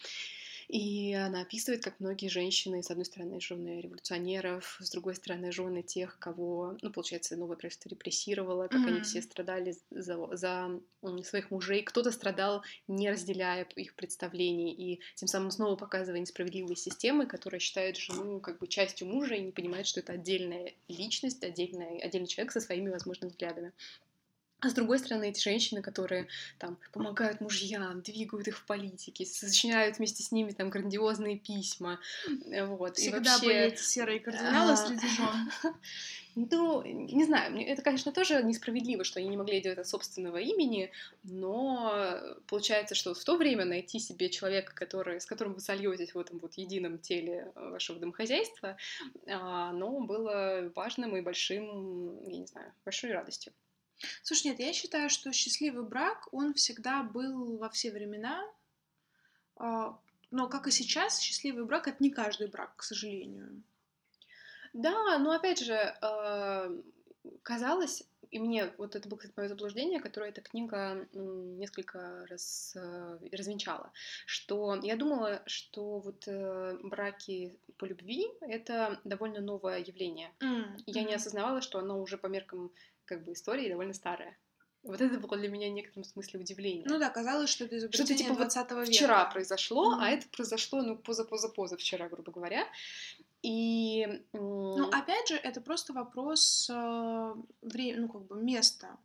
И 0.68 1.14
она 1.14 1.40
описывает, 1.40 1.82
как 1.82 1.98
многие 1.98 2.28
женщины, 2.28 2.82
с 2.82 2.90
одной 2.90 3.06
стороны, 3.06 3.40
жены 3.40 3.80
революционеров, 3.80 4.76
с 4.80 4.90
другой 4.90 5.14
стороны, 5.14 5.50
жены 5.50 5.82
тех, 5.82 6.18
кого, 6.18 6.76
ну, 6.82 6.92
получается, 6.92 7.36
новое 7.36 7.56
правительство 7.56 7.88
репрессировало, 7.88 8.68
как 8.68 8.82
mm-hmm. 8.82 8.88
они 8.88 9.00
все 9.00 9.22
страдали 9.22 9.74
за, 9.90 10.36
за 10.36 10.80
своих 11.24 11.50
мужей. 11.50 11.82
Кто-то 11.82 12.12
страдал, 12.12 12.62
не 12.86 13.10
разделяя 13.10 13.64
их 13.76 13.94
представлений, 13.94 14.74
и 14.74 15.00
тем 15.14 15.26
самым 15.26 15.50
снова 15.50 15.74
показывая 15.76 16.20
несправедливые 16.20 16.76
системы, 16.76 17.24
которые 17.24 17.60
считают 17.60 17.96
жену 17.96 18.38
как 18.38 18.58
бы 18.58 18.68
частью 18.68 19.08
мужа 19.08 19.36
и 19.36 19.40
не 19.40 19.52
понимают, 19.52 19.86
что 19.86 20.00
это 20.00 20.12
отдельная 20.12 20.74
личность, 20.88 21.42
отдельный, 21.42 21.98
отдельный 22.00 22.28
человек 22.28 22.52
со 22.52 22.60
своими 22.60 22.90
возможными 22.90 23.30
взглядами. 23.30 23.72
А 24.60 24.70
с 24.70 24.74
другой 24.74 24.98
стороны, 24.98 25.30
эти 25.30 25.40
женщины, 25.40 25.82
которые 25.82 26.26
там 26.58 26.78
помогают 26.92 27.40
мужьям, 27.40 28.02
двигают 28.02 28.48
их 28.48 28.58
в 28.58 28.66
политике, 28.66 29.24
сочиняют 29.24 29.98
вместе 29.98 30.24
с 30.24 30.32
ними 30.32 30.50
там 30.50 30.68
грандиозные 30.68 31.38
письма, 31.38 32.00
э, 32.50 32.64
вот. 32.64 32.96
Всегда 32.96 33.18
и 33.18 33.20
вообще... 33.20 33.46
были 33.46 33.58
эти 33.58 33.80
серые 33.80 34.18
кардиналы 34.18 34.72
а... 34.72 34.76
среди 34.76 35.08
жен. 35.08 35.74
Ну, 36.34 36.84
не 36.84 37.24
знаю, 37.24 37.58
это, 37.66 37.82
конечно, 37.82 38.12
тоже 38.12 38.44
несправедливо, 38.44 39.02
что 39.02 39.18
они 39.18 39.28
не 39.28 39.36
могли 39.36 39.60
делать 39.60 39.78
от 39.78 39.88
собственного 39.88 40.36
имени, 40.36 40.92
но 41.24 42.16
получается, 42.46 42.94
что 42.94 43.12
в 43.12 43.24
то 43.24 43.36
время 43.36 43.64
найти 43.64 43.98
себе 43.98 44.30
человека, 44.30 44.72
который, 44.72 45.20
с 45.20 45.26
которым 45.26 45.54
вы 45.54 45.60
сольетесь 45.60 46.14
в 46.14 46.18
этом 46.18 46.38
вот 46.38 46.54
едином 46.54 46.98
теле 46.98 47.50
вашего 47.56 47.98
домохозяйства, 47.98 48.76
оно 49.26 50.00
было 50.00 50.70
важным 50.76 51.16
и 51.16 51.22
большим, 51.22 52.24
я 52.28 52.38
не 52.38 52.46
знаю, 52.46 52.72
большой 52.84 53.10
радостью. 53.10 53.52
Слушай, 54.22 54.48
нет, 54.48 54.60
я 54.60 54.72
считаю, 54.72 55.10
что 55.10 55.32
счастливый 55.32 55.84
брак, 55.84 56.28
он 56.32 56.54
всегда 56.54 57.02
был 57.02 57.56
во 57.56 57.68
все 57.68 57.90
времена, 57.90 58.44
а, 59.56 59.98
но 60.30 60.48
как 60.48 60.66
и 60.66 60.70
сейчас, 60.70 61.20
счастливый 61.20 61.64
брак— 61.64 61.88
это 61.88 62.02
не 62.02 62.10
каждый 62.10 62.48
брак, 62.48 62.76
к 62.76 62.82
сожалению. 62.82 63.62
Да, 64.72 65.18
но 65.18 65.32
опять 65.32 65.60
же, 65.60 65.74
а, 65.74 66.70
казалось, 67.42 68.04
и 68.30 68.38
мне 68.38 68.72
вот 68.78 68.94
это 68.94 69.08
было, 69.08 69.18
кстати, 69.18 69.34
мое 69.36 69.48
заблуждение, 69.48 70.00
которое 70.00 70.30
эта 70.30 70.40
книга 70.40 71.06
несколько 71.12 72.26
раз 72.28 72.74
э, 72.76 73.18
развенчала, 73.32 73.90
что 74.26 74.78
я 74.82 74.96
думала, 74.96 75.42
что 75.46 75.98
вот 75.98 76.24
э, 76.26 76.78
браки 76.82 77.58
по 77.78 77.86
любви 77.86 78.26
это 78.42 79.00
довольно 79.04 79.40
новое 79.40 79.78
явление. 79.78 80.30
Mm-hmm. 80.40 80.82
Я 80.86 81.04
не 81.04 81.14
осознавала, 81.14 81.60
что 81.62 81.78
оно 81.78 82.00
уже 82.00 82.18
по 82.18 82.26
меркам 82.26 82.70
как 83.08 83.24
бы 83.24 83.32
история 83.32 83.70
довольно 83.70 83.94
старая. 83.94 84.36
Вот 84.84 85.00
это 85.00 85.18
было 85.18 85.36
для 85.36 85.48
меня 85.48 85.68
в 85.68 85.72
некотором 85.72 86.04
смысле 86.04 86.40
удивление. 86.40 86.86
Ну 86.88 86.98
да, 86.98 87.10
казалось, 87.10 87.50
что 87.50 87.64
это 87.64 87.76
изобретение 87.78 88.14
что 88.14 88.24
типа 88.24 88.36
20 88.36 88.70
века. 88.70 88.84
Вчера 88.84 89.24
произошло, 89.26 89.94
mm-hmm. 89.94 89.98
а 90.00 90.10
это 90.10 90.28
произошло, 90.28 90.82
ну, 90.82 90.96
поза-поза-поза 90.96 91.76
вчера, 91.76 92.08
грубо 92.08 92.30
говоря. 92.30 92.66
И... 93.42 94.06
Ну, 94.32 94.88
опять 94.90 95.28
же, 95.28 95.34
это 95.34 95.60
просто 95.60 95.92
вопрос 95.92 96.70
э, 96.70 97.34
времени, 97.62 98.00
ну, 98.00 98.08
как 98.08 98.22
бы 98.26 98.40
места. 98.40 98.96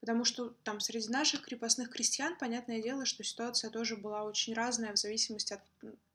Потому 0.00 0.24
что 0.24 0.50
там 0.64 0.80
среди 0.80 1.08
наших 1.08 1.42
крепостных 1.42 1.90
крестьян, 1.90 2.36
понятное 2.36 2.82
дело, 2.82 3.04
что 3.04 3.24
ситуация 3.24 3.70
тоже 3.70 3.96
была 3.96 4.22
очень 4.24 4.54
разная 4.54 4.92
в 4.92 4.98
зависимости 4.98 5.54
от 5.54 5.60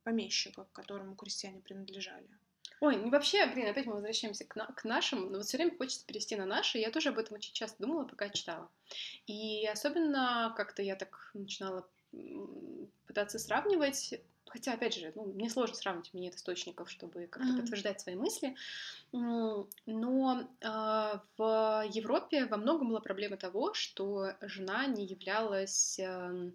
помещика, 0.04 0.64
к 0.64 0.72
которому 0.72 1.16
крестьяне 1.16 1.60
принадлежали. 1.60 2.28
Ой, 2.82 2.98
ну 2.98 3.10
вообще, 3.10 3.46
блин, 3.48 3.68
опять 3.68 3.86
мы 3.86 3.94
возвращаемся 3.94 4.46
к, 4.46 4.56
на, 4.56 4.66
к 4.68 4.84
нашим, 4.84 5.32
но 5.32 5.38
вот 5.38 5.46
все 5.46 5.58
время 5.58 5.78
хочется 5.78 6.06
перейти 6.06 6.36
на 6.36 6.46
наши. 6.46 6.78
Я 6.78 6.92
тоже 6.92 7.10
об 7.10 7.18
этом 7.18 7.36
очень 7.36 7.54
часто 7.54 7.82
думала, 7.82 8.06
пока 8.06 8.30
читала. 8.30 8.70
И 9.28 9.66
особенно 9.68 10.54
как-то 10.58 10.82
я 10.82 10.96
так 10.96 11.32
начинала 11.34 11.88
пытаться 13.08 13.40
сравнивать 13.40 14.16
Хотя, 14.56 14.74
опять 14.74 14.96
же, 14.96 15.12
ну, 15.16 15.26
мне 15.26 15.50
сложно 15.50 15.76
сравнить, 15.76 16.10
у 16.14 16.18
меня 16.18 16.28
нет 16.28 16.36
источников, 16.36 16.90
чтобы 16.90 17.28
как-то 17.28 17.50
mm-hmm. 17.50 17.58
подтверждать 17.58 18.00
свои 18.00 18.16
мысли. 18.16 18.56
Но 19.12 19.68
э, 20.62 21.20
в 21.38 21.86
Европе 21.90 22.46
во 22.46 22.56
многом 22.56 22.88
была 22.88 23.02
проблема 23.02 23.36
того, 23.36 23.74
что 23.74 24.32
жена 24.40 24.86
не 24.86 25.06
являлась, 25.06 26.00
э, 26.00 26.52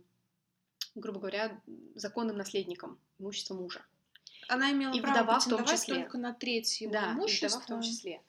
грубо 0.94 1.20
говоря, 1.20 1.60
законным 1.94 2.38
наследником 2.38 2.98
имущества 3.18 3.52
мужа. 3.52 3.84
Она 4.50 4.72
имела 4.72 4.92
и 4.92 5.00
право 5.00 5.22
вдова 5.22 5.40
в 5.40 5.48
том 5.48 5.64
числе. 5.64 5.94
только 5.94 6.18
на 6.18 6.34
треть 6.34 6.80
его 6.80 6.92
да, 6.92 7.12
имущества. 7.12 7.46
И 7.46 7.48
вдова 7.48 7.62
в 7.62 7.66
том 7.66 7.82
числе. 7.82 8.20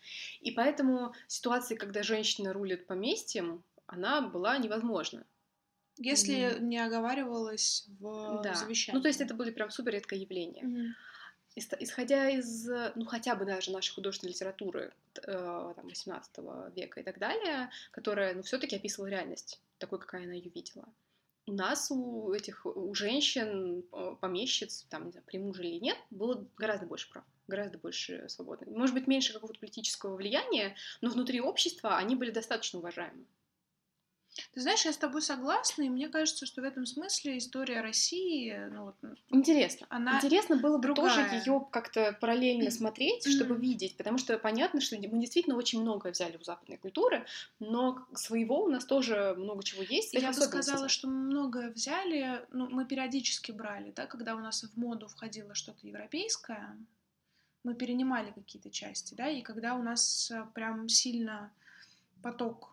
И 0.42 0.52
поэтому 0.52 1.14
ситуации, 1.28 1.76
когда 1.76 2.04
женщина 2.04 2.54
рулит 2.54 2.86
поместьем, 2.86 3.64
она 3.88 4.22
была 4.22 4.58
невозможна. 4.58 5.26
Если 5.98 6.36
mm-hmm. 6.36 6.60
не 6.62 6.78
оговаривалось 6.78 7.88
в 8.00 8.42
да. 8.44 8.54
завещании. 8.54 8.98
Ну, 8.98 9.02
то 9.02 9.08
есть 9.08 9.20
это 9.20 9.34
были 9.34 9.52
прям 9.52 9.72
супер 9.72 9.94
редкое 9.94 10.20
явление. 10.20 10.64
Mm-hmm. 10.64 11.78
Исходя 11.80 12.30
из, 12.30 12.70
ну, 12.96 13.06
хотя 13.06 13.36
бы 13.36 13.44
даже 13.44 13.72
нашей 13.72 13.94
художественной 13.94 14.32
литературы 14.32 14.94
э, 15.24 15.74
там, 15.76 15.88
18 15.88 16.38
века 16.76 17.02
и 17.02 17.04
так 17.04 17.20
далее, 17.20 17.70
которая, 17.92 18.36
ну, 18.36 18.44
все 18.44 18.58
таки 18.58 18.76
описывала 18.78 19.10
реальность 19.10 19.60
такой, 19.80 20.00
какая 20.00 20.24
она 20.24 20.34
ее 20.34 20.50
видела 20.50 20.88
у 21.48 21.54
нас, 21.54 21.92
у 21.92 22.32
этих, 22.34 22.66
у 22.66 22.94
женщин, 22.94 23.84
э, 23.92 24.16
помещиц, 24.20 24.86
там, 24.90 25.06
не 25.06 25.12
знаю, 25.12 25.26
при 25.26 25.38
муже 25.38 25.64
или 25.66 25.80
нет, 25.80 25.98
было 26.10 26.46
гораздо 26.58 26.86
больше 26.86 27.10
прав, 27.10 27.24
гораздо 27.48 27.78
больше 27.78 28.28
свободы. 28.30 28.66
Может 28.70 28.94
быть, 28.94 29.08
меньше 29.08 29.34
какого-то 29.34 29.60
политического 29.60 30.16
влияния, 30.16 30.76
но 31.02 31.10
внутри 31.10 31.42
общества 31.42 31.98
они 31.98 32.16
были 32.16 32.32
достаточно 32.32 32.80
уважаемы. 32.80 33.26
Ты 34.54 34.62
знаешь, 34.62 34.86
я 34.86 34.94
с 34.94 34.98
тобой 34.98 35.22
согласна, 35.22 35.84
и 35.84 35.90
мне 35.90 36.08
кажется, 36.08 36.46
что 36.46 36.62
в 36.62 36.64
этом 36.66 36.86
смысле 36.86 37.38
история 37.38 37.82
России, 37.82 38.56
ну 38.72 38.86
вот, 38.86 38.96
интересно. 39.30 39.88
Она 39.90 40.18
интересно 40.18 40.56
было 40.56 40.78
бы 40.78 40.84
другая. 40.84 41.10
тоже 41.10 41.22
ее 41.36 41.68
как-то 41.72 42.18
параллельно 42.20 42.72
смотреть, 42.72 43.28
чтобы 43.30 43.56
видеть, 43.56 43.98
потому 43.98 44.18
что 44.18 44.38
понятно, 44.38 44.80
что 44.80 44.96
мы 44.96 45.20
действительно 45.20 45.58
очень 45.58 45.82
многое 45.82 46.12
взяли 46.14 46.38
у 46.38 46.44
западной 46.44 46.78
культуры, 46.78 47.26
но 47.60 48.06
своего 48.14 48.64
у 48.64 48.70
нас 48.70 48.86
тоже 48.86 49.36
много 49.38 49.64
чего 49.64 49.84
есть. 49.84 50.14
Я 50.14 50.30
бы 50.30 50.34
сказала, 50.34 50.88
что 50.88 51.08
мы 51.08 51.16
многое 51.16 51.72
взяли, 51.72 52.46
ну 52.52 52.70
мы 52.70 52.86
периодически 52.86 53.52
брали, 53.52 53.92
да, 53.92 54.08
когда 54.08 54.36
у 54.36 54.40
нас 54.40 54.64
в 54.64 54.78
моду 54.78 55.08
входило 55.08 55.56
что-то 55.56 55.86
европейское, 55.86 56.78
мы 57.64 57.76
перенимали 57.76 58.32
какие-то 58.32 58.72
части, 58.72 59.14
да, 59.14 59.30
и 59.30 59.42
когда 59.42 59.76
у 59.76 59.84
нас 59.84 60.32
э, 60.32 60.46
прям 60.54 60.90
сильно 60.90 61.52
поток 62.24 62.71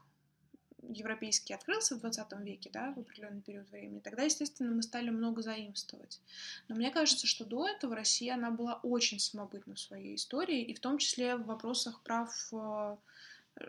европейский 0.82 1.54
открылся 1.54 1.96
в 1.96 2.00
20 2.00 2.32
веке, 2.40 2.70
да, 2.72 2.92
в 2.92 3.00
определенный 3.00 3.42
период 3.42 3.68
времени, 3.70 4.00
тогда, 4.00 4.22
естественно, 4.22 4.72
мы 4.72 4.82
стали 4.82 5.10
много 5.10 5.42
заимствовать. 5.42 6.20
Но 6.68 6.76
мне 6.76 6.90
кажется, 6.90 7.26
что 7.26 7.44
до 7.44 7.66
этого 7.66 7.96
Россия, 7.96 8.34
она 8.34 8.50
была 8.50 8.80
очень 8.82 9.18
самобытна 9.18 9.74
в 9.74 9.80
своей 9.80 10.14
истории, 10.14 10.62
и 10.62 10.74
в 10.74 10.80
том 10.80 10.98
числе 10.98 11.36
в 11.36 11.46
вопросах 11.46 12.02
прав 12.02 12.30
э, 12.52 12.96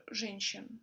женщин. 0.08 0.80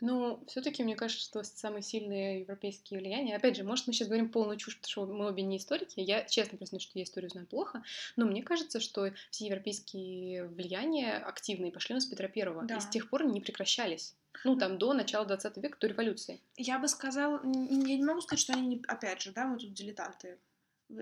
Ну, 0.00 0.44
все-таки 0.46 0.84
мне 0.84 0.94
кажется, 0.94 1.24
что 1.24 1.42
самые 1.42 1.82
сильные 1.82 2.40
европейские 2.40 3.00
влияния. 3.00 3.34
Опять 3.34 3.56
же, 3.56 3.64
может, 3.64 3.86
мы 3.86 3.92
сейчас 3.92 4.06
говорим 4.06 4.30
полную 4.30 4.56
чушь, 4.56 4.76
потому 4.76 4.90
что 4.90 5.06
мы 5.06 5.26
обе 5.26 5.42
не 5.42 5.56
историки. 5.56 5.98
Я 5.98 6.24
честно 6.24 6.56
признаюсь, 6.56 6.84
что 6.84 6.98
я 6.98 7.04
историю 7.04 7.30
знаю 7.30 7.46
плохо, 7.46 7.82
но 8.14 8.24
мне 8.24 8.42
кажется, 8.42 8.78
что 8.80 9.12
все 9.30 9.46
европейские 9.46 10.46
влияния 10.46 11.16
активные 11.16 11.72
пошли 11.72 11.94
у 11.94 11.96
нас 11.96 12.04
с 12.04 12.06
Петра 12.08 12.28
Первого, 12.28 12.64
да. 12.64 12.76
и 12.76 12.80
с 12.80 12.88
тех 12.88 13.10
пор 13.10 13.24
не 13.24 13.40
прекращались. 13.40 14.14
Ну, 14.44 14.56
там, 14.56 14.78
до 14.78 14.92
начала 14.92 15.24
20 15.24 15.56
века, 15.58 15.78
до 15.80 15.86
революции. 15.88 16.40
Я 16.56 16.78
бы 16.78 16.88
сказала, 16.88 17.40
я 17.44 17.96
не 17.96 18.04
могу 18.04 18.20
сказать, 18.20 18.40
что 18.40 18.52
они, 18.52 18.66
не, 18.66 18.82
опять 18.86 19.22
же, 19.22 19.32
да, 19.32 19.46
мы 19.46 19.58
тут 19.58 19.72
дилетанты, 19.72 20.38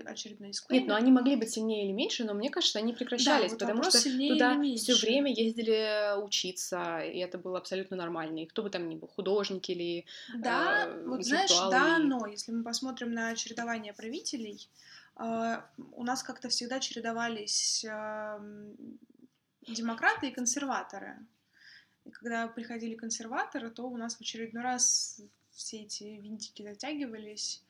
очередной 0.05 0.49
дисклеймер. 0.49 0.81
Нет, 0.81 0.89
ну 0.89 0.95
они 0.95 1.11
могли 1.11 1.35
быть 1.35 1.51
сильнее 1.51 1.85
или 1.85 1.93
меньше, 1.93 2.25
но 2.25 2.33
мне 2.33 2.49
кажется, 2.49 2.79
они 2.79 2.93
прекращались, 2.93 3.51
да, 3.51 3.57
вот 3.57 3.59
потому 3.59 3.83
что 3.83 4.01
туда 4.01 4.61
все 4.75 4.95
время 4.95 5.31
ездили 5.31 6.21
учиться, 6.21 6.99
и 6.99 7.19
это 7.19 7.37
было 7.37 7.57
абсолютно 7.57 7.95
нормально. 7.95 8.39
И 8.39 8.45
кто 8.45 8.63
бы 8.63 8.69
там 8.69 8.89
ни 8.89 8.95
был, 8.95 9.07
художники 9.07 9.71
или 9.71 10.05
Да, 10.35 10.87
э, 10.87 11.03
вот 11.05 11.23
знаешь, 11.23 11.51
да, 11.71 11.99
но 11.99 12.25
если 12.27 12.51
мы 12.51 12.63
посмотрим 12.63 13.13
на 13.13 13.35
чередование 13.35 13.93
правителей, 13.93 14.69
э, 15.15 15.61
у 15.93 16.03
нас 16.03 16.23
как-то 16.23 16.49
всегда 16.49 16.79
чередовались 16.79 17.85
э, 17.85 18.39
демократы 19.67 20.27
и 20.27 20.31
консерваторы. 20.31 21.17
И 22.07 22.11
когда 22.11 22.47
приходили 22.47 22.95
консерваторы, 22.95 23.69
то 23.69 23.83
у 23.83 23.97
нас 23.97 24.15
в 24.15 24.21
очередной 24.21 24.63
раз 24.63 25.19
все 25.51 25.81
эти 25.81 26.03
винтики 26.03 26.63
затягивались, 26.63 27.61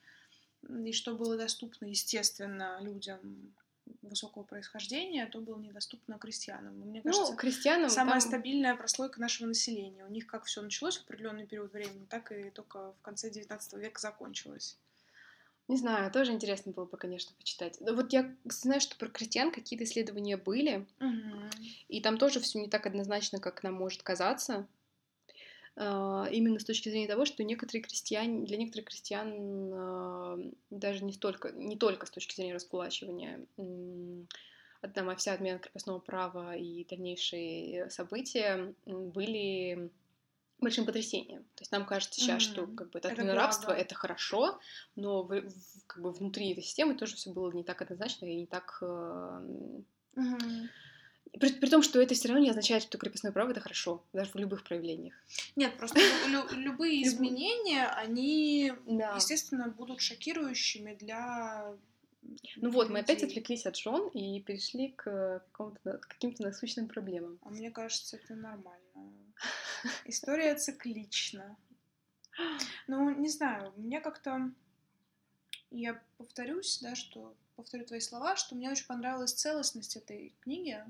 и 0.70 0.92
что 0.92 1.16
было 1.16 1.38
доступно, 1.38 1.86
естественно, 1.86 2.80
людям 2.82 3.54
высокого 4.02 4.44
происхождения, 4.44 5.26
то 5.28 5.40
было 5.40 5.58
недоступно 5.60 6.18
крестьянам. 6.20 6.76
Мне 6.80 7.02
Ну, 7.04 7.12
кажется, 7.12 7.36
крестьянам 7.36 7.90
самая 7.90 8.20
там- 8.20 8.30
стабильная 8.30 8.76
прослойка 8.76 9.20
нашего 9.22 9.48
населения. 9.48 10.06
У 10.06 10.10
них 10.12 10.28
как 10.28 10.44
все 10.46 10.62
началось 10.62 10.98
в 10.98 11.04
определенный 11.06 11.48
период 11.48 11.72
времени, 11.74 12.06
так 12.10 12.32
и 12.32 12.50
только 12.52 12.92
в 12.92 13.02
конце 13.02 13.30
XIX 13.30 13.80
века 13.80 14.00
закончилось. 14.02 14.78
Не 15.70 15.78
знаю, 15.78 16.12
тоже 16.12 16.32
интересно 16.32 16.72
было 16.72 16.86
бы, 16.86 16.98
конечно, 16.98 17.34
почитать. 17.38 17.80
Но 17.82 17.94
вот 17.94 18.14
я 18.14 18.34
знаю, 18.46 18.80
что 18.82 18.96
про 18.98 19.10
крестьян 19.10 19.52
какие-то 19.52 19.84
исследования 19.86 20.38
были, 20.38 20.86
и 21.88 22.02
там 22.02 22.18
тоже 22.18 22.40
все 22.40 22.60
не 22.60 22.70
так 22.70 22.86
однозначно, 22.86 23.40
как 23.40 23.64
нам 23.64 23.74
может 23.76 24.04
казаться. 24.04 24.68
А, 25.76 26.28
Именно 26.32 26.60
с 26.60 26.66
точки 26.66 26.90
зрения 26.90 27.08
того, 27.08 27.26
что 27.26 27.44
некоторые 27.44 27.84
крестьяне, 27.84 28.46
для 28.46 28.58
некоторых 28.58 28.88
крестьян 28.88 29.72
а, 29.74 30.38
даже 30.70 31.04
не 31.04 31.14
столько, 31.14 31.52
не 31.52 31.78
только 31.78 32.06
с 32.06 32.12
точки 32.12 32.36
зрения 32.36 32.54
раскулачивания, 32.56 33.46
м, 33.58 34.28
там 34.94 35.16
вся 35.18 35.34
отмена 35.34 35.60
крепостного 35.60 36.00
права 36.00 36.56
и 36.56 36.86
дальнейшие 36.86 37.90
события 37.90 38.76
были 38.86 39.92
большим 40.60 40.86
потрясением. 40.86 41.44
То 41.56 41.62
есть 41.64 41.72
нам 41.72 41.86
кажется 41.86 42.20
сейчас, 42.20 42.42
что 42.44 42.68
Мгм. 42.68 42.76
как 42.76 42.92
бы 42.92 43.00
это 43.00 43.10
отмена 43.10 43.36
рабства 43.36 43.72
это 43.74 43.96
хорошо, 43.96 44.60
но 44.96 45.24
в- 45.24 45.42
в- 45.42 45.88
как 45.88 46.04
бы 46.04 46.12
внутри 46.12 46.52
этой 46.52 46.64
системы 46.64 46.96
тоже 46.96 47.16
все 47.16 47.32
было 47.32 47.52
не 47.52 47.64
так 47.64 47.82
однозначно 47.82 48.26
и 48.26 48.36
не 48.38 48.48
так 48.48 48.80
а, 48.82 49.40
м, 49.42 49.86
при, 51.40 51.54
при 51.54 51.70
том, 51.70 51.82
что 51.84 52.02
это 52.02 52.14
все 52.16 52.28
равно 52.30 52.44
не 52.44 52.50
означает, 52.50 52.84
что 52.84 52.98
крепостное 52.98 53.32
право 53.32 53.52
это 53.52 53.60
хорошо, 53.60 54.04
даже 54.14 54.32
в 54.32 54.36
любых 54.36 54.64
проявлениях. 54.64 55.14
Нет, 55.56 55.78
просто 55.78 56.00
лю- 56.00 56.30
лю- 56.30 56.58
любые 56.58 57.04
изменения, 57.04 57.88
они, 57.88 58.74
Да. 58.86 59.16
естественно, 59.16 59.68
будут 59.68 60.02
шокирующими 60.02 60.96
для 60.96 61.76
Ну 62.58 62.70
вот, 62.72 62.90
мы 62.90 63.00
опять 63.00 63.24
отвлеклись 63.24 63.66
от 63.66 63.76
жен 63.78 64.08
и 64.10 64.42
перешли 64.42 64.90
к 64.90 65.44
каким-то 65.52 66.44
насущным 66.44 66.88
проблемам. 66.88 67.40
А 67.42 67.50
мне 67.50 67.72
кажется, 67.72 68.18
это 68.18 68.36
нормально. 68.36 68.82
История 70.06 70.56
циклична. 70.56 71.56
Ну, 72.88 73.10
не 73.12 73.30
знаю, 73.30 73.74
мне 73.78 74.00
как-то... 74.02 74.52
Я 75.72 76.02
повторюсь, 76.18 76.80
да, 76.82 76.96
что... 76.96 77.36
Повторю 77.56 77.86
твои 77.86 78.00
слова, 78.00 78.36
что 78.36 78.56
мне 78.56 78.70
очень 78.70 78.86
понравилась 78.86 79.34
целостность 79.34 79.96
этой 79.98 80.32
книги, 80.42 80.84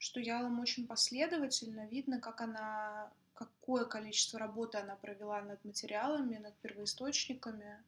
что 0.00 0.18
Ялом 0.18 0.58
очень 0.60 0.86
последовательно, 0.86 1.86
видно, 1.86 2.20
как 2.20 2.40
она... 2.40 3.12
Какое 3.34 3.84
количество 3.86 4.38
работы 4.38 4.78
она 4.78 4.96
провела 4.96 5.40
над 5.42 5.64
материалами, 5.64 6.36
над 6.38 6.54
первоисточниками. 6.56 7.82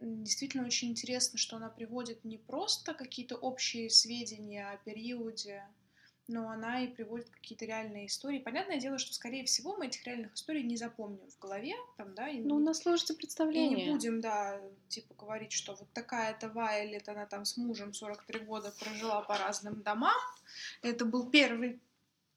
М, 0.00 0.24
Действительно 0.24 0.66
очень 0.66 0.90
интересно, 0.90 1.38
что 1.38 1.56
она 1.56 1.68
приводит 1.70 2.24
не 2.24 2.38
просто 2.38 2.94
какие-то 2.94 3.36
общие 3.36 3.90
сведения 3.90 4.68
о 4.70 4.76
периоде, 4.78 5.62
но 6.28 6.50
она 6.50 6.84
и 6.84 6.88
приводит 6.88 7.30
какие-то 7.30 7.64
реальные 7.64 8.06
истории. 8.06 8.38
Понятное 8.38 8.78
дело, 8.78 8.98
что, 8.98 9.14
скорее 9.14 9.44
всего, 9.44 9.76
мы 9.76 9.86
этих 9.86 10.04
реальных 10.06 10.34
историй 10.34 10.62
не 10.62 10.76
запомним 10.76 11.28
в 11.28 11.38
голове, 11.38 11.74
там, 11.96 12.14
да, 12.14 12.28
и, 12.28 12.40
Ну, 12.40 12.56
у 12.56 12.60
нас 12.60 12.78
сложится 12.82 13.14
и 13.14 13.16
представление. 13.16 13.86
не 13.86 13.92
будем, 13.92 14.20
да, 14.20 14.60
типа 14.88 15.14
говорить, 15.14 15.52
что 15.52 15.74
вот 15.74 15.88
такая-то 15.92 16.48
Вайлет, 16.50 17.08
она 17.08 17.26
там 17.26 17.44
с 17.44 17.56
мужем 17.56 17.94
43 17.94 18.40
года 18.40 18.72
прожила 18.78 19.22
по 19.22 19.36
разным 19.38 19.82
домам. 19.82 20.16
Это 20.82 21.04
был 21.04 21.30
первый, 21.30 21.80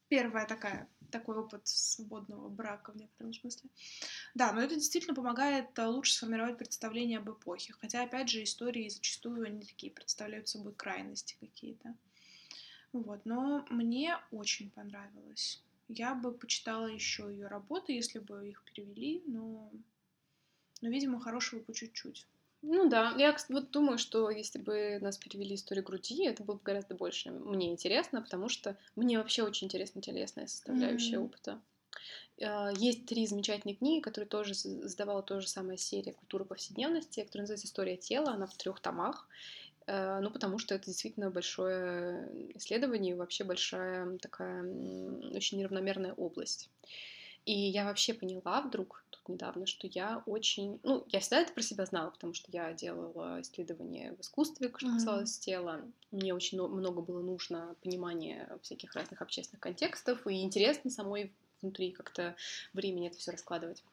первая 0.07 0.47
такая 0.47 0.87
такой 1.11 1.35
опыт 1.35 1.67
свободного 1.67 2.49
брака 2.49 2.91
в 2.91 2.95
некотором 2.95 3.33
смысле. 3.33 3.69
Да, 4.33 4.51
но 4.53 4.61
это 4.61 4.75
действительно 4.75 5.13
помогает 5.13 5.77
а, 5.77 5.89
лучше 5.89 6.13
сформировать 6.13 6.57
представление 6.57 7.19
об 7.19 7.29
эпохе. 7.29 7.73
Хотя, 7.73 8.03
опять 8.03 8.29
же, 8.29 8.41
истории 8.41 8.87
зачастую 8.89 9.45
они 9.45 9.65
такие 9.65 9.91
представляют 9.91 10.47
собой 10.47 10.73
крайности 10.73 11.35
какие-то. 11.39 11.95
Вот, 12.93 13.25
но 13.25 13.65
мне 13.69 14.17
очень 14.31 14.69
понравилось. 14.71 15.61
Я 15.87 16.13
бы 16.15 16.31
почитала 16.33 16.87
еще 16.87 17.23
ее 17.23 17.47
работы, 17.47 17.93
если 17.93 18.19
бы 18.19 18.47
их 18.49 18.63
перевели, 18.63 19.23
но, 19.25 19.71
но 20.81 20.89
видимо, 20.89 21.19
хорошего 21.19 21.61
по 21.61 21.73
чуть-чуть. 21.73 22.27
Ну 22.63 22.87
да, 22.89 23.13
я 23.17 23.35
вот 23.49 23.71
думаю, 23.71 23.97
что 23.97 24.29
если 24.29 24.59
бы 24.59 24.99
нас 25.01 25.17
перевели 25.17 25.55
историю 25.55 25.83
груди, 25.83 26.25
это 26.25 26.43
было 26.43 26.55
бы 26.55 26.61
гораздо 26.63 26.93
больше 26.93 27.31
мне 27.31 27.71
интересно, 27.71 28.21
потому 28.21 28.49
что 28.49 28.77
мне 28.95 29.17
вообще 29.17 29.41
очень 29.43 29.65
интересна 29.65 30.01
телесная 30.01 30.45
составляющая 30.45 31.17
Мгм. 31.17 31.25
опыта. 31.25 31.59
Э, 32.37 32.69
Есть 32.77 33.05
три 33.07 33.25
замечательные 33.27 33.75
книги, 33.75 34.01
которые 34.01 34.29
тоже 34.29 34.53
сдавала 34.53 35.23
тоже 35.23 35.47
самая 35.47 35.77
серия 35.77 36.13
«Культура 36.13 36.43
повседневности», 36.43 37.23
которая 37.23 37.43
называется 37.43 37.67
«История 37.67 37.97
тела», 37.97 38.33
она 38.33 38.47
в 38.47 38.55
трех 38.57 38.79
томах. 38.79 39.27
Э, 39.91 40.19
Ну, 40.21 40.31
потому 40.31 40.57
что 40.57 40.73
это 40.75 40.85
действительно 40.85 41.29
большое 41.29 42.29
исследование 42.55 43.13
и 43.13 43.17
вообще 43.17 43.43
большая 43.43 44.17
такая 44.19 44.63
очень 45.35 45.57
неравномерная 45.59 46.13
область. 46.13 46.69
И 47.45 47.53
я 47.53 47.85
вообще 47.85 48.13
поняла 48.13 48.61
вдруг 48.61 49.03
тут 49.09 49.27
недавно, 49.27 49.65
что 49.65 49.87
я 49.87 50.21
очень... 50.27 50.79
Ну, 50.83 51.03
я 51.07 51.19
всегда 51.19 51.41
это 51.41 51.51
про 51.53 51.63
себя 51.63 51.85
знала, 51.85 52.11
потому 52.11 52.33
что 52.33 52.51
я 52.51 52.71
делала 52.71 53.41
исследования 53.41 54.13
в 54.13 54.21
искусстве, 54.21 54.71
что 54.77 54.87
касалось 54.93 55.39
тела. 55.39 55.81
Мне 56.11 56.33
очень 56.35 56.59
но- 56.59 56.67
много 56.67 57.01
было 57.01 57.21
нужно 57.21 57.75
понимания 57.83 58.47
всяких 58.61 58.93
разных 58.93 59.21
общественных 59.21 59.59
контекстов, 59.59 60.25
и 60.27 60.41
интересно 60.43 60.89
самой 60.91 61.33
внутри 61.61 61.91
как-то 61.91 62.35
времени 62.73 63.07
это 63.07 63.17
все 63.17 63.31
раскладывать. 63.31 63.83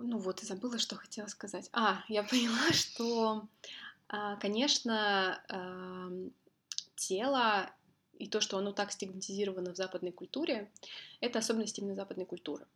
Ну 0.00 0.18
вот, 0.18 0.42
и 0.42 0.46
забыла, 0.46 0.78
что 0.78 0.96
хотела 0.96 1.26
сказать. 1.26 1.68
А, 1.72 2.02
я 2.08 2.22
поняла, 2.30 2.72
что, 2.72 3.48
а, 4.08 4.36
конечно, 4.36 5.42
ам, 5.48 6.30
тело 6.96 7.70
и 8.18 8.28
то, 8.28 8.40
что 8.40 8.58
оно 8.58 8.72
так 8.72 8.92
стигматизировано 8.92 9.72
в 9.72 9.76
западной 9.76 10.12
культуре, 10.12 10.70
это 11.20 11.38
особенность 11.38 11.78
именно 11.78 11.94
западной 11.94 12.26
культуры, 12.26 12.66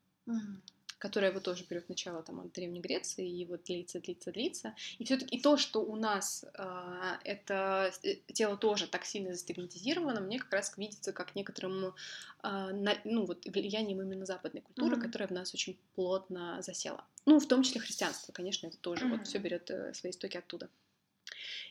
которая 1.03 1.33
вот 1.33 1.43
тоже 1.43 1.65
берет 1.69 1.89
начало 1.89 2.23
там 2.23 2.39
от 2.39 2.53
Древней 2.53 2.79
Греции 2.79 3.29
и 3.29 3.45
вот 3.45 3.65
длится, 3.65 3.99
длится, 3.99 4.31
длится. 4.31 4.77
И 5.01 5.05
все-таки 5.05 5.41
то, 5.41 5.57
что 5.57 5.81
у 5.81 5.97
нас 5.97 6.45
а, 6.55 7.19
это 7.25 7.93
э, 8.05 8.15
тело 8.33 8.57
тоже 8.57 8.87
так 8.87 9.05
сильно 9.05 9.33
застигматизировано, 9.33 10.21
мне 10.21 10.39
как 10.39 10.53
раз 10.53 10.79
видится 10.79 11.13
как 11.13 11.35
некоторым 11.35 11.93
а, 12.39 12.71
на- 12.71 13.01
ну, 13.03 13.27
вот, 13.27 13.45
влиянием 13.47 14.01
именно 14.01 14.25
западной 14.25 14.61
культуры, 14.61 14.95
Мгм. 14.95 15.05
которая 15.05 15.27
в 15.27 15.33
нас 15.33 15.53
очень 15.53 15.77
плотно 15.97 16.63
засела. 16.63 17.05
Ну, 17.27 17.41
в 17.41 17.49
том 17.49 17.65
числе 17.65 17.81
христианство, 17.81 18.31
конечно, 18.33 18.69
это 18.69 18.77
тоже 18.77 19.05
Мгм. 19.05 19.19
вот 19.19 19.27
все 19.27 19.39
берет 19.39 19.69
э, 19.73 19.93
свои 19.95 20.13
истоки 20.13 20.37
оттуда. 20.37 20.69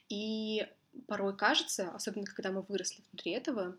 И 0.10 0.68
порой 1.08 1.38
кажется, 1.38 1.90
особенно 1.92 2.26
когда 2.26 2.52
мы 2.52 2.64
выросли 2.64 3.02
внутри 3.12 3.32
этого, 3.32 3.78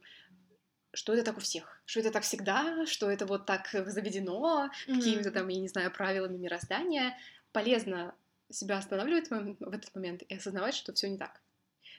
что 0.95 1.14
это 1.14 1.24
так 1.24 1.38
у 1.38 1.40
всех, 1.40 1.80
что 1.86 2.01
это 2.01 2.11
так 2.11 2.22
всегда, 2.22 2.86
что 2.86 3.11
это 3.11 3.26
вот 3.26 3.47
так 3.47 3.68
заведено 3.86 4.70
какими-то 4.86 5.30
там, 5.30 5.49
я 5.49 5.61
не 5.61 5.68
знаю, 5.68 5.90
правилами 5.90 6.36
мироздания. 6.36 7.16
Полезно 7.53 8.14
себя 8.51 8.78
останавливать 8.78 9.30
в 9.30 9.72
этот 9.72 9.95
момент 9.95 10.22
и 10.22 10.34
осознавать, 10.34 10.74
что 10.74 10.93
все 10.93 11.09
не 11.09 11.18
так. 11.18 11.40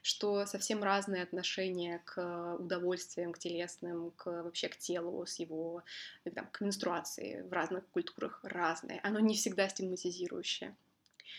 Что 0.02 0.46
совсем 0.46 0.84
разные 0.84 1.24
отношения 1.24 2.02
к 2.06 2.56
удовольствиям, 2.60 3.32
к 3.32 3.40
телесным, 3.40 4.12
к 4.12 4.26
вообще 4.44 4.68
к 4.68 4.78
телу, 4.78 5.26
с 5.26 5.40
его, 5.40 5.84
э, 6.26 6.32
там, 6.32 6.48
к 6.48 6.60
менструации 6.60 7.42
в 7.42 7.54
разных 7.54 7.88
культурах 7.88 8.42
разные. 8.44 9.00
Оно 9.02 9.20
не 9.20 9.36
всегда 9.36 9.70
стигматизирующее. 9.70 10.76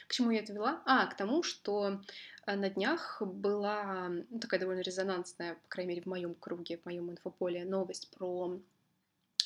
К 0.09 0.13
чему 0.13 0.31
я 0.31 0.41
это 0.41 0.53
вела? 0.53 0.83
А, 0.87 1.07
к 1.07 1.17
тому, 1.17 1.43
что 1.43 2.01
на 2.47 2.71
днях 2.71 3.21
была 3.21 4.09
ну, 4.09 4.39
такая 4.39 4.61
довольно 4.61 4.81
резонансная, 4.81 5.55
по 5.55 5.69
крайней 5.69 5.91
мере, 5.91 6.03
в 6.03 6.07
моем 6.07 6.35
круге, 6.35 6.79
в 6.79 6.85
моем 6.85 7.11
инфополе, 7.11 7.65
новость 7.65 8.11
про 8.11 8.59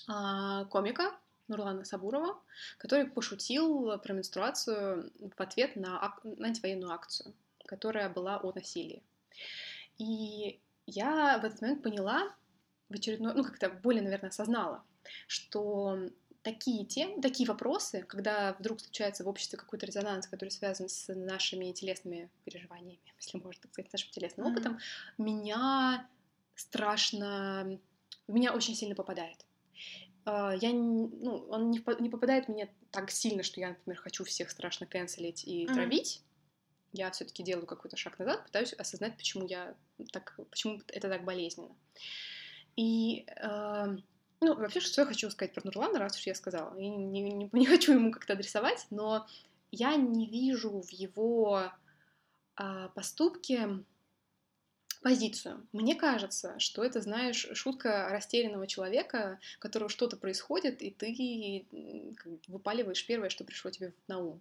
а, 0.09 0.65
комика 0.67 1.13
Нурлана 1.49 1.85
Сабурова, 1.85 2.39
который 2.79 3.07
пошутил 3.07 3.99
про 3.99 4.13
менструацию 4.13 5.13
в 5.19 5.41
ответ 5.41 5.77
на, 5.77 6.01
ак- 6.01 6.25
на 6.25 6.49
антивоенную 6.49 6.93
акцию, 6.93 7.35
которая 7.67 8.09
была 8.09 8.39
о 8.39 8.53
насилии. 8.53 9.03
И 9.99 10.61
я 10.87 11.39
в 11.39 11.45
этот 11.45 11.61
момент 11.61 11.83
поняла, 11.83 12.35
в 12.89 12.95
очередной, 12.95 13.35
ну 13.35 13.45
как-то 13.45 13.69
более, 13.69 14.03
наверное, 14.03 14.31
осознала, 14.31 14.83
что 15.27 15.99
такие 16.43 16.85
темы, 16.85 17.21
такие 17.21 17.49
вопросы, 17.49 18.03
когда 18.03 18.55
вдруг 18.59 18.81
случается 18.81 19.25
в 19.25 19.29
обществе 19.29 19.59
какой-то 19.59 19.87
резонанс, 19.87 20.27
который 20.27 20.51
связан 20.51 20.89
с 20.89 21.13
нашими 21.15 21.73
телесными 21.73 22.31
переживаниями, 22.45 23.01
если 23.19 23.39
можно 23.39 23.63
так 23.63 23.73
сказать, 23.73 23.91
с 23.91 23.93
нашим 23.93 24.11
телесным 24.11 24.47
Мгм. 24.47 24.55
опытом, 24.57 24.79
меня 25.19 26.09
страшно, 26.55 27.79
в 28.27 28.33
меня 28.33 28.55
очень 28.55 28.75
сильно 28.75 28.95
попадает. 28.95 29.45
А, 30.25 30.55
Я, 30.55 30.73
ну, 30.73 31.47
он 31.51 31.71
не, 31.71 31.83
не 32.01 32.11
попадает 32.11 32.47
в 32.47 32.49
меня 32.49 32.69
так 32.91 33.11
сильно, 33.11 33.43
что 33.43 33.61
я, 33.61 33.71
например, 33.71 34.01
хочу 34.01 34.25
всех 34.25 34.51
страшно 34.51 34.87
канцелить 34.87 35.45
и 35.45 35.67
Мгм. 35.67 35.75
травить. 35.75 36.23
Я 36.93 37.11
все-таки 37.11 37.43
делаю 37.43 37.67
какой-то 37.67 37.97
шаг 37.97 38.19
назад, 38.19 38.45
пытаюсь 38.45 38.73
осознать, 38.73 39.17
почему 39.17 39.47
я 39.47 39.75
так, 40.13 40.39
почему 40.51 40.81
это 40.89 41.09
так 41.09 41.25
болезненно. 41.25 41.77
И 42.77 43.27
э, 43.27 43.97
ну, 44.41 44.55
вообще, 44.55 44.81
что 44.81 45.03
я 45.03 45.07
хочу 45.07 45.31
сказать 45.31 45.55
про 45.55 45.63
Нурлана, 45.65 45.99
раз 45.99 46.17
уж 46.17 46.27
я 46.27 46.35
сказала. 46.35 46.79
Я 46.79 46.89
не, 46.89 47.21
не- 47.21 47.51
не 47.53 47.67
хочу 47.67 47.93
ему 47.93 48.13
как-то 48.13 48.35
адресовать, 48.35 48.87
но 48.91 49.27
я 49.71 49.97
не 49.97 50.27
вижу 50.27 50.81
в 50.81 50.91
его 50.91 51.73
а, 52.57 52.89
поступки 52.89 53.85
позицию. 55.03 55.67
Мне 55.73 55.95
кажется, 55.95 56.59
что 56.59 56.85
это, 56.85 57.01
знаешь, 57.01 57.49
шутка 57.53 58.09
растерянного 58.11 58.67
человека, 58.67 59.39
которого 59.59 59.89
что-то 59.89 60.17
происходит, 60.17 60.83
и 60.83 60.91
ты 60.91 61.67
выпаливаешь 62.49 63.07
первое, 63.07 63.29
что 63.29 63.45
пришло 63.45 63.71
тебе 63.71 63.95
на 64.09 64.19
ум. 64.19 64.41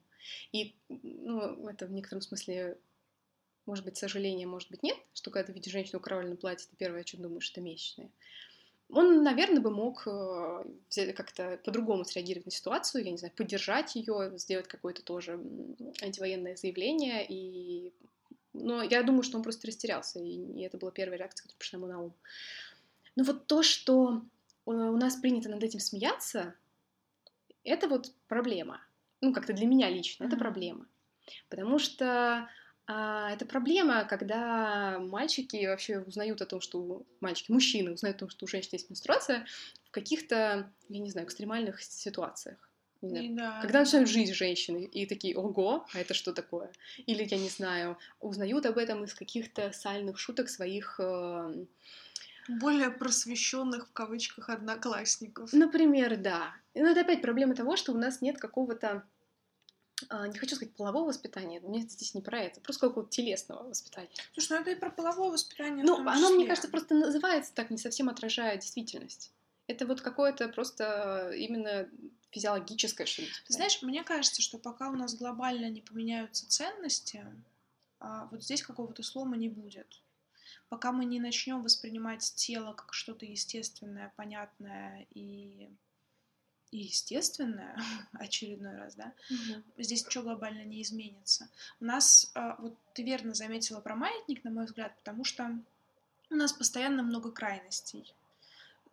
И 0.52 0.76
ну, 0.90 1.68
это 1.68 1.86
в 1.86 1.92
некотором 1.92 2.22
смысле 2.22 2.78
может 3.68 3.84
быть, 3.84 3.98
сожаление, 3.98 4.48
может 4.48 4.72
быть, 4.72 4.82
нет, 4.82 4.98
что 5.14 5.30
когда 5.30 5.48
ты 5.48 5.54
видишь 5.54 5.74
женщину 5.74 6.00
в 6.00 6.02
кровавленном 6.02 6.38
платье, 6.38 6.68
ты 6.70 6.78
первое, 6.78 7.02
о 7.02 7.04
чем 7.04 7.22
думаешь, 7.22 7.52
это 7.52 7.60
месячные. 7.60 8.10
Он, 8.90 9.22
наверное, 9.22 9.60
бы 9.60 9.70
мог 9.70 10.04
э, 10.08 11.14
как-то 11.14 11.60
по-другому 11.66 12.06
среагировать 12.06 12.46
на 12.46 12.52
ситуацию, 12.52 13.04
я 13.04 13.12
не 13.12 13.18
знаю, 13.18 13.34
поддержать 13.36 13.96
ее, 13.96 14.32
сделать 14.38 14.68
какое-то 14.68 15.04
тоже 15.04 15.40
антивоенное 16.02 16.56
заявление 16.56 17.26
и 17.28 17.94
но 18.60 18.82
я 18.82 19.04
думаю, 19.04 19.24
что 19.24 19.38
он 19.38 19.44
просто 19.44 19.68
растерялся, 19.68 20.20
и 20.20 20.62
это 20.62 20.78
была 20.78 20.92
первая 20.92 21.20
реакция, 21.20 21.44
которая 21.44 21.60
пришла 21.60 21.78
ему 21.78 21.88
на 21.88 22.02
ум. 22.02 22.14
Но 23.16 23.24
вот 23.24 23.46
то, 23.46 23.62
что 23.62 24.24
у 24.66 24.72
нас 24.72 25.16
принято 25.16 25.50
над 25.50 25.64
этим 25.64 25.80
смеяться, 25.80 26.56
это 27.64 27.88
вот 27.88 28.14
проблема. 28.28 28.82
Ну, 29.22 29.34
как-то 29.34 29.54
для 29.54 29.66
меня 29.66 29.90
лично, 29.90 30.24
mm-hmm. 30.24 30.28
это 30.28 30.38
проблема. 30.38 30.88
Потому 31.50 31.80
что 31.80 32.50
это 32.88 33.46
проблема, 33.46 34.06
когда 34.06 34.98
мальчики 35.00 35.66
вообще 35.66 36.00
узнают 36.00 36.42
о 36.42 36.46
том, 36.46 36.62
что 36.62 37.06
мальчики, 37.20 37.52
мужчины 37.52 37.92
узнают 37.92 38.18
о 38.18 38.20
том, 38.22 38.30
что 38.30 38.46
у 38.46 38.48
женщины 38.48 38.76
есть 38.76 38.90
менструация 38.90 39.46
в 39.86 39.92
каких-то, 39.92 40.72
я 40.88 41.00
не 41.00 41.12
знаю, 41.12 41.28
экстремальных 41.28 41.82
ситуациях. 41.84 42.68
Да. 43.02 43.62
Когда 43.62 43.80
начинают 43.80 44.10
жизнь 44.10 44.34
женщины 44.34 44.86
и 44.86 45.06
такие, 45.06 45.36
ого, 45.36 45.86
а 45.94 46.00
это 46.00 46.14
что 46.14 46.34
такое? 46.34 46.72
Или, 47.06 47.28
я 47.30 47.38
не 47.38 47.50
знаю, 47.50 47.98
узнают 48.20 48.66
об 48.66 48.78
этом 48.78 49.04
из 49.04 49.14
каких-то 49.14 49.72
сальных 49.72 50.20
шуток 50.20 50.50
своих... 50.50 51.00
Э... 51.00 51.66
Более 52.48 52.90
просвещенных 52.90 53.90
в 53.90 53.92
кавычках 53.92 54.50
одноклассников. 54.50 55.52
Например, 55.52 56.16
да. 56.16 56.56
Но 56.74 56.88
это 56.88 57.02
опять 57.02 57.22
проблема 57.22 57.56
того, 57.56 57.76
что 57.76 57.92
у 57.92 57.98
нас 57.98 58.22
нет 58.22 58.38
какого-то 58.38 58.88
а, 58.88 59.04
не 60.12 60.38
хочу 60.38 60.56
сказать 60.56 60.76
полового 60.76 61.08
воспитания, 61.08 61.60
мне 61.60 61.82
здесь 61.82 62.14
не 62.14 62.22
про 62.22 62.40
это, 62.40 62.62
просто 62.62 62.88
какого-то 62.88 63.10
телесного 63.10 63.68
воспитания. 63.68 64.10
Слушай, 64.34 64.54
ну 64.54 64.62
это 64.62 64.72
и 64.72 64.76
про 64.76 64.90
половое 64.90 65.32
воспитание. 65.32 65.84
Ну, 65.84 65.98
оно, 66.08 66.30
мне 66.30 66.46
кажется, 66.46 66.70
просто 66.70 66.94
называется 66.96 67.54
так, 67.54 67.72
не 67.72 67.78
совсем 67.78 68.10
отражая 68.10 68.58
действительность. 68.58 69.32
Это 69.68 69.86
вот 69.86 70.02
какое-то 70.02 70.48
просто 70.50 71.32
именно 71.36 71.90
физиологическое 72.32 73.08
что-то. 73.08 73.32
Знаешь, 73.48 73.82
мне 73.82 74.04
кажется, 74.04 74.42
что 74.42 74.58
пока 74.58 74.90
у 74.90 74.96
нас 74.96 75.16
глобально 75.16 75.70
не 75.70 75.82
поменяются 75.82 76.48
ценности, 76.48 77.26
а, 78.00 78.28
вот 78.32 78.44
здесь 78.44 78.62
какого-то 78.62 79.04
слома 79.04 79.36
не 79.36 79.50
будет. 79.50 80.02
Пока 80.70 80.92
мы 80.92 81.06
не 81.06 81.20
начнем 81.20 81.64
воспринимать 81.64 82.34
тело 82.36 82.74
как 82.74 82.94
что-то 82.94 83.26
естественное, 83.26 84.14
понятное 84.16 85.08
и, 85.12 85.70
и 86.72 86.80
естественное, 86.80 87.78
очередной 88.14 88.76
раз, 88.76 88.96
да, 88.96 89.14
угу. 89.30 89.64
здесь 89.78 90.06
ничего 90.06 90.24
глобально 90.24 90.64
не 90.64 90.82
изменится. 90.82 91.50
У 91.80 91.86
нас, 91.86 92.32
а, 92.36 92.56
вот 92.60 92.76
ты 92.94 93.04
верно 93.04 93.34
заметила 93.34 93.80
про 93.80 93.96
маятник, 93.96 94.44
на 94.44 94.52
мой 94.52 94.66
взгляд, 94.66 94.96
потому 94.98 95.24
что 95.24 95.60
у 96.30 96.36
нас 96.36 96.52
постоянно 96.54 97.04
много 97.04 97.32
крайностей 97.32 98.14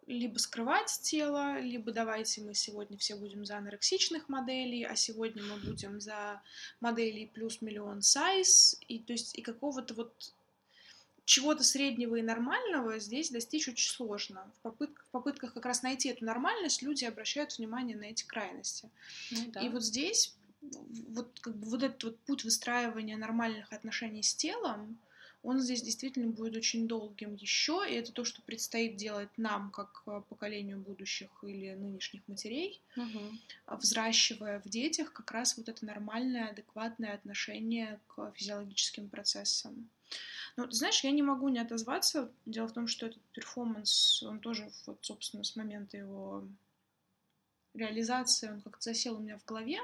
либо 0.07 0.39
скрывать 0.39 0.99
тело, 1.03 1.59
либо 1.61 1.93
давайте 1.93 2.43
мы 2.43 2.55
сегодня 2.55 2.99
все 2.99 3.17
будем 3.17 3.45
за 3.45 3.59
анорексичных 3.59 4.29
моделей, 4.29 4.85
а 4.85 4.97
сегодня 4.97 5.43
мы 5.43 5.57
будем 5.57 6.01
за 6.01 6.43
моделей 6.81 7.27
плюс 7.27 7.63
миллион 7.63 8.03
сайз, 8.03 8.77
и 8.87 8.99
то 8.99 9.13
есть 9.13 9.37
и 9.37 9.43
какого-то 9.43 9.95
вот 9.95 10.33
чего-то 11.25 11.65
среднего 11.65 12.17
и 12.17 12.23
нормального 12.23 12.99
здесь 12.99 13.31
достичь 13.31 13.69
очень 13.69 13.91
сложно. 13.91 14.51
В 14.59 14.63
попытках, 14.63 15.07
в 15.07 15.11
попытках 15.11 15.55
как 15.55 15.65
раз 15.65 15.83
найти 15.83 16.11
эту 16.11 16.25
нормальность 16.25 16.83
люди 16.83 17.05
обращают 17.05 17.57
внимание 17.57 17.97
на 17.97 18.05
эти 18.05 18.25
крайности. 18.25 18.91
Ну, 19.31 19.51
да. 19.53 19.61
И 19.61 19.69
вот 19.69 19.83
здесь 19.83 20.37
вот, 21.09 21.39
как 21.41 21.57
бы, 21.57 21.69
вот 21.69 21.83
этот 21.83 22.03
вот 22.05 22.19
путь 22.21 22.45
выстраивания 22.45 23.17
нормальных 23.17 23.73
отношений 23.73 24.23
с 24.23 24.35
телом, 24.35 24.99
он 25.43 25.61
здесь 25.61 25.83
действительно 25.83 26.31
будет 26.31 26.57
очень 26.57 26.89
долгим 26.89 27.35
еще, 27.35 27.85
и 27.89 27.95
это 27.95 28.13
то, 28.13 28.25
что 28.25 28.41
предстоит 28.41 28.97
делать 28.97 29.29
нам, 29.37 29.71
как 29.71 30.03
э, 30.07 30.23
поколению 30.27 30.79
будущих 30.79 31.29
или 31.43 31.75
нынешних 31.75 32.27
матерей, 32.29 32.81
угу. 32.97 33.77
взращивая 33.77 34.61
в 34.61 34.69
детях 34.71 35.13
как 35.13 35.31
раз 35.33 35.59
вот 35.59 35.69
это 35.69 35.85
нормальное, 35.85 36.49
адекватное 36.49 37.13
отношение 37.13 38.01
к 38.07 38.33
физиологическим 38.35 39.11
процессам. 39.11 39.91
Но, 40.57 40.67
ты 40.67 40.73
знаешь, 40.73 41.03
я 41.03 41.11
не 41.11 41.23
могу 41.23 41.49
не 41.49 41.59
отозваться. 41.59 42.31
Дело 42.47 42.69
в 42.69 42.73
том, 42.73 42.87
что 42.87 43.07
этот 43.07 43.23
перформанс, 43.33 44.23
он 44.23 44.41
тоже, 44.41 44.71
вот, 44.87 44.99
собственно, 45.03 45.45
с 45.45 45.57
момента 45.57 45.97
его 45.97 46.47
реализации, 47.75 48.51
он 48.51 48.61
как-то 48.61 48.83
засел 48.83 49.17
у 49.17 49.21
меня 49.21 49.37
в 49.39 49.45
голове, 49.45 49.81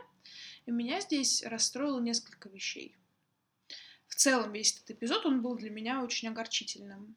и 0.67 0.71
меня 0.71 1.01
здесь 1.01 1.43
расстроило 1.45 1.99
несколько 1.99 2.49
вещей 2.49 2.95
в 4.11 4.17
целом 4.17 4.53
весь 4.53 4.77
этот 4.77 4.91
эпизод, 4.91 5.25
он 5.25 5.41
был 5.41 5.55
для 5.55 5.71
меня 5.71 6.03
очень 6.03 6.29
огорчительным. 6.29 7.17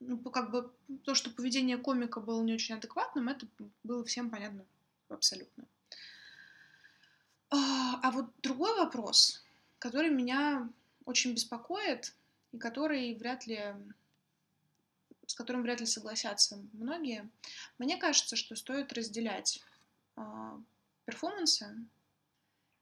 Ну, 0.00 0.18
как 0.18 0.50
бы 0.50 0.70
то, 1.04 1.14
что 1.14 1.30
поведение 1.30 1.78
комика 1.78 2.20
было 2.20 2.42
не 2.42 2.52
очень 2.52 2.74
адекватным, 2.74 3.28
это 3.28 3.46
было 3.84 4.04
всем 4.04 4.28
понятно 4.28 4.66
абсолютно. 5.08 5.64
А, 7.50 8.00
а 8.02 8.10
вот 8.10 8.26
другой 8.42 8.76
вопрос, 8.76 9.44
который 9.78 10.10
меня 10.10 10.68
очень 11.04 11.34
беспокоит 11.34 12.14
и 12.52 12.58
который 12.58 13.14
вряд 13.14 13.46
ли 13.46 13.74
с 15.26 15.34
которым 15.34 15.62
вряд 15.62 15.80
ли 15.80 15.86
согласятся 15.86 16.62
многие. 16.72 17.30
Мне 17.78 17.96
кажется, 17.96 18.36
что 18.36 18.56
стоит 18.56 18.92
разделять 18.92 19.62
э, 20.16 20.22
перформансы 21.06 21.74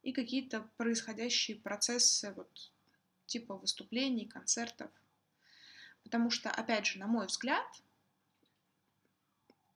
и 0.02 0.12
какие-то 0.12 0.68
происходящие 0.76 1.58
процессы 1.58 2.32
вот 2.32 2.72
типа 3.26 3.56
выступлений, 3.56 4.26
концертов. 4.26 4.90
Потому 6.02 6.30
что, 6.30 6.50
опять 6.50 6.86
же, 6.86 6.98
на 6.98 7.06
мой 7.06 7.26
взгляд, 7.26 7.66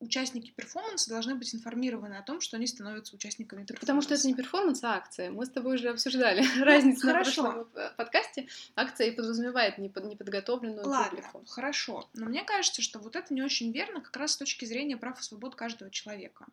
участники 0.01 0.51
перформанса 0.51 1.11
должны 1.11 1.35
быть 1.35 1.55
информированы 1.55 2.15
о 2.15 2.23
том, 2.23 2.41
что 2.41 2.57
они 2.57 2.67
становятся 2.67 3.15
участниками 3.15 3.61
перформанса. 3.63 3.81
Потому 3.81 4.03
что 4.03 4.15
это 4.15 4.27
не 4.27 4.35
перформанс, 4.35 4.85
а 4.85 4.95
акция. 4.95 5.31
Мы 5.31 5.47
с 5.47 5.51
тобой 5.51 5.77
уже 5.77 5.89
обсуждали 5.89 6.45
разницу 6.63 7.07
на 7.07 7.15
прошлом 7.15 7.69
подкасте. 7.97 8.49
Акция 8.77 9.09
и 9.09 9.17
подразумевает 9.17 9.79
неподготовленную 9.79 10.87
Ладно, 10.87 11.23
публику. 11.23 11.45
хорошо. 11.47 12.09
Но 12.15 12.27
мне 12.27 12.45
кажется, 12.45 12.83
что 12.83 12.99
вот 12.99 13.17
это 13.17 13.33
не 13.33 13.43
очень 13.43 13.73
верно 13.73 14.01
как 14.01 14.17
раз 14.17 14.33
с 14.33 14.37
точки 14.37 14.65
зрения 14.65 14.97
прав 14.97 15.19
и 15.21 15.23
свобод 15.23 15.55
каждого 15.55 15.91
человека. 15.91 16.47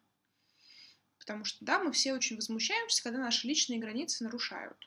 Потому 1.20 1.46
что, 1.46 1.64
да, 1.64 1.80
мы 1.80 1.92
все 1.92 2.14
очень 2.14 2.36
возмущаемся, 2.36 3.04
когда 3.04 3.20
наши 3.20 3.48
личные 3.48 3.80
границы 3.80 4.24
нарушают. 4.24 4.78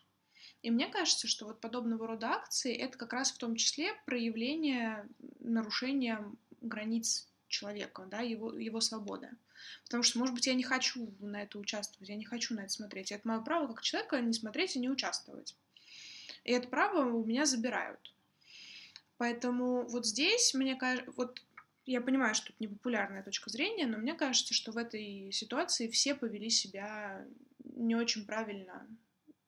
И 0.63 0.71
мне 0.71 0.89
кажется, 0.89 1.29
что 1.29 1.45
вот 1.45 1.61
подобного 1.61 2.07
рода 2.07 2.31
акции 2.31 2.75
это 2.75 2.97
как 2.97 3.13
раз 3.13 3.31
в 3.31 3.39
том 3.39 3.55
числе 3.55 3.93
проявление 4.07 5.07
нарушения 5.39 6.25
границ 6.63 7.29
человека, 7.55 8.07
да, 8.11 8.21
его, 8.21 8.53
его 8.53 8.81
свободы. 8.81 9.31
Потому 9.85 10.03
что, 10.03 10.19
может 10.19 10.35
быть, 10.35 10.47
я 10.47 10.55
не 10.55 10.63
хочу 10.63 11.15
на 11.21 11.43
это 11.43 11.59
участвовать, 11.59 12.09
я 12.09 12.17
не 12.17 12.25
хочу 12.25 12.55
на 12.55 12.61
это 12.61 12.71
смотреть. 12.71 13.11
И 13.11 13.15
это 13.15 13.27
мое 13.29 13.41
право 13.41 13.69
как 13.69 13.83
человека 13.83 14.21
не 14.21 14.33
смотреть 14.33 14.77
и 14.77 14.81
не 14.81 14.91
участвовать. 14.91 15.57
И 16.45 16.53
это 16.53 16.69
право 16.69 17.05
у 17.05 17.25
меня 17.25 17.47
забирают. 17.47 18.13
Поэтому 19.17 19.87
вот 19.89 20.07
здесь, 20.07 20.55
мне 20.55 20.75
кажется, 20.75 21.11
вот 21.17 21.41
я 21.87 22.01
понимаю, 22.01 22.35
что 22.35 22.53
это 22.53 22.57
непопулярная 22.59 23.23
точка 23.23 23.51
зрения, 23.51 23.87
но 23.87 23.99
мне 23.99 24.15
кажется, 24.15 24.55
что 24.55 24.73
в 24.73 24.77
этой 24.77 25.31
ситуации 25.33 25.89
все 25.89 26.15
повели 26.15 26.51
себя 26.51 27.25
не 27.65 27.95
очень 27.95 28.27
правильно 28.27 28.87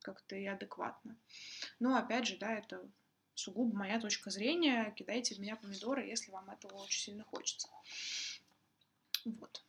как-то 0.02 0.36
и 0.36 0.46
адекватно. 0.46 1.16
Но 1.80 1.96
опять 1.96 2.26
же, 2.26 2.36
да, 2.36 2.54
это 2.54 2.80
сугубо 3.36 3.76
моя 3.76 4.00
точка 4.00 4.30
зрения. 4.30 4.92
Кидайте 4.96 5.34
в 5.34 5.38
меня 5.38 5.56
помидоры, 5.56 6.06
если 6.06 6.30
вам 6.30 6.50
этого 6.50 6.74
очень 6.82 7.00
сильно 7.00 7.24
хочется. 7.24 7.68
Вот. 9.24 9.65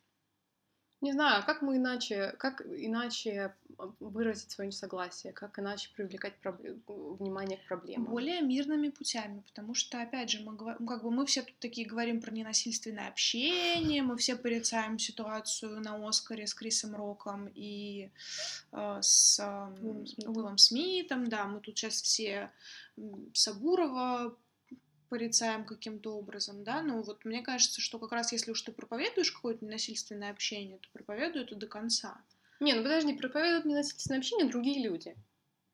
Не 1.00 1.12
знаю, 1.12 1.44
как 1.46 1.62
мы 1.62 1.76
иначе, 1.76 2.34
как 2.38 2.60
иначе 2.66 3.54
выразить 4.00 4.50
свое 4.50 4.68
несогласие, 4.68 5.32
как 5.32 5.58
иначе 5.58 5.90
привлекать 5.94 6.34
проблем, 6.38 6.82
внимание 6.88 7.58
к 7.58 7.68
проблемам? 7.68 8.10
Более 8.10 8.40
мирными 8.40 8.88
путями, 8.88 9.42
потому 9.46 9.74
что, 9.74 10.02
опять 10.02 10.30
же, 10.30 10.40
мы, 10.40 10.56
ну, 10.80 10.86
как 10.86 11.04
бы 11.04 11.12
мы 11.12 11.24
все 11.26 11.42
тут 11.42 11.56
такие 11.60 11.86
говорим 11.86 12.20
про 12.20 12.32
ненасильственное 12.32 13.08
общение, 13.08 14.02
мы 14.02 14.16
все 14.16 14.34
порицаем 14.34 14.98
ситуацию 14.98 15.80
на 15.80 16.08
Оскаре 16.08 16.48
с 16.48 16.54
Крисом 16.54 16.96
Роком 16.96 17.48
и 17.54 18.10
э, 18.72 18.98
с 19.00 19.38
э, 19.38 20.26
Уиллом 20.26 20.58
Смитом, 20.58 21.28
да, 21.28 21.44
мы 21.46 21.60
тут 21.60 21.78
сейчас 21.78 22.02
все 22.02 22.50
Сабурова 23.32 24.36
порицаем 25.08 25.64
каким-то 25.64 26.16
образом, 26.16 26.64
да, 26.64 26.82
но 26.82 27.02
вот 27.02 27.24
мне 27.24 27.42
кажется, 27.42 27.80
что 27.80 27.98
как 27.98 28.12
раз 28.12 28.32
если 28.32 28.50
уж 28.50 28.62
ты 28.62 28.72
проповедуешь 28.72 29.32
какое-то 29.32 29.64
ненасильственное 29.64 30.30
общение, 30.30 30.78
то 30.78 30.88
проповедуй 30.92 31.42
это 31.42 31.54
до 31.54 31.66
конца. 31.66 32.20
Не, 32.60 32.74
ну 32.74 32.82
подожди, 32.82 33.14
проповедуют 33.14 33.64
ненасильственное 33.64 34.18
общение 34.18 34.48
другие 34.48 34.82
люди. 34.82 35.16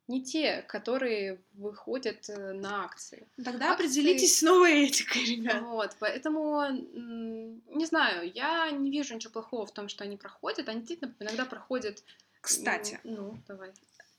не 0.06 0.22
те, 0.22 0.62
которые 0.62 1.40
выходят 1.54 2.28
э, 2.28 2.52
на 2.52 2.84
акции. 2.84 3.26
Тогда 3.42 3.72
акции... 3.72 3.86
определитесь 3.86 4.38
с 4.38 4.42
новой 4.42 4.84
этикой, 4.86 5.24
ребят. 5.24 5.62
Вот, 5.62 5.96
поэтому, 5.98 6.62
не 6.70 7.86
знаю, 7.86 8.30
я 8.34 8.70
не 8.70 8.90
вижу 8.90 9.14
ничего 9.14 9.32
плохого 9.32 9.66
в 9.66 9.72
том, 9.72 9.88
что 9.88 10.04
они 10.04 10.16
проходят. 10.16 10.68
Они 10.68 10.80
действительно 10.80 11.14
иногда 11.20 11.44
проходят... 11.46 12.02
Кстати. 12.40 13.00
Ну, 13.04 13.38
давай. 13.48 13.72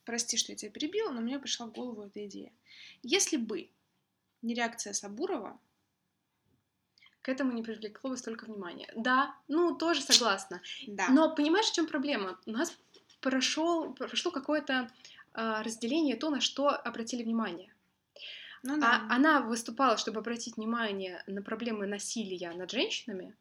Прости, 0.05 0.37
что 0.37 0.51
я 0.51 0.55
тебя 0.55 0.71
перебила, 0.71 1.11
но 1.11 1.21
мне 1.21 1.37
пришла 1.37 1.67
в 1.67 1.71
голову 1.71 2.03
эта 2.03 2.25
идея. 2.25 2.51
Если 3.03 3.37
бы 3.37 3.69
не 4.45 4.53
реакция 4.53 4.93
Сабурова, 4.93 5.59
к 7.21 7.29
этому 7.29 7.51
не 7.53 7.63
привлекло 7.63 8.11
бы 8.11 8.17
столько 8.17 8.45
внимания. 8.45 8.87
Да, 8.95 9.35
ну, 9.47 9.75
тоже 9.75 10.01
согласна. 10.01 10.61
Да. 10.87 11.07
Но 11.09 11.33
понимаешь, 11.33 11.65
в 11.65 11.73
чем 11.73 11.87
проблема? 11.87 12.39
У 12.45 12.51
нас 12.51 12.77
прошел, 13.19 13.93
прошло 13.93 14.31
какое-то 14.31 14.91
а, 15.33 15.63
разделение 15.63 16.15
то, 16.15 16.29
на 16.29 16.39
что 16.39 16.69
обратили 16.69 17.23
внимание. 17.23 17.73
Ну, 18.61 18.79
да. 18.79 19.07
а 19.09 19.15
она 19.15 19.41
выступала, 19.41 19.97
чтобы 19.97 20.19
обратить 20.19 20.57
внимание 20.57 21.23
на 21.27 21.41
проблемы 21.41 21.87
насилия 21.87 22.51
над 22.53 22.71
женщинами, 22.71 23.35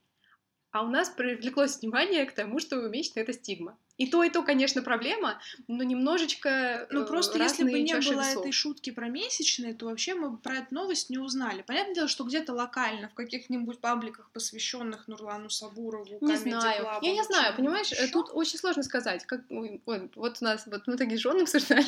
а 0.70 0.82
у 0.82 0.88
нас 0.88 1.10
привлеклось 1.10 1.78
внимание 1.78 2.24
к 2.26 2.34
тому, 2.34 2.58
что 2.58 2.78
у 2.78 2.90
это 2.90 3.32
стигма. 3.32 3.76
И 3.96 4.08
то, 4.08 4.24
и 4.24 4.30
то, 4.30 4.42
конечно, 4.42 4.82
проблема, 4.82 5.40
но 5.68 5.84
немножечко 5.84 6.86
Ну, 6.90 7.06
просто 7.06 7.38
если 7.38 7.62
бы 7.62 7.80
не 7.80 7.94
было 7.94 8.20
весов. 8.20 8.40
этой 8.40 8.52
шутки 8.52 8.90
про 8.90 9.08
месячные, 9.08 9.74
то 9.74 9.86
вообще 9.86 10.14
мы 10.14 10.36
про 10.36 10.56
эту 10.56 10.74
новость 10.74 11.10
не 11.10 11.18
узнали. 11.18 11.62
Понятное 11.62 11.94
дело, 11.94 12.08
что 12.08 12.24
где-то 12.24 12.52
локально, 12.52 13.08
в 13.08 13.14
каких-нибудь 13.14 13.80
пабликах, 13.80 14.30
посвященных 14.32 15.06
Нурлану 15.06 15.48
Сабурову, 15.48 16.18
Не 16.20 16.36
знаю. 16.36 16.84
Club, 16.84 16.98
Я 17.02 17.12
не 17.12 17.22
знаю, 17.22 17.54
понимаешь, 17.56 17.92
еще? 17.92 18.08
тут 18.08 18.30
очень 18.32 18.58
сложно 18.58 18.82
сказать. 18.82 19.24
Как, 19.26 19.42
вот, 19.48 20.16
вот 20.16 20.38
у 20.40 20.44
нас, 20.44 20.66
вот 20.66 20.86
мы 20.86 20.96
такие 20.96 21.18
жены 21.18 21.42
обсуждали, 21.42 21.86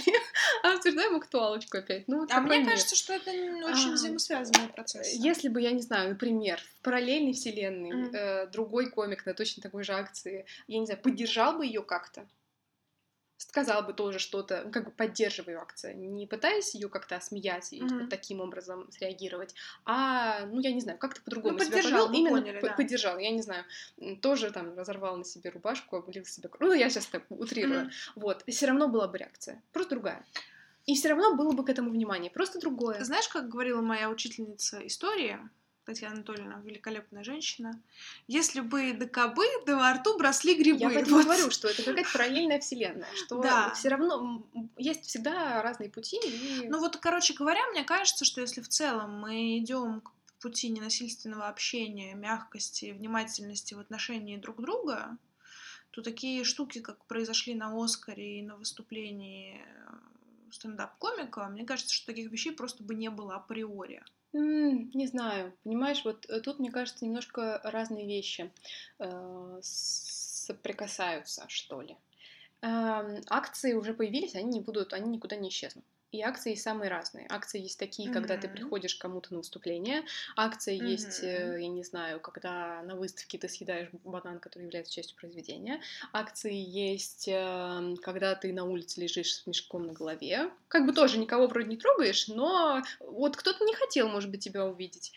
а 0.62 0.72
обсуждаем 0.74 1.16
актуалочку 1.16 1.78
опять. 1.78 2.06
Ну, 2.06 2.20
вот 2.20 2.30
а 2.30 2.40
мне 2.40 2.58
мир. 2.58 2.70
кажется, 2.70 2.94
что 2.94 3.14
это 3.14 3.30
очень 3.30 3.90
а, 3.90 3.94
взаимосвязанный 3.94 4.68
процесс. 4.68 5.12
Если 5.14 5.48
бы, 5.48 5.60
я 5.60 5.72
не 5.72 5.82
знаю, 5.82 6.10
например, 6.10 6.60
в 6.78 6.82
параллельной 6.82 7.32
вселенной 7.32 7.90
mm-hmm. 7.90 8.16
э, 8.16 8.46
другой 8.48 8.90
комик 8.90 9.26
на 9.26 9.34
точно 9.34 9.62
такой 9.62 9.82
же 9.82 9.92
акции, 9.92 10.46
я 10.68 10.78
не 10.78 10.86
знаю, 10.86 11.00
поддержал 11.00 11.56
бы 11.56 11.66
ее 11.66 11.82
как 11.82 11.95
как-то. 11.98 12.26
Сказал 13.38 13.82
бы 13.82 13.92
тоже 13.92 14.18
что-то, 14.18 14.68
как 14.72 14.84
бы 14.86 14.90
поддерживая 14.90 15.54
ее 15.54 15.60
акцию, 15.60 15.98
не 15.98 16.26
пытаясь 16.26 16.74
ее 16.74 16.88
как-то 16.88 17.16
осмеять 17.16 17.72
и 17.72 17.82
mm-hmm. 17.82 18.08
таким 18.08 18.40
образом 18.40 18.90
среагировать, 18.90 19.54
а, 19.84 20.46
ну, 20.46 20.60
я 20.60 20.72
не 20.72 20.80
знаю, 20.80 20.98
как-то 20.98 21.20
по-другому 21.20 21.58
ну, 21.58 21.64
себя 21.64 21.82
повел, 21.82 22.10
именно 22.10 22.40
поняли, 22.40 22.60
да. 22.62 22.72
поддержал, 22.72 23.18
я 23.18 23.30
не 23.30 23.42
знаю, 23.42 23.64
тоже 24.22 24.50
там 24.50 24.76
разорвал 24.76 25.18
на 25.18 25.24
себе 25.24 25.50
рубашку, 25.50 25.96
облил 25.96 26.24
себе, 26.24 26.50
ну, 26.60 26.72
я 26.72 26.88
сейчас 26.88 27.06
так 27.06 27.24
утрирую, 27.28 27.86
mm-hmm. 27.86 28.12
вот, 28.16 28.42
все 28.46 28.66
равно 28.66 28.88
была 28.88 29.06
бы 29.06 29.18
реакция, 29.18 29.62
просто 29.72 29.96
другая. 29.96 30.24
И 30.86 30.94
все 30.94 31.08
равно 31.10 31.34
было 31.34 31.52
бы 31.52 31.64
к 31.64 31.68
этому 31.68 31.90
внимание, 31.90 32.30
просто 32.30 32.60
другое. 32.60 33.02
Знаешь, 33.04 33.28
как 33.28 33.48
говорила 33.48 33.82
моя 33.82 34.08
учительница 34.08 34.86
истории, 34.86 35.38
Татьяна 35.86 36.16
Анатольевна, 36.16 36.60
великолепная 36.64 37.22
женщина. 37.22 37.80
Если 38.26 38.60
бы 38.60 38.92
до 38.92 39.06
кобы, 39.06 39.46
да 39.66 39.76
во 39.76 39.92
рту 39.92 40.18
бросли 40.18 40.54
грибы. 40.54 40.80
Я 40.80 40.90
поэтому 40.90 41.18
вот. 41.18 41.26
говорю, 41.26 41.50
что 41.52 41.68
это 41.68 41.84
какая-то 41.84 42.10
параллельная 42.12 42.58
вселенная, 42.58 43.08
что 43.14 43.40
да. 43.40 43.72
все 43.72 43.88
равно 43.88 44.44
есть 44.76 45.04
всегда 45.06 45.62
разные 45.62 45.88
пути. 45.88 46.18
И... 46.24 46.68
Ну 46.68 46.80
вот, 46.80 46.96
короче 46.96 47.34
говоря, 47.34 47.64
мне 47.70 47.84
кажется, 47.84 48.24
что 48.24 48.40
если 48.40 48.62
в 48.62 48.68
целом 48.68 49.20
мы 49.20 49.58
идем 49.58 50.00
к 50.00 50.12
пути 50.40 50.70
ненасильственного 50.70 51.46
общения, 51.46 52.14
мягкости, 52.14 52.86
внимательности 52.86 53.74
в 53.74 53.78
отношении 53.78 54.36
друг 54.36 54.60
друга, 54.60 55.16
то 55.92 56.02
такие 56.02 56.42
штуки, 56.42 56.80
как 56.80 57.04
произошли 57.06 57.54
на 57.54 57.72
Оскаре 57.72 58.40
и 58.40 58.42
на 58.42 58.56
выступлении 58.56 59.64
стендап-комика, 60.50 61.46
мне 61.48 61.64
кажется, 61.64 61.94
что 61.94 62.06
таких 62.06 62.32
вещей 62.32 62.52
просто 62.52 62.82
бы 62.82 62.96
не 62.96 63.08
было 63.08 63.36
априори. 63.36 64.02
Не 64.32 65.06
знаю, 65.06 65.52
понимаешь, 65.64 66.04
вот 66.04 66.26
э, 66.28 66.40
тут, 66.40 66.58
мне 66.58 66.70
кажется, 66.70 67.04
немножко 67.04 67.60
разные 67.64 68.06
вещи 68.06 68.52
э, 68.98 69.58
соприкасаются, 69.62 71.46
что 71.48 71.80
ли. 71.80 71.96
Эм, 72.62 73.22
акции 73.28 73.72
уже 73.74 73.94
появились, 73.94 74.34
они 74.34 74.58
не 74.58 74.60
будут, 74.60 74.92
они 74.92 75.08
никуда 75.10 75.36
не 75.36 75.48
исчезнут. 75.48 75.84
И 76.16 76.22
акции 76.22 76.54
самые 76.54 76.88
разные. 76.88 77.26
Акции 77.28 77.60
есть 77.60 77.78
такие, 77.78 78.08
mm-hmm. 78.08 78.12
когда 78.14 78.38
ты 78.38 78.48
приходишь 78.48 78.94
кому-то 78.94 79.34
на 79.34 79.40
выступление. 79.40 80.02
Акции 80.34 80.80
mm-hmm. 80.80 80.90
есть, 80.90 81.22
э, 81.22 81.58
я 81.60 81.68
не 81.68 81.82
знаю, 81.82 82.20
когда 82.20 82.80
на 82.84 82.96
выставке 82.96 83.36
ты 83.36 83.50
съедаешь 83.50 83.90
банан, 84.02 84.40
который 84.40 84.62
является 84.62 84.94
частью 84.94 85.14
произведения. 85.18 85.82
Акции 86.14 86.54
есть, 86.54 87.28
э, 87.28 87.96
когда 88.00 88.34
ты 88.34 88.50
на 88.54 88.64
улице 88.64 89.02
лежишь 89.02 89.34
с 89.34 89.46
мешком 89.46 89.86
на 89.86 89.92
голове. 89.92 90.50
Как 90.68 90.86
бы 90.86 90.94
тоже 90.94 91.18
никого 91.18 91.48
вроде 91.48 91.68
не 91.68 91.76
трогаешь, 91.76 92.28
но 92.28 92.82
вот 93.00 93.36
кто-то 93.36 93.62
не 93.66 93.74
хотел, 93.74 94.08
может 94.08 94.30
быть, 94.30 94.42
тебя 94.42 94.64
увидеть. 94.64 95.12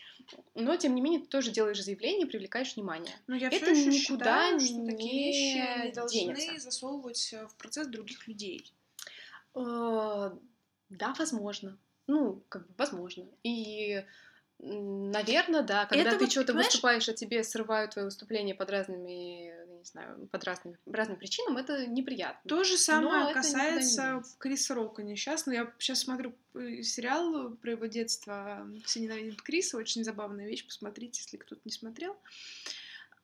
Но, 0.54 0.76
тем 0.76 0.94
не 0.94 1.00
менее, 1.00 1.20
ты 1.20 1.28
тоже 1.28 1.50
делаешь 1.50 1.82
заявление, 1.82 2.26
привлекаешь 2.26 2.76
внимание. 2.76 3.14
Но 3.26 3.36
я 3.36 3.48
Это 3.48 3.70
никуда 3.70 3.92
считаю, 3.92 4.60
что 4.60 4.74
не 4.74 4.90
такие 4.90 5.24
вещи 5.24 5.86
не 5.86 5.92
должны 5.92 6.20
денется. 6.20 6.60
засовывать 6.60 7.34
в 7.48 7.56
процесс 7.56 7.86
других 7.86 8.28
людей. 8.28 8.70
Э, 9.54 10.30
да, 10.90 11.14
возможно. 11.18 11.78
Ну, 12.06 12.42
как 12.48 12.66
бы, 12.66 12.74
возможно. 12.76 13.24
И, 13.44 14.04
наверное, 14.58 15.62
да, 15.62 15.86
когда 15.86 16.10
Это 16.10 16.18
ты 16.18 16.24
вот, 16.24 16.32
что-то 16.32 16.48
понимаешь... 16.48 16.66
выступаешь, 16.66 17.08
а 17.08 17.12
тебе 17.12 17.44
срывают 17.44 17.92
твои 17.92 18.04
выступления 18.04 18.54
под 18.54 18.70
разными, 18.70 19.54
не 19.78 19.84
знаю, 19.84 20.26
под 20.26 20.44
разными, 20.44 20.76
разным 20.86 21.16
причинам, 21.16 21.56
это 21.56 21.86
неприятно. 21.86 22.48
То 22.48 22.64
же 22.64 22.76
самое 22.76 23.26
Но 23.26 23.32
касается 23.32 24.22
Криса 24.38 24.74
Рока 24.74 25.04
несчастного. 25.04 25.56
Я 25.56 25.72
сейчас 25.78 26.00
смотрю 26.00 26.34
э, 26.54 26.82
сериал 26.82 27.50
про 27.50 27.70
его 27.70 27.86
детство 27.86 28.66
«Все 28.84 28.98
ненавидят 28.98 29.40
Криса», 29.40 29.76
очень 29.76 30.02
забавная 30.02 30.48
вещь, 30.48 30.66
посмотрите, 30.66 31.20
если 31.22 31.36
кто-то 31.36 31.60
не 31.64 31.72
смотрел. 31.72 32.16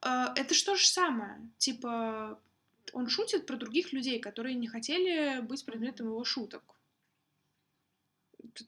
А, 0.01 0.33
это 0.37 0.55
что 0.55 0.77
же 0.77 0.87
самое? 0.87 1.41
Типа, 1.59 2.39
он 2.93 3.09
шутит 3.09 3.47
про 3.47 3.57
других 3.57 3.93
людей, 3.93 4.21
которые 4.21 4.55
не 4.55 4.69
хотели 4.69 5.41
быть 5.41 5.65
предметом 5.65 6.07
его 6.07 6.23
шуток 6.23 6.76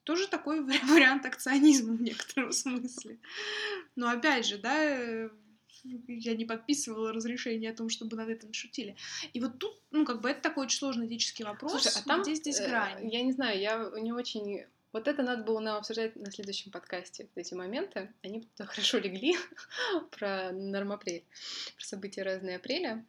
тоже 0.03 0.27
такой 0.27 0.61
вариант 0.87 1.25
акционизма 1.25 1.93
в 1.93 2.01
некотором 2.01 2.51
смысле. 2.51 3.17
Но 3.95 4.09
опять 4.09 4.45
же, 4.45 4.57
да, 4.57 4.83
э, 4.83 5.29
я 5.83 6.35
не 6.35 6.45
подписывала 6.45 7.13
разрешение 7.13 7.71
о 7.71 7.75
том, 7.75 7.89
чтобы 7.89 8.17
над 8.17 8.29
этим 8.29 8.53
шутили. 8.53 8.95
И 9.33 9.39
вот 9.39 9.59
тут, 9.59 9.81
ну, 9.91 10.05
как 10.05 10.21
бы 10.21 10.29
это 10.29 10.41
такой 10.41 10.65
очень 10.65 10.79
сложный 10.79 11.07
этический 11.07 11.43
вопрос. 11.43 11.71
Слушай, 11.71 11.93
а 11.95 12.07
там, 12.07 12.21
где 12.21 12.35
здесь 12.35 12.59
э, 12.59 12.67
грань? 12.67 13.09
Я 13.09 13.21
не 13.23 13.31
знаю, 13.31 13.59
я 13.59 13.91
не 13.99 14.11
очень 14.11 14.65
вот 14.91 15.07
это 15.07 15.21
надо 15.21 15.43
было 15.43 15.59
нам 15.59 15.77
обсуждать 15.77 16.15
на 16.15 16.31
следующем 16.31 16.71
подкасте, 16.71 17.29
эти 17.35 17.53
моменты. 17.53 18.11
Они 18.23 18.47
хорошо 18.57 18.97
легли 18.97 19.35
про 20.11 20.51
нормапрель, 20.51 21.23
про 21.75 21.85
события 21.85 22.23
разные 22.23 22.55
апреля. 22.55 23.05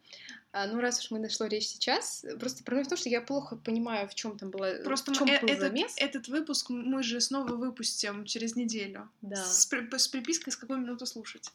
А, 0.53 0.67
ну, 0.67 0.81
раз 0.81 0.99
уж 0.99 1.11
мы 1.11 1.21
дошло 1.21 1.47
речь 1.47 1.69
сейчас, 1.69 2.25
просто 2.39 2.65
проблема 2.65 2.87
в 2.87 2.89
том, 2.89 2.99
что 2.99 3.09
я 3.09 3.21
плохо 3.21 3.57
понимаю, 3.57 4.09
в 4.09 4.15
чем 4.15 4.37
там 4.37 4.51
было, 4.51 4.83
просто 4.83 5.13
в 5.13 5.17
чем 5.17 5.29
э- 5.29 5.41
был 5.41 5.49
этот, 5.49 5.61
замес. 5.61 5.95
Этот 5.97 6.29
выпуск 6.29 6.71
мы 6.71 7.03
же 7.03 7.21
снова 7.21 7.55
выпустим 7.55 8.25
через 8.25 8.57
неделю. 8.57 9.09
Да. 9.23 9.37
С, 9.37 9.63
с 9.63 10.09
припиской, 10.09 10.53
с 10.53 10.57
какой 10.57 10.79
минуты 10.79 11.07
слушать. 11.07 11.53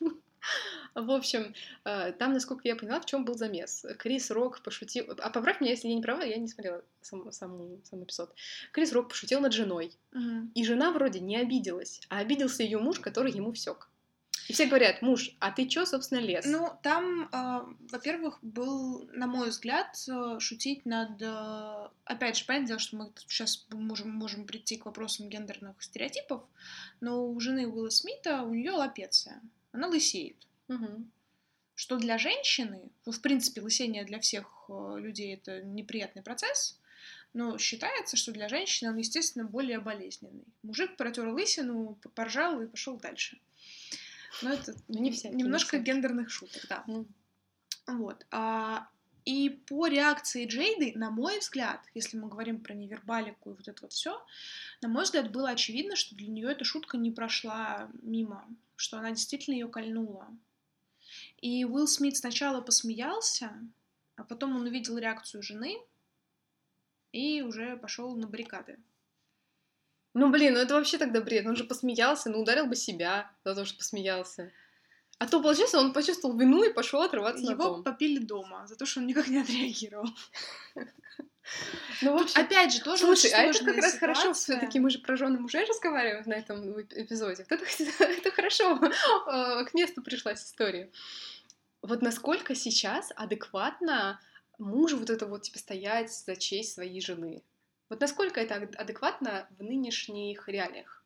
В 0.94 1.10
общем, 1.10 1.54
э, 1.84 2.12
там, 2.12 2.32
насколько 2.32 2.66
я 2.66 2.74
поняла, 2.74 3.00
в 3.00 3.06
чем 3.06 3.24
был 3.24 3.34
замес. 3.34 3.84
Крис 3.98 4.30
Рок 4.30 4.62
пошутил... 4.62 5.06
А 5.18 5.30
поправь 5.30 5.60
меня, 5.60 5.72
если 5.72 5.88
я 5.88 5.94
не 5.94 6.02
права, 6.02 6.22
я 6.22 6.36
не 6.36 6.48
смотрела 6.48 6.82
сам, 7.02 7.30
сам, 7.30 7.78
сам 7.84 8.02
эпизод. 8.02 8.34
Крис 8.72 8.92
Рок 8.92 9.08
пошутил 9.08 9.40
над 9.40 9.52
женой. 9.52 9.92
Угу. 10.12 10.50
И 10.54 10.64
жена 10.64 10.90
вроде 10.90 11.20
не 11.20 11.36
обиделась, 11.36 12.00
а 12.08 12.18
обиделся 12.18 12.62
ее 12.62 12.78
муж, 12.78 13.00
который 13.00 13.32
ему 13.32 13.52
всек. 13.52 13.88
И 14.48 14.54
все 14.54 14.66
говорят, 14.66 15.02
муж, 15.02 15.36
а 15.40 15.50
ты 15.50 15.68
чё, 15.68 15.84
собственно, 15.84 16.20
лез? 16.20 16.46
Ну, 16.46 16.72
там, 16.82 17.28
э, 17.30 17.74
во-первых, 17.92 18.38
был, 18.40 19.06
на 19.12 19.26
мой 19.26 19.50
взгляд, 19.50 19.94
э, 20.08 20.40
шутить 20.40 20.86
над... 20.86 21.20
Э, 21.20 21.88
опять 22.04 22.38
же, 22.38 22.46
понятное 22.46 22.68
дело, 22.68 22.80
что 22.80 22.96
мы 22.96 23.12
сейчас 23.28 23.66
можем, 23.70 24.10
можем 24.10 24.46
прийти 24.46 24.78
к 24.78 24.86
вопросам 24.86 25.28
гендерных 25.28 25.82
стереотипов, 25.82 26.42
но 27.00 27.28
у 27.28 27.38
жены 27.40 27.68
Уилла 27.68 27.90
Смита, 27.90 28.42
у 28.42 28.54
нее 28.54 28.72
лапеция. 28.72 29.42
Она 29.72 29.86
лысеет. 29.88 30.46
Угу. 30.68 31.04
Что 31.74 31.96
для 31.98 32.16
женщины, 32.16 32.90
ну, 33.04 33.12
в 33.12 33.20
принципе, 33.20 33.60
лысение 33.60 34.04
для 34.04 34.18
всех 34.18 34.46
э, 34.70 34.96
людей 34.98 35.34
это 35.34 35.60
неприятный 35.62 36.22
процесс, 36.22 36.80
но 37.34 37.58
считается, 37.58 38.16
что 38.16 38.32
для 38.32 38.48
женщины 38.48 38.90
он, 38.90 38.96
естественно, 38.96 39.44
более 39.44 39.78
болезненный. 39.78 40.46
Мужик 40.62 40.96
протер 40.96 41.28
лысину, 41.28 41.98
поржал 42.14 42.62
и 42.62 42.66
пошел 42.66 42.96
дальше. 42.96 43.38
Но 44.42 44.52
это 44.52 44.74
ну, 44.88 45.00
не 45.00 45.10
все, 45.10 45.30
немножко 45.30 45.78
не 45.78 45.84
гендерных 45.84 46.30
шуток, 46.30 46.62
да. 46.68 46.84
Mm. 46.86 47.06
Вот. 47.86 48.26
А, 48.30 48.88
и 49.24 49.50
по 49.50 49.86
реакции 49.86 50.46
Джейды, 50.46 50.92
на 50.96 51.10
мой 51.10 51.38
взгляд, 51.38 51.80
если 51.94 52.16
мы 52.16 52.28
говорим 52.28 52.60
про 52.60 52.74
невербалику 52.74 53.50
и 53.50 53.54
вот 53.54 53.68
это 53.68 53.82
вот 53.82 53.92
все, 53.92 54.24
на 54.80 54.88
мой 54.88 55.04
взгляд, 55.04 55.32
было 55.32 55.50
очевидно, 55.50 55.96
что 55.96 56.14
для 56.14 56.28
нее 56.28 56.50
эта 56.50 56.64
шутка 56.64 56.96
не 56.96 57.10
прошла 57.10 57.90
мимо, 58.02 58.48
что 58.76 58.98
она 58.98 59.10
действительно 59.10 59.54
ее 59.54 59.68
кольнула. 59.68 60.28
И 61.40 61.64
Уилл 61.64 61.86
Смит 61.86 62.16
сначала 62.16 62.60
посмеялся, 62.60 63.52
а 64.16 64.24
потом 64.24 64.56
он 64.56 64.62
увидел 64.62 64.98
реакцию 64.98 65.42
жены, 65.42 65.78
и 67.12 67.42
уже 67.42 67.76
пошел 67.76 68.16
на 68.16 68.26
баррикады. 68.26 68.78
Ну, 70.18 70.30
блин, 70.30 70.54
ну 70.54 70.60
это 70.60 70.74
вообще 70.74 70.98
тогда 70.98 71.20
бред. 71.20 71.46
Он 71.46 71.54
же 71.54 71.64
посмеялся, 71.64 72.28
ну 72.28 72.40
ударил 72.40 72.66
бы 72.66 72.74
себя 72.74 73.30
за 73.44 73.54
то, 73.54 73.64
что 73.64 73.78
посмеялся. 73.78 74.50
А 75.18 75.26
то, 75.26 75.40
получается, 75.40 75.78
он 75.78 75.92
почувствовал 75.92 76.36
вину 76.36 76.62
и 76.64 76.72
пошел 76.72 77.02
отрываться 77.02 77.42
Его 77.42 77.52
на 77.52 77.58
том. 77.58 77.84
попили 77.84 78.18
дома 78.18 78.66
за 78.66 78.76
то, 78.76 78.86
что 78.86 79.00
он 79.00 79.06
никак 79.06 79.28
не 79.28 79.38
отреагировал. 79.40 80.06
Ну, 82.02 82.12
в 82.18 82.22
общем, 82.22 82.40
опять 82.42 82.74
же, 82.74 82.82
тоже 82.82 83.04
Слушай, 83.04 83.30
а 83.30 83.44
это 83.44 83.64
как 83.64 83.76
раз 83.76 83.94
хорошо, 83.94 84.20
ситуация. 84.20 84.56
все-таки 84.58 84.78
мы 84.78 84.90
же 84.90 84.98
про 84.98 85.16
жены 85.16 85.40
мужей 85.40 85.64
разговариваем 85.64 86.24
на 86.26 86.34
этом 86.34 86.78
эп- 86.78 86.92
эпизоде. 86.92 87.46
Вот 87.48 87.60
Это, 87.60 88.04
это 88.04 88.30
хорошо, 88.30 88.78
э, 89.32 89.64
к 89.64 89.72
месту 89.72 90.02
пришлась 90.02 90.44
история. 90.44 90.90
Вот 91.80 92.02
насколько 92.02 92.54
сейчас 92.54 93.10
адекватно 93.16 94.20
мужу 94.58 94.98
вот 94.98 95.08
это 95.08 95.24
вот, 95.24 95.42
типа, 95.42 95.58
стоять 95.58 96.12
за 96.12 96.36
честь 96.36 96.74
своей 96.74 97.00
жены? 97.00 97.42
Вот 97.88 98.00
насколько 98.00 98.40
это 98.40 98.56
ад- 98.56 98.76
адекватно 98.76 99.48
в 99.58 99.62
нынешних 99.62 100.48
реалиях? 100.48 100.98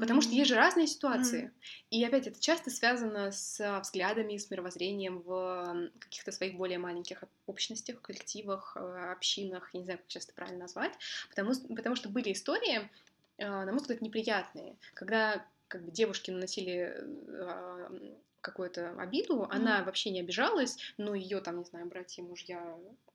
Потому 0.00 0.22
что 0.22 0.32
есть 0.32 0.48
же 0.48 0.56
разные 0.56 0.86
ситуации. 0.86 1.52
И 1.90 2.02
опять 2.04 2.26
это 2.26 2.40
часто 2.40 2.70
связано 2.70 3.30
с 3.30 3.60
а, 3.60 3.80
взглядами, 3.80 4.36
с 4.36 4.50
мировоззрением 4.50 5.20
в 5.20 5.90
каких-то 5.98 6.32
своих 6.32 6.56
более 6.56 6.78
маленьких 6.78 7.22
общностях, 7.46 8.00
коллективах, 8.00 8.76
э, 8.76 9.12
общинах, 9.12 9.70
я 9.74 9.80
не 9.80 9.84
знаю, 9.84 9.98
как 9.98 10.08
сейчас 10.08 10.24
это 10.24 10.34
правильно 10.34 10.60
назвать, 10.60 10.94
потому, 11.28 11.52
потому 11.74 11.96
что 11.96 12.08
были 12.08 12.32
истории, 12.32 12.90
э, 13.36 13.46
на 13.46 13.70
мой 13.70 13.80
взгляд, 13.80 14.00
неприятные, 14.00 14.74
когда 14.94 15.46
как 15.68 15.84
бы 15.84 15.90
девушки 15.90 16.30
наносили 16.30 16.94
э, 16.96 18.14
какую-то 18.44 18.90
обиду, 18.98 19.48
она 19.50 19.82
вообще 19.82 20.10
не 20.10 20.20
обижалась, 20.20 20.76
но 20.98 21.14
ее 21.14 21.40
там, 21.40 21.58
не 21.58 21.64
знаю, 21.64 21.86
братья, 21.86 22.22
мужья, 22.22 22.62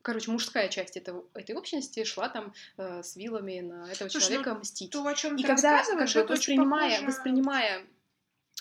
короче, 0.02 0.30
мужская 0.30 0.68
часть 0.68 0.96
этого, 0.96 1.24
этой 1.34 1.54
общности 1.54 2.04
шла 2.04 2.28
там 2.28 2.52
э, 2.76 3.02
с 3.02 3.16
вилами 3.16 3.60
на 3.60 3.90
этого 3.90 4.10
Слушай, 4.10 4.24
ну, 4.24 4.42
человека 4.42 4.54
мстить. 4.54 4.90
То, 4.90 5.06
о 5.06 5.14
чем 5.14 5.36
И 5.36 5.42
ты 5.42 5.48
когда 5.48 5.84
как 5.84 6.14
бы, 6.14 6.26
воспринимая, 6.26 6.90
похоже- 6.90 7.06
воспринимая 7.06 7.86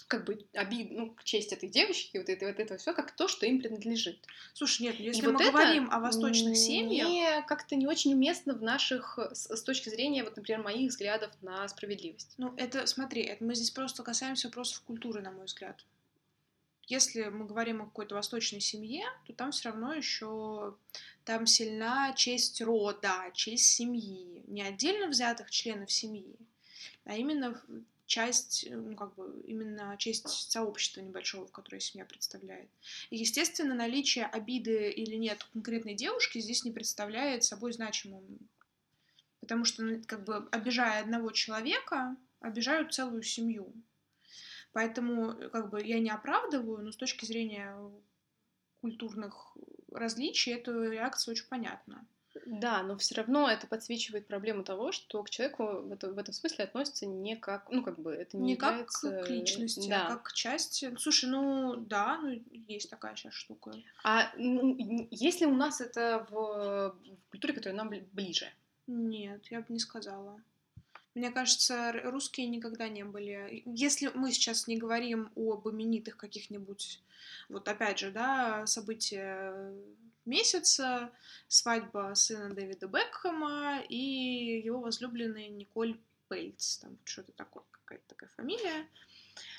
как 0.08 0.26
бы 0.26 0.44
обид, 0.54 0.90
ну, 0.92 1.16
честь 1.24 1.54
этой 1.54 1.70
девочки, 1.70 2.18
вот 2.18 2.30
это, 2.30 2.48
вот 2.48 2.60
это 2.60 2.78
все 2.78 2.94
как 2.94 3.12
то, 3.12 3.28
что 3.28 3.46
им 3.46 3.60
принадлежит. 3.62 4.18
Слушай, 4.54 4.84
нет, 4.84 4.96
ну, 4.98 5.06
если 5.06 5.22
И 5.22 5.26
мы 5.26 5.34
вот 5.34 5.44
говорим 5.44 5.88
о 5.92 6.00
восточных 6.00 6.58
семьях, 6.58 7.08
мне 7.08 7.44
как-то 7.48 7.76
не 7.76 7.86
очень 7.86 8.14
уместно 8.14 8.54
в 8.56 8.62
наших, 8.62 9.20
с, 9.32 9.56
с 9.56 9.64
точки 9.64 9.90
зрения, 9.90 10.24
вот, 10.24 10.36
например, 10.36 10.64
моих 10.64 10.90
взглядов 10.90 11.32
на 11.42 11.68
справедливость. 11.68 12.34
Ну, 12.38 12.54
это, 12.58 12.88
смотри, 12.88 13.22
это 13.22 13.44
мы 13.44 13.54
здесь 13.54 13.70
просто 13.70 14.02
касаемся 14.02 14.48
вопросов 14.48 14.82
культуры, 14.82 15.22
на 15.22 15.32
мой 15.32 15.46
взгляд. 15.46 15.86
Если 16.90 17.26
мы 17.26 17.46
говорим 17.46 17.84
о 17.84 17.86
какой-то 17.86 18.16
восточной 18.16 18.62
семье, 18.62 19.06
то 19.28 19.34
там 19.34 19.52
все 19.52 19.70
равно 19.70 19.94
еще 19.94 20.76
там 21.24 21.46
сильна 21.46 22.14
честь 22.14 22.62
рода, 22.62 23.30
честь 23.34 23.68
семьи, 23.68 24.44
не 24.48 24.64
отдельно 24.64 25.08
взятых 25.08 25.52
членов 25.52 25.92
семьи, 25.92 26.36
а 27.06 27.16
именно 27.16 27.62
часть, 28.08 28.66
э, 28.66 28.76
ну, 28.76 28.96
как 28.96 29.14
бы, 29.14 29.40
именно 29.46 29.96
честь 30.00 30.28
сообщества 30.28 31.02
небольшого, 31.02 31.46
которое 31.46 31.80
семья 31.80 32.06
представляет. 32.06 32.70
И, 33.12 33.18
естественно, 33.18 33.76
наличие 33.76 34.26
обиды 34.26 34.90
или 34.90 35.16
нет 35.16 35.44
конкретной 35.54 35.94
девушки 35.94 36.40
здесь 36.40 36.66
не 36.66 36.72
представляет 36.72 37.44
собой 37.44 37.72
значимым. 37.72 38.26
Потому 39.42 39.64
что, 39.64 39.84
ну, 39.84 40.02
как 40.08 40.24
бы, 40.24 40.48
обижая 40.52 41.04
одного 41.04 41.30
человека, 41.32 42.18
обижают 42.40 42.96
целую 42.96 43.22
семью. 43.22 43.72
Поэтому, 44.74 45.32
э, 45.32 45.50
как 45.50 45.70
бы, 45.70 45.84
я 45.84 46.00
не 46.00 46.10
оправдываю, 46.10 46.84
но 46.84 46.92
с 46.92 46.96
точки 46.98 47.26
зрения 47.26 47.76
культурных 48.82 49.58
различий, 49.92 50.54
эта 50.54 50.72
реакция 50.72 51.34
очень 51.34 51.48
понятна. 51.48 52.06
Да, 52.46 52.84
но 52.84 52.96
все 52.96 53.16
равно 53.16 53.50
это 53.50 53.66
подсвечивает 53.68 54.28
проблему 54.28 54.64
того, 54.64 54.92
что 54.92 55.22
к 55.24 55.30
человеку 55.32 55.82
в, 55.82 55.92
это- 55.92 56.14
в 56.14 56.18
этом 56.18 56.34
смысле 56.34 56.66
относится 56.66 57.06
не 57.08 57.36
как, 57.36 57.70
ну, 57.72 57.84
как 57.84 58.00
бы, 58.00 58.14
это 58.14 58.38
не, 58.38 58.50
Не 58.52 58.56
как 58.56 58.70
является... 58.72 59.24
к 59.24 59.30
личности, 59.30 59.90
да. 59.90 60.06
а 60.06 60.10
как 60.12 60.24
к 60.24 60.34
части. 60.34 60.96
Слушай, 61.00 61.30
ну 61.30 61.76
да, 61.76 62.20
ну 62.22 62.42
есть 62.52 62.90
такая 62.90 63.16
сейчас 63.16 63.34
штука. 63.34 63.74
А 64.04 64.32
ну, 64.38 64.78
если 65.12 65.46
у 65.46 65.56
нас 65.56 65.82
это 65.82 66.28
в, 66.30 66.96
в 67.26 67.30
культуре, 67.32 67.54
которая 67.56 67.76
нам 67.76 67.90
бли- 67.90 68.08
ближе? 68.14 68.46
Нет, 68.86 69.48
я 69.48 69.62
бы 69.62 69.66
не 69.74 69.80
сказала. 69.80 70.40
Мне 71.20 71.32
кажется, 71.32 71.92
русские 72.06 72.48
никогда 72.48 72.88
не 72.88 73.04
были. 73.04 73.62
Если 73.66 74.10
мы 74.16 74.32
сейчас 74.32 74.68
не 74.68 74.78
говорим 74.78 75.34
об 75.36 75.68
именитых 75.68 76.16
каких-нибудь, 76.16 77.02
вот 77.50 77.68
опять 77.68 78.00
же, 78.00 78.10
да, 78.10 78.66
события 78.66 79.74
месяца, 80.24 81.12
свадьба 81.50 82.14
сына 82.16 82.56
Дэвида 82.56 82.88
Бекхэма 82.88 83.82
и 83.90 84.62
его 84.64 84.80
возлюбленной 84.80 85.50
Николь 85.50 86.00
Пельц, 86.30 86.78
там 86.78 86.98
что-то 87.04 87.34
такое, 87.34 87.66
какая-то 87.70 88.08
такая 88.08 88.30
фамилия. 88.38 88.88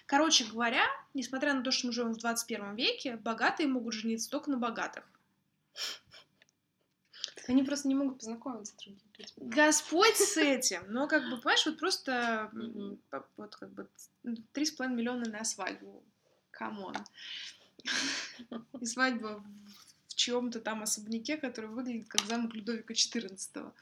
Короче 0.06 0.46
говоря, 0.46 0.86
несмотря 1.12 1.52
на 1.52 1.62
то, 1.62 1.70
что 1.72 1.88
мы 1.88 1.92
живем 1.92 2.14
в 2.14 2.18
21 2.18 2.74
веке, 2.74 3.16
богатые 3.16 3.68
могут 3.68 3.92
жениться 3.92 4.30
только 4.30 4.50
на 4.50 4.56
богатых. 4.56 5.04
Они 7.48 7.62
просто 7.62 7.88
не 7.88 7.94
могут 7.94 8.18
познакомиться 8.18 8.74
с 8.74 8.76
другом. 8.76 9.50
Господь 9.50 10.16
с 10.16 10.36
этим. 10.36 10.82
Но, 10.88 11.08
как 11.08 11.24
бы, 11.24 11.36
понимаешь, 11.36 11.66
вот 11.66 11.78
просто 11.78 12.50
вот 13.36 13.56
как 13.56 13.70
бы 13.72 13.88
три 14.52 14.64
с 14.64 14.70
половиной 14.70 14.98
миллиона 14.98 15.28
на 15.28 15.44
свадьбу. 15.44 16.02
Come 16.50 16.75
on. 16.75 16.94
И 18.80 18.86
свадьба 18.86 19.42
в 20.08 20.14
чьем-то 20.14 20.60
там 20.60 20.82
особняке, 20.82 21.36
который 21.36 21.70
выглядит 21.70 22.08
как 22.08 22.22
замок 22.26 22.54
Людовика 22.54 22.92
XIV. 22.92 23.72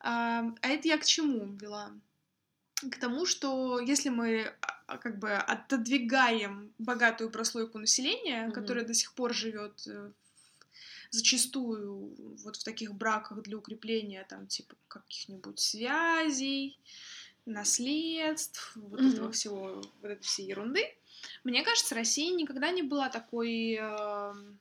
А, 0.00 0.44
а 0.60 0.68
это 0.68 0.88
я 0.88 0.98
к 0.98 1.04
чему 1.04 1.56
вела? 1.56 1.92
К 2.90 2.96
тому, 2.98 3.26
что 3.26 3.80
если 3.80 4.08
мы 4.10 4.54
а, 4.86 4.98
как 4.98 5.18
бы 5.18 5.34
отодвигаем 5.34 6.72
богатую 6.78 7.30
прослойку 7.30 7.78
населения, 7.78 8.50
которая 8.52 8.84
до 8.84 8.94
сих 8.94 9.14
пор 9.14 9.34
живет 9.34 9.86
зачастую 11.10 12.14
вот 12.44 12.56
в 12.56 12.64
таких 12.64 12.94
браках 12.94 13.42
для 13.42 13.56
укрепления 13.58 14.24
там 14.28 14.46
типа 14.46 14.74
каких-нибудь 14.88 15.58
связей, 15.58 16.78
наследств, 17.46 18.72
вот 18.76 19.00
Мгм. 19.00 19.10
этого 19.10 19.32
всего, 19.32 19.82
вот 20.00 20.10
этой 20.10 20.22
всей 20.22 20.46
ерунды. 20.46 20.82
Мне 21.44 21.62
кажется, 21.62 21.94
Россия 21.94 22.34
никогда 22.34 22.70
не 22.70 22.82
была 22.82 23.08
такой 23.08 23.74
эм, 23.74 24.60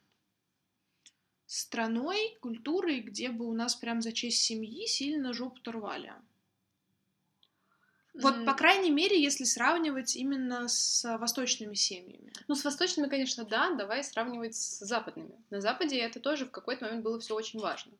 страной, 1.45 2.37
культурой, 2.41 3.01
где 3.01 3.29
бы 3.29 3.45
у 3.45 3.53
нас 3.53 3.75
прям 3.75 4.01
за 4.01 4.11
честь 4.11 4.43
семьи 4.43 4.85
сильно 4.87 5.33
жопу 5.33 5.59
рвали. 5.71 6.13
Вот, 8.21 8.45
по 8.45 8.53
крайней 8.53 8.91
мере, 8.91 9.21
если 9.21 9.43
сравнивать 9.43 10.15
именно 10.15 10.67
с 10.67 11.17
восточными 11.17 11.73
семьями. 11.75 12.31
Ну, 12.47 12.55
с 12.55 12.63
восточными, 12.63 13.07
конечно, 13.07 13.45
да, 13.45 13.71
давай 13.71 14.03
сравнивать 14.03 14.55
с 14.55 14.79
западными. 14.79 15.35
На 15.49 15.61
Западе 15.61 15.97
это 15.99 16.19
тоже 16.19 16.45
в 16.45 16.51
какой-то 16.51 16.85
момент 16.85 17.03
было 17.03 17.19
все 17.19 17.35
очень 17.35 17.59
важно. 17.59 17.93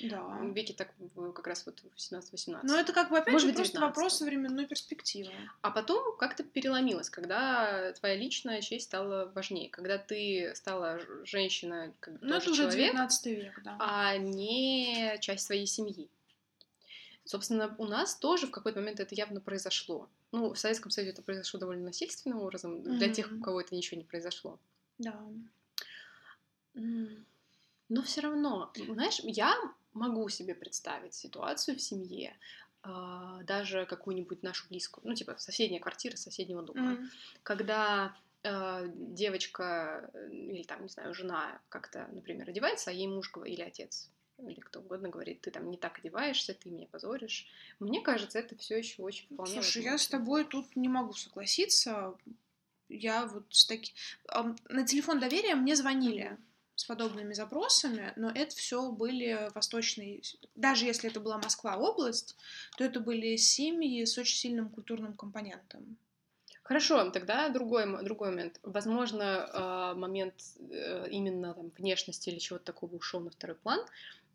Да. 0.00 0.20
В 0.20 0.52
веке 0.52 0.74
так 0.74 0.94
как 1.34 1.46
раз 1.46 1.66
вот 1.66 1.80
в 1.80 1.96
17-18. 1.96 2.60
Но 2.62 2.78
это 2.78 2.92
как 2.92 3.10
бы 3.10 3.18
опять 3.18 3.32
Может 3.32 3.48
же 3.48 3.54
просто 3.54 3.72
19. 3.72 3.80
вопрос 3.96 4.20
временной 4.20 4.66
перспективы. 4.66 5.32
А 5.60 5.70
потом 5.70 6.16
как-то 6.18 6.44
переломилось, 6.44 7.10
когда 7.10 7.92
твоя 7.94 8.14
личная 8.14 8.60
честь 8.60 8.84
стала 8.86 9.30
важнее, 9.34 9.70
когда 9.70 9.98
ты 9.98 10.52
стала 10.54 11.00
женщина, 11.24 11.92
как 11.98 12.14
бы 12.14 12.26
Ну, 12.26 12.34
это 12.36 12.50
уже 12.50 12.62
человек, 12.70 12.92
19 12.92 13.26
век, 13.26 13.60
да. 13.64 13.76
а 13.80 14.16
не 14.18 15.16
часть 15.20 15.46
своей 15.46 15.66
семьи. 15.66 16.08
Собственно, 17.28 17.74
у 17.76 17.84
нас 17.84 18.16
тоже 18.16 18.46
в 18.46 18.50
какой-то 18.50 18.80
момент 18.80 19.00
это 19.00 19.14
явно 19.14 19.42
произошло. 19.42 20.08
Ну, 20.32 20.54
в 20.54 20.58
Советском 20.58 20.90
Союзе 20.90 21.12
это 21.12 21.20
произошло 21.20 21.60
довольно 21.60 21.84
насильственным 21.84 22.40
образом, 22.40 22.82
для 22.82 23.12
тех, 23.12 23.30
у 23.30 23.38
кого 23.40 23.60
это 23.60 23.74
ничего 23.74 23.98
не 23.98 24.04
произошло. 24.04 24.58
Да. 24.96 25.20
Но 26.74 28.02
все 28.02 28.22
равно, 28.22 28.72
знаешь, 28.74 29.20
я 29.24 29.54
могу 29.92 30.26
себе 30.30 30.54
представить 30.54 31.12
ситуацию 31.12 31.76
в 31.76 31.82
семье, 31.82 32.34
а, 32.82 33.42
даже 33.42 33.84
какую-нибудь 33.84 34.42
нашу 34.42 34.66
близкую, 34.70 35.06
ну, 35.06 35.14
типа 35.14 35.36
соседняя 35.36 35.82
квартира 35.82 36.16
соседнего 36.16 36.62
дома, 36.62 36.92
М. 36.92 37.10
когда 37.42 38.16
э, 38.42 38.88
девочка 38.94 40.10
э, 40.14 40.30
или 40.30 40.62
там, 40.62 40.82
не 40.82 40.88
знаю, 40.88 41.12
жена 41.12 41.60
как-то, 41.68 42.08
например, 42.10 42.48
одевается, 42.48 42.88
а 42.88 42.92
ей 42.94 43.06
муж 43.06 43.30
или 43.44 43.60
отец, 43.60 44.08
или 44.38 44.60
кто 44.60 44.80
угодно 44.80 45.08
говорит, 45.08 45.40
ты 45.40 45.50
там 45.50 45.70
не 45.70 45.76
так 45.76 45.98
одеваешься, 45.98 46.54
ты 46.54 46.70
меня 46.70 46.86
позоришь. 46.86 47.46
Мне 47.80 48.00
кажется, 48.00 48.38
это 48.38 48.56
все 48.56 48.78
еще 48.78 49.02
очень 49.02 49.26
вполне. 49.26 49.54
Слушай, 49.54 49.82
я 49.82 49.98
с 49.98 50.06
тобой 50.08 50.44
тут 50.44 50.76
не 50.76 50.88
могу 50.88 51.12
согласиться. 51.12 52.14
Я 52.88 53.26
вот 53.26 53.44
с 53.50 53.66
таки... 53.66 53.92
ам, 54.28 54.56
На 54.68 54.86
телефон 54.86 55.20
доверия 55.20 55.54
мне 55.54 55.76
звонили 55.76 56.38
с 56.74 56.84
подобными 56.84 57.34
запросами, 57.34 58.12
но 58.16 58.30
это 58.30 58.54
все 58.54 58.90
были 58.92 59.50
восточные... 59.54 60.22
Даже 60.54 60.86
если 60.86 61.10
это 61.10 61.18
была 61.18 61.38
Москва 61.38 61.76
область, 61.76 62.36
то 62.76 62.84
это 62.84 63.00
были 63.00 63.34
семьи 63.36 64.04
с 64.04 64.16
очень 64.16 64.36
сильным 64.36 64.68
культурным 64.70 65.14
компонентом. 65.14 65.98
Хорошо, 66.62 67.10
тогда 67.10 67.48
другой, 67.48 68.04
другой 68.04 68.28
момент. 68.28 68.60
Возможно, 68.62 69.22
э, 69.24 69.98
момент 69.98 70.34
э, 70.70 71.08
именно 71.10 71.54
там, 71.54 71.72
внешности 71.78 72.28
или 72.28 72.38
чего-то 72.38 72.66
такого 72.66 72.94
ушел 72.94 73.20
на 73.20 73.30
второй 73.30 73.56
план. 73.56 73.80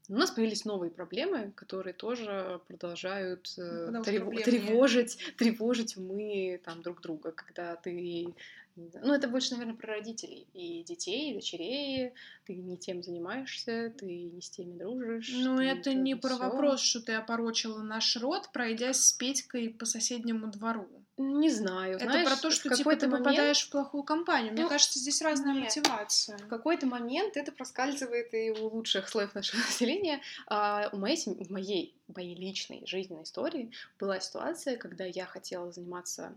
У 0.10 0.14
нас 0.14 0.32
появились 0.32 0.66
новые 0.66 0.92
проблемы, 0.92 1.52
которые 1.56 1.94
тоже 1.94 2.62
продолжают 2.68 3.54
э, 3.58 3.86
Потому 3.86 4.04
что 4.04 4.12
трев- 4.12 4.44
тревожить, 4.44 5.18
тревожить 5.38 5.98
умы 5.98 6.60
там 6.64 6.82
друг 6.82 7.02
друга, 7.02 7.32
когда 7.32 7.76
ты 7.76 8.34
ну, 8.76 9.14
это 9.14 9.28
больше, 9.28 9.52
наверное, 9.52 9.76
про 9.76 9.94
родителей 9.94 10.48
и 10.54 10.84
детей, 10.84 11.32
и 11.32 11.36
дочерей. 11.36 12.14
Ты 12.46 12.56
не 12.56 12.76
тем 12.76 13.04
занимаешься, 13.04 13.94
ты 13.96 14.06
не 14.06 14.42
с 14.42 14.50
теми 14.50 14.78
дружишь. 14.80 15.32
Ну, 15.32 15.60
это 15.60 15.92
то 15.92 15.94
не 15.94 16.16
про 16.16 16.30
всё. 16.30 16.40
вопрос, 16.40 16.82
что 16.82 17.02
ты 17.02 17.14
опорочила 17.14 17.84
наш 17.84 18.18
род, 18.18 18.50
пройдясь 18.52 18.98
с 18.98 19.14
Петькой 19.14 19.70
по 19.70 19.86
соседнему 19.86 20.48
двору. 20.48 20.90
Не 21.18 21.52
знаю, 21.52 21.98
это 21.98 22.06
знаешь, 22.06 22.28
про 22.28 22.38
то, 22.38 22.50
что 22.50 22.76
типа 22.76 22.96
ты 22.96 23.08
момент- 23.08 23.24
попадаешь 23.26 23.68
в 23.68 23.70
плохую 23.70 24.04
компанию. 24.04 24.52
Мне 24.54 24.64
Ну, 24.64 24.70
кажется, 24.70 24.98
здесь 24.98 25.22
разная 25.22 25.54
нет. 25.54 25.64
мотивация. 25.66 26.38
В 26.40 26.48
какой-то 26.48 26.88
момент 26.88 27.38
это 27.38 27.52
проскальзывает 27.52 28.34
и 28.34 28.50
у 28.50 28.70
лучших 28.70 29.08
слоев 29.08 29.36
нашего 29.36 29.60
населения. 29.62 30.22
А 30.48 30.90
у 30.92 30.98
моей, 30.98 31.18
в 31.18 31.52
моей, 31.52 31.96
моей 32.08 32.34
личной 32.36 32.84
жизненной 32.88 33.24
истории 33.24 33.72
была 34.00 34.20
ситуация, 34.20 34.76
когда 34.76 35.06
я 35.06 35.26
хотела 35.28 35.72
заниматься 35.72 36.36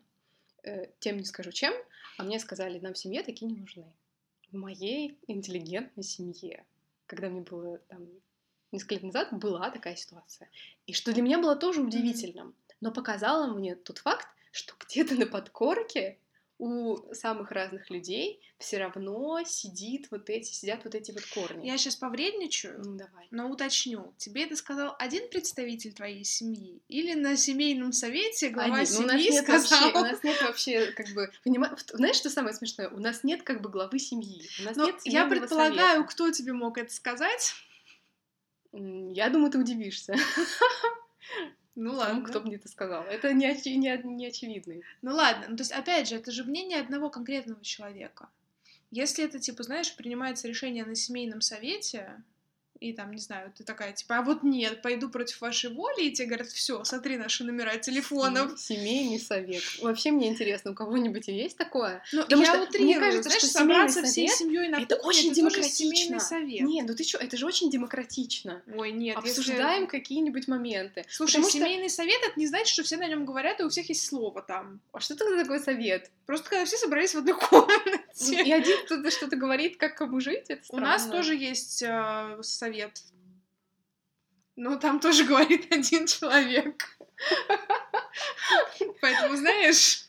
э, 0.63 0.89
тем, 0.99 1.17
не 1.17 1.25
скажу 1.25 1.53
чем, 1.53 1.73
а 2.19 2.25
мне 2.25 2.39
сказали, 2.39 2.79
нам 2.79 2.93
в 2.93 2.99
семье 2.99 3.23
такие 3.23 3.51
не 3.51 3.57
нужны. 3.59 3.87
В 4.53 4.57
моей 4.57 5.19
интеллигентной 5.27 6.05
семье, 6.05 6.67
когда 7.07 7.31
мне 7.31 7.41
было 7.41 7.79
там 7.89 8.07
несколько 8.73 8.95
лет 8.97 9.05
назад, 9.05 9.33
была 9.33 9.71
такая 9.71 9.97
ситуация. 9.97 10.51
И 10.87 10.93
что 10.93 11.13
для 11.15 11.23
меня 11.23 11.39
было 11.39 11.57
тоже 11.57 11.81
удивительным, 11.81 12.55
но 12.83 12.93
показало 12.93 13.47
мне 13.55 13.75
тот 13.75 13.99
факт, 13.99 14.29
что 14.57 14.75
где-то 14.81 15.15
на 15.15 15.27
подкорке 15.27 16.19
у 16.59 17.13
самых 17.13 17.51
разных 17.51 17.91
людей 17.91 18.41
все 18.59 18.79
равно 18.79 19.43
сидит 19.45 20.07
вот 20.11 20.31
эти, 20.31 20.51
сидят 20.53 20.83
вот 20.85 20.95
эти 20.95 21.13
вот 21.13 21.23
корни. 21.27 21.67
Я 21.67 21.77
сейчас 21.77 21.97
повредничаю, 21.97 22.81
Ну, 22.83 22.97
давай. 22.97 23.29
но 23.31 23.51
уточню. 23.51 24.15
Тебе 24.17 24.45
это 24.45 24.57
сказал 24.57 24.97
один 24.99 25.29
представитель 25.29 25.93
твоей 25.93 26.25
семьи? 26.25 26.81
Или 26.89 27.13
на 27.13 27.37
семейном 27.37 27.93
совете 27.93 28.49
глава 28.49 28.77
Один. 28.79 28.95
Ну, 28.95 29.01
у 29.01 29.03
нас 29.07 29.13
семьи 29.21 29.33
нет 29.33 29.45
сказал? 29.45 29.81
вообще, 29.83 29.99
у 29.99 30.01
нас 30.03 30.23
нет 30.25 30.41
вообще, 30.43 30.87
как 30.93 31.09
бы, 31.13 31.31
понима- 31.45 31.77
в- 31.77 31.81
знаешь, 31.95 32.17
что 32.17 32.31
самое 32.31 32.55
смешное? 32.55 32.89
У 32.89 33.01
нас 33.01 33.23
нет, 33.23 33.43
как 33.43 33.61
бы, 33.61 33.69
главы 33.69 33.99
семьи. 33.99 34.49
У 34.61 34.63
нас 34.63 34.77
Ну, 34.77 34.87
нет 34.87 34.97
я 35.05 35.27
предполагаю, 35.27 35.77
совета. 35.97 36.09
кто 36.09 36.31
тебе 36.31 36.55
мог 36.55 36.79
это 36.79 36.91
сказать. 36.91 37.53
Я 38.73 39.29
думаю, 39.29 39.51
ты 39.53 39.59
удивишься. 39.59 40.15
Ну 41.77 41.91
Тому, 41.91 41.99
ладно. 42.01 42.23
кто 42.25 42.41
мне 42.41 42.57
это 42.57 42.69
сказал. 42.69 43.05
Это 43.05 43.33
не, 43.33 43.47
очи- 43.49 43.75
не, 43.77 43.97
не 44.03 44.27
очевидный. 44.27 44.83
Ну 45.03 45.15
ладно, 45.15 45.47
ну 45.49 45.57
то 45.57 45.61
есть, 45.61 45.73
опять 45.73 46.09
же, 46.09 46.17
это 46.17 46.33
же 46.33 46.43
мнение 46.45 46.81
одного 46.81 47.11
конкретного 47.11 47.63
человека. 47.63 48.29
Если 48.91 49.25
это, 49.25 49.39
типа, 49.39 49.63
знаешь, 49.63 49.95
принимается 49.95 50.49
решение 50.49 50.85
на 50.85 50.95
семейном 50.95 51.41
совете, 51.43 52.23
и 52.81 52.93
там, 52.93 53.11
не 53.13 53.21
знаю, 53.21 53.53
ты 53.57 53.65
такая, 53.65 53.93
типа, 53.93 54.19
а 54.19 54.23
вот 54.23 54.43
нет, 54.43 54.83
пойду 54.83 55.09
против 55.09 55.41
вашей 55.41 55.71
воли, 55.71 56.03
и 56.05 56.13
тебе 56.13 56.27
говорят, 56.29 56.49
все, 56.49 56.85
смотри 56.85 57.17
наши 57.17 57.45
номера 57.45 57.77
телефонов. 57.77 58.59
Сем- 58.59 58.77
Семейный 58.77 59.19
совет. 59.21 59.63
Вообще 59.83 60.11
мне 60.11 60.29
интересно, 60.29 60.73
у 60.73 60.75
кого-нибудь 60.75 61.29
есть 61.29 61.57
такое? 61.57 62.03
Ну, 62.13 62.23
Потому 62.23 62.43
я 62.43 62.49
что 62.49 62.59
мне 62.59 62.67
утрирую, 62.69 63.01
кажется, 63.01 63.23
знаешь, 63.31 63.43
что 63.43 63.51
собраться 63.53 63.95
семейный 64.07 64.11
всей 64.11 64.29
совет 64.29 64.39
семьей 64.39 64.69
на 64.69 64.83
это 64.83 64.97
кухне, 64.97 65.09
очень 65.09 65.27
это 65.29 65.37
демократично. 65.37 65.77
семейный 65.97 66.21
совет. 66.21 66.61
Не, 66.63 66.83
ну 66.83 66.95
ты 66.95 67.05
что, 67.05 67.19
это 67.19 67.37
же 67.37 67.47
очень 67.47 67.71
демократично. 67.71 68.63
Ой, 68.75 68.93
нет, 68.93 69.17
если- 69.25 69.41
Обсуждаем 69.41 69.87
какие-нибудь 69.87 70.49
моменты. 70.49 71.05
Слушай, 71.09 71.37
Потому 71.37 71.49
что- 71.51 71.59
семейный 71.59 71.91
совет 71.91 72.21
это 72.27 72.39
не 72.39 72.47
значит, 72.47 72.69
что 72.69 72.83
все 72.83 72.97
на 72.97 73.07
нем 73.09 73.25
говорят, 73.25 73.61
и 73.61 73.65
у 73.65 73.69
всех 73.69 73.89
есть 73.89 74.07
слово 74.07 74.43
там. 74.43 74.81
А 74.93 75.01
что 75.01 75.15
это 75.15 75.25
такой 75.37 75.61
совет? 75.61 76.11
Просто 76.27 76.51
когда 76.51 76.65
все 76.65 76.77
собрались 76.77 77.15
в 77.15 77.19
одной 77.19 77.35
комнате. 77.39 78.01
И 78.21 78.53
один 78.53 78.85
кто-то 78.85 79.11
что-то 79.11 79.37
говорит, 79.37 79.77
как 79.77 79.97
кому 79.97 80.21
жить, 80.21 80.47
это 80.49 80.63
У 80.71 80.79
нас 80.79 81.07
тоже 81.07 81.35
есть 81.35 81.83
э, 81.83 82.39
совет. 82.43 83.03
Но 84.57 84.77
там 84.77 85.01
тоже 85.01 85.25
говорит 85.25 85.67
один 85.73 86.07
человек. 86.07 86.99
Поэтому, 89.03 89.37
знаешь, 89.37 90.09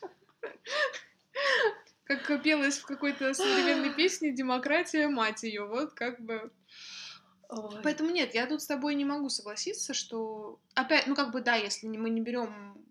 как 2.04 2.42
пелось 2.42 2.78
в 2.78 2.86
какой-то 2.86 3.34
современной 3.34 3.92
песне 3.92 4.32
«Демократия, 4.32 5.08
мать 5.08 5.42
ее», 5.42 5.66
вот 5.66 5.92
как 5.92 6.20
бы... 6.20 6.50
Ой. 7.50 7.80
Поэтому 7.82 8.10
нет, 8.10 8.34
я 8.34 8.46
тут 8.46 8.62
с 8.62 8.66
тобой 8.66 8.94
не 8.94 9.04
могу 9.04 9.28
согласиться, 9.28 9.92
что... 9.92 10.58
Опять, 10.74 11.06
ну 11.06 11.14
как 11.14 11.30
бы 11.30 11.40
да, 11.40 11.56
если 11.56 11.86
мы 11.86 12.08
не 12.08 12.22
берем 12.22 12.82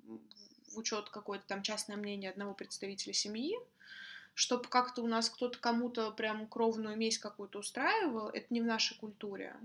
в 0.67 0.77
учет 0.77 1.09
какое-то 1.09 1.45
там 1.47 1.63
частное 1.63 1.97
мнение 1.97 2.29
одного 2.29 2.53
представителя 2.53 3.13
семьи, 3.13 3.57
чтобы 4.37 4.69
как-то 4.69 5.01
у 5.01 5.07
нас 5.07 5.31
кто-то 5.31 5.57
кому-то 5.57 6.11
прям 6.11 6.45
кровную 6.45 6.95
месть 6.95 7.17
какую-то 7.17 7.57
устраивал, 7.57 8.29
это 8.29 8.45
не 8.51 8.61
в 8.61 8.65
нашей 8.65 8.95
культуре. 8.95 9.55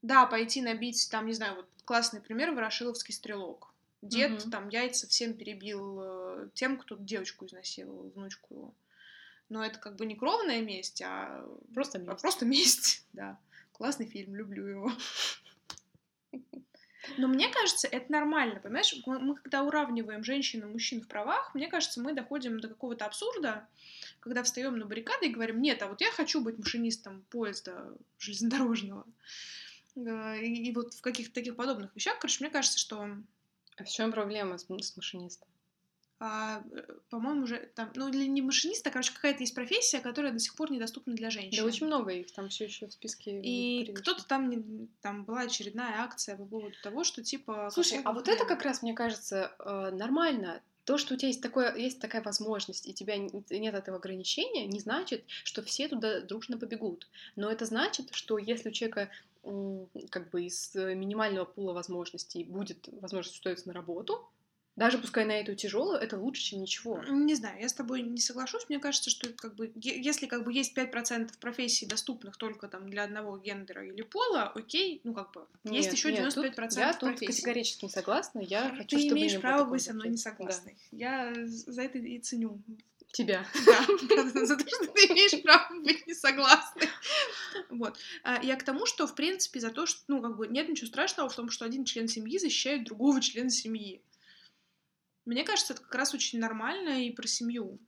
Да, 0.00 0.26
пойти 0.26 0.62
набить, 0.62 1.08
там, 1.10 1.26
не 1.26 1.32
знаю, 1.32 1.56
вот 1.56 1.68
классный 1.84 2.20
пример, 2.20 2.52
Ворошиловский 2.52 3.12
стрелок. 3.12 3.74
Дед 4.00 4.44
Мгм. 4.44 4.50
там 4.52 4.68
яйца 4.68 5.08
всем 5.08 5.34
перебил 5.34 5.98
э, 6.00 6.48
тем, 6.54 6.78
кто 6.78 6.94
девочку 7.00 7.46
изнасиловал, 7.46 8.10
внучку 8.10 8.54
его. 8.54 8.74
Но 9.48 9.64
это 9.64 9.80
как 9.80 9.96
бы 9.96 10.06
не 10.06 10.14
кровная 10.14 10.62
месть, 10.62 11.02
а 11.02 11.44
Просто 11.74 11.98
а 11.98 12.02
месть. 12.02 12.20
просто 12.20 12.46
месть, 12.46 13.06
да. 13.12 13.40
Классный 13.72 14.06
фильм, 14.06 14.36
люблю 14.36 14.68
его. 14.68 14.92
Но 17.16 17.28
мне 17.28 17.48
кажется, 17.48 17.88
это 17.88 18.12
нормально, 18.12 18.60
понимаешь? 18.60 18.94
Мы, 19.06 19.18
мы 19.18 19.34
когда 19.36 19.62
уравниваем 19.62 20.24
женщин 20.24 20.62
и 20.62 20.66
мужчин 20.66 21.00
в 21.00 21.08
правах, 21.08 21.54
мне 21.54 21.68
кажется, 21.68 22.00
мы 22.00 22.12
доходим 22.12 22.60
до 22.60 22.68
какого-то 22.68 23.06
абсурда, 23.06 23.66
когда 24.20 24.42
встаем 24.42 24.78
на 24.78 24.86
баррикады 24.86 25.26
и 25.26 25.32
говорим, 25.32 25.62
нет, 25.62 25.82
а 25.82 25.88
вот 25.88 26.00
я 26.00 26.10
хочу 26.10 26.40
быть 26.40 26.58
машинистом 26.58 27.24
поезда 27.30 27.92
железнодорожного. 28.18 29.06
Э, 29.96 30.38
И, 30.40 30.68
и 30.68 30.72
вот 30.74 30.94
в 30.94 31.00
каких-то 31.00 31.34
таких 31.34 31.56
подобных 31.56 31.94
вещах, 31.94 32.18
короче, 32.18 32.44
мне 32.44 32.50
кажется, 32.50 32.78
что 32.78 33.08
А 33.76 33.84
в 33.84 33.88
чем 33.88 34.12
проблема 34.12 34.58
с, 34.58 34.66
с 34.66 34.96
машинистом? 34.96 35.48
А, 36.20 36.64
по-моему, 37.10 37.44
уже 37.44 37.70
там, 37.74 37.92
ну, 37.94 38.08
или 38.08 38.26
не 38.26 38.42
машиниста, 38.42 38.90
короче, 38.90 39.12
какая-то 39.12 39.40
есть 39.40 39.54
профессия, 39.54 40.00
которая 40.00 40.32
до 40.32 40.40
сих 40.40 40.56
пор 40.56 40.72
недоступна 40.72 41.14
для 41.14 41.30
женщин. 41.30 41.62
Да 41.62 41.64
очень 41.64 41.86
много 41.86 42.10
их 42.10 42.32
там 42.32 42.48
все 42.48 42.64
еще 42.64 42.88
в 42.88 42.92
списке. 42.92 43.40
И 43.40 43.92
кто-то 43.92 44.26
там, 44.26 44.50
не- 44.50 44.88
там 45.00 45.24
была 45.24 45.42
очередная 45.42 46.00
акция 46.00 46.36
по 46.36 46.44
поводу 46.44 46.74
того, 46.82 47.04
что 47.04 47.22
типа... 47.22 47.70
Слушай, 47.72 48.00
а 48.04 48.12
вот 48.12 48.26
это 48.28 48.44
как 48.44 48.62
раз, 48.62 48.82
мне 48.82 48.94
кажется, 48.94 49.52
э, 49.60 49.90
нормально. 49.92 50.60
То, 50.84 50.98
что 50.98 51.14
у 51.14 51.16
тебя 51.16 51.28
есть, 51.28 51.42
такое, 51.42 51.76
есть 51.76 52.00
такая 52.00 52.22
возможность, 52.22 52.88
и 52.88 52.94
тебя 52.94 53.16
нет 53.18 53.74
этого 53.74 53.98
ограничения, 53.98 54.66
не 54.66 54.80
значит, 54.80 55.22
что 55.44 55.62
все 55.62 55.86
туда 55.86 56.20
дружно 56.22 56.56
побегут. 56.56 57.06
Но 57.36 57.50
это 57.50 57.66
значит, 57.66 58.08
что 58.12 58.38
если 58.38 58.70
у 58.70 58.72
человека 58.72 59.10
как 60.10 60.30
бы 60.30 60.44
из 60.44 60.74
э, 60.74 60.94
минимального 60.94 61.44
пула 61.44 61.74
возможностей 61.74 62.42
будет 62.42 62.88
возможность 63.00 63.36
устроиться 63.36 63.68
на 63.68 63.74
работу, 63.74 64.28
даже 64.78 64.98
пускай 64.98 65.24
на 65.24 65.32
эту 65.32 65.56
тяжелую, 65.56 65.98
это 65.98 66.16
лучше, 66.16 66.42
чем 66.42 66.60
ничего. 66.60 67.02
Не 67.08 67.34
знаю, 67.34 67.60
я 67.60 67.68
с 67.68 67.72
тобой 67.72 68.02
не 68.02 68.20
соглашусь. 68.20 68.68
Мне 68.68 68.78
кажется, 68.78 69.10
что 69.10 69.28
это 69.28 69.36
как 69.36 69.56
бы, 69.56 69.72
если 69.74 70.26
как 70.26 70.44
бы 70.44 70.52
есть 70.52 70.76
5% 70.76 71.32
профессий, 71.40 71.84
доступных 71.84 72.36
только 72.36 72.68
там 72.68 72.88
для 72.88 73.02
одного 73.02 73.36
гендера 73.38 73.84
или 73.84 74.02
пола, 74.02 74.52
окей, 74.54 75.00
ну 75.02 75.14
как 75.14 75.32
бы 75.32 75.46
есть 75.64 75.88
Нет, 75.88 75.92
еще 75.94 76.12
нет, 76.12 76.32
95% 76.32 76.68
тут 76.68 76.76
я 76.76 76.92
тут 76.92 77.00
профессий. 77.00 77.26
категорически 77.26 77.84
не 77.86 77.90
согласна. 77.90 78.38
Я 78.38 78.70
хочу, 78.70 78.96
Ты 78.96 79.02
чтобы 79.02 79.18
имеешь 79.18 79.32
не 79.32 79.38
право 79.38 79.64
быть 79.64 79.82
со 79.82 79.92
мной 79.94 80.08
не 80.10 80.16
согласной. 80.16 80.76
Я 80.92 81.34
за 81.34 81.82
это 81.82 81.98
и 81.98 82.18
ценю. 82.20 82.60
Да. 83.08 83.12
Тебя. 83.14 83.46
Да, 84.34 84.46
за 84.46 84.56
то, 84.56 84.68
что 84.68 84.86
ты 84.88 85.06
имеешь 85.06 85.42
право 85.42 85.80
быть 85.80 86.06
не 86.06 86.12
согласной. 86.12 86.88
Вот. 87.70 87.96
А, 88.22 88.38
Я 88.42 88.54
к 88.56 88.62
тому, 88.62 88.84
что, 88.84 89.06
в 89.06 89.14
принципе, 89.14 89.60
за 89.60 89.70
то, 89.70 89.86
что, 89.86 90.02
ну, 90.08 90.20
как 90.20 90.36
бы, 90.36 90.46
нет 90.46 90.68
ничего 90.68 90.86
страшного 90.88 91.30
в 91.30 91.34
том, 91.34 91.48
что 91.50 91.64
один 91.64 91.86
член 91.86 92.06
семьи 92.06 92.38
защищает 92.38 92.84
другого 92.84 93.22
члена 93.22 93.48
семьи. 93.48 94.02
Мне 95.28 95.44
кажется, 95.44 95.74
это 95.74 95.82
как 95.82 95.94
раз 95.94 96.14
очень 96.14 96.38
нормально 96.38 97.04
и 97.04 97.12
про 97.12 97.26
семью. 97.26 97.78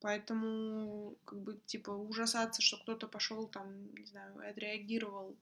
Поэтому, 0.00 1.16
как 1.24 1.40
бы, 1.40 1.58
типа, 1.64 1.92
ужасаться, 1.92 2.60
что 2.60 2.76
кто-то 2.76 3.08
пошел 3.08 3.48
там, 3.48 3.90
не 3.94 4.04
знаю, 4.04 4.36
отреагировал 4.46 5.34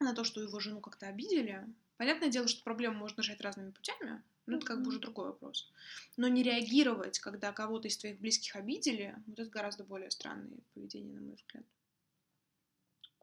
на 0.00 0.14
то, 0.14 0.22
что 0.22 0.42
его 0.42 0.60
жену 0.60 0.82
как-то 0.82 1.06
обидели. 1.06 1.66
Понятное 1.96 2.28
дело, 2.28 2.46
что 2.46 2.62
проблему 2.62 2.98
можно 2.98 3.22
решать 3.22 3.40
разными 3.40 3.70
путями, 3.70 4.22
но 4.44 4.58
это 4.58 4.66
как 4.66 4.82
бы 4.82 4.88
уже 4.88 4.98
другой 4.98 5.28
вопрос. 5.28 5.72
Но 6.18 6.28
не 6.28 6.42
реагировать, 6.42 7.18
когда 7.20 7.52
кого-то 7.52 7.88
из 7.88 7.96
твоих 7.96 8.20
близких 8.20 8.54
обидели, 8.54 9.16
вот 9.26 9.38
это 9.38 9.48
гораздо 9.48 9.84
более 9.84 10.10
странное 10.10 10.58
поведение, 10.74 11.14
на 11.14 11.22
мой 11.22 11.36
взгляд. 11.36 11.64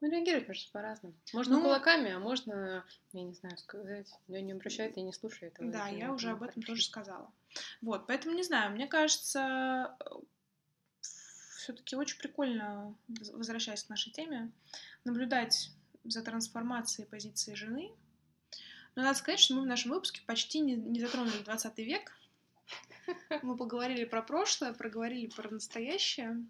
Ну, 0.02 0.10
реагировать 0.10 0.48
можно 0.48 0.70
по-разному. 0.72 1.14
Можно 1.32 1.56
Ну, 1.56 1.62
кулаками, 1.62 2.10
а 2.10 2.18
можно, 2.18 2.84
я 3.12 3.22
не 3.22 3.34
знаю, 3.34 3.56
сказать, 3.56 4.12
я 4.26 4.40
не 4.40 4.50
обращает, 4.50 4.96
я 4.96 5.04
не 5.04 5.12
слушаю 5.12 5.52
этого. 5.52 5.70
Да, 5.70 5.86
я 5.86 6.12
уже 6.12 6.30
об 6.30 6.42
этом 6.42 6.54
хорошо. 6.54 6.66
тоже 6.72 6.82
сказала. 6.82 7.32
Вот, 7.82 8.08
поэтому 8.08 8.34
не 8.34 8.42
знаю, 8.42 8.72
мне 8.72 8.88
кажется, 8.88 9.96
все-таки 11.00 11.94
очень 11.94 12.18
прикольно, 12.18 12.96
воз- 13.06 13.30
возвращаясь 13.30 13.84
к 13.84 13.90
нашей 13.90 14.10
теме, 14.12 14.50
наблюдать 15.04 15.70
за 16.02 16.22
трансформацией 16.22 17.06
позиции 17.06 17.54
жены. 17.54 17.92
Но 18.96 19.02
надо 19.02 19.16
сказать, 19.16 19.38
что 19.38 19.54
мы 19.54 19.62
в 19.62 19.66
нашем 19.66 19.92
выпуске 19.92 20.20
почти 20.26 20.58
не, 20.58 20.74
не 20.74 20.98
затронули 20.98 21.44
20 21.44 21.78
век. 21.78 22.12
Мы 23.42 23.56
поговорили 23.56 24.04
про 24.04 24.20
прошлое, 24.20 24.72
проговорили 24.72 25.28
про 25.28 25.48
настоящее. 25.48 26.44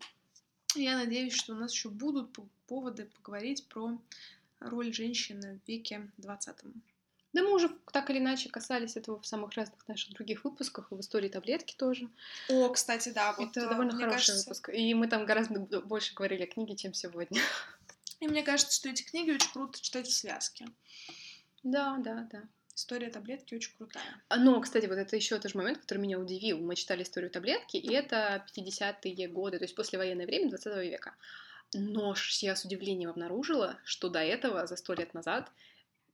Я 0.75 0.97
надеюсь, 0.97 1.35
что 1.35 1.53
у 1.53 1.57
нас 1.57 1.73
еще 1.73 1.89
будут 1.89 2.37
поводы 2.67 3.07
поговорить 3.17 3.67
про 3.69 3.99
роль 4.61 4.93
женщины 4.93 5.61
в 5.65 5.69
веке 5.69 6.11
20. 6.19 6.57
Да 7.33 7.43
мы 7.43 7.55
уже 7.55 7.71
так 7.93 8.11
или 8.11 8.19
иначе 8.19 8.51
касались 8.51 8.97
этого 8.97 9.19
в 9.19 9.27
самых 9.27 9.55
разных 9.55 9.89
наших 9.89 10.13
других 10.13 10.45
выпусках, 10.45 10.93
и 10.93 10.95
в 10.95 11.01
истории 11.01 11.29
таблетки 11.29 11.75
тоже. 11.75 12.11
О, 12.49 12.69
кстати, 12.69 13.09
да, 13.09 13.33
вот 13.33 13.57
это 13.57 13.69
довольно 13.69 13.93
хороший 13.93 14.13
кажется... 14.13 14.39
выпуск. 14.41 14.69
И 14.71 14.93
мы 14.95 15.09
там 15.09 15.25
гораздо 15.25 15.61
больше 15.81 16.15
говорили 16.15 16.43
о 16.43 16.47
книге, 16.47 16.77
чем 16.77 16.93
сегодня. 16.93 17.41
И 18.21 18.29
мне 18.29 18.43
кажется, 18.43 18.75
что 18.77 18.91
эти 18.91 19.03
книги 19.03 19.31
очень 19.31 19.51
круто 19.51 19.81
читать 19.81 20.07
в 20.07 20.13
связке. 20.13 20.67
Да, 21.63 21.97
да, 21.99 22.29
да. 22.31 22.43
История 22.75 23.11
таблетки 23.11 23.55
очень 23.55 23.73
крутая. 23.77 24.05
А, 24.29 24.37
но, 24.37 24.59
кстати, 24.61 24.87
вот 24.87 24.97
это 24.97 25.15
еще 25.15 25.39
тоже 25.39 25.59
момент, 25.59 25.79
который 25.79 25.99
меня 25.99 26.19
удивил. 26.19 26.59
Мы 26.59 26.75
читали 26.75 27.03
историю 27.03 27.31
таблетки, 27.31 27.77
и 27.77 27.93
это 27.93 28.47
50-е 28.57 29.29
годы, 29.29 29.59
то 29.59 29.65
есть 29.65 29.75
послевоенное 29.75 30.27
время 30.27 30.49
20 30.49 30.77
века. 30.79 31.15
Но 31.75 32.15
я 32.41 32.57
с 32.57 32.65
удивлением 32.65 33.11
обнаружила, 33.11 33.79
что 33.85 34.09
до 34.09 34.21
этого, 34.21 34.67
за 34.67 34.77
сто 34.77 34.95
лет 34.95 35.13
назад, 35.13 35.51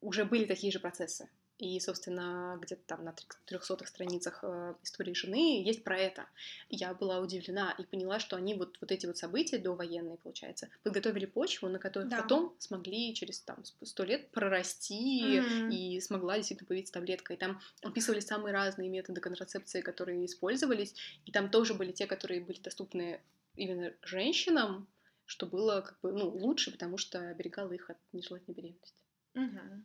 уже 0.00 0.24
были 0.24 0.44
такие 0.44 0.72
же 0.72 0.80
процессы. 0.80 1.28
И, 1.58 1.80
собственно, 1.80 2.56
где-то 2.62 2.82
там 2.86 3.04
на 3.04 3.14
300 3.46 3.84
страницах 3.84 4.40
э, 4.42 4.74
истории 4.84 5.12
жены 5.12 5.60
есть 5.64 5.82
про 5.82 5.98
это. 5.98 6.26
Я 6.68 6.94
была 6.94 7.18
удивлена 7.18 7.74
и 7.76 7.84
поняла, 7.84 8.20
что 8.20 8.36
они 8.36 8.54
вот, 8.54 8.78
вот 8.80 8.92
эти 8.92 9.06
вот 9.06 9.18
события 9.18 9.58
довоенные, 9.58 10.18
получается, 10.18 10.68
подготовили 10.84 11.26
почву, 11.26 11.68
на 11.68 11.80
которой 11.80 12.08
да. 12.08 12.22
потом 12.22 12.54
смогли 12.60 13.12
через 13.12 13.40
там 13.40 13.64
сто 13.82 14.04
лет 14.04 14.30
прорасти, 14.30 15.40
mm-hmm. 15.40 15.70
и 15.72 16.00
смогла 16.00 16.36
действительно 16.36 16.68
появиться 16.68 16.92
таблетка. 16.92 17.34
И 17.34 17.36
там 17.36 17.60
описывали 17.82 18.20
самые 18.20 18.52
разные 18.52 18.88
методы 18.88 19.20
контрацепции, 19.20 19.80
которые 19.80 20.24
использовались, 20.26 20.94
и 21.24 21.32
там 21.32 21.50
тоже 21.50 21.74
были 21.74 21.90
те, 21.90 22.06
которые 22.06 22.40
были 22.40 22.60
доступны 22.60 23.20
именно 23.56 23.92
женщинам, 24.02 24.86
что 25.24 25.44
было 25.46 25.80
как 25.80 25.98
бы 26.02 26.12
ну, 26.12 26.28
лучше, 26.28 26.70
потому 26.70 26.98
что 26.98 27.30
оберегало 27.30 27.72
их 27.72 27.90
от 27.90 27.98
нежелательной 28.12 28.54
беременности. 28.54 29.02
Угу. 29.34 29.84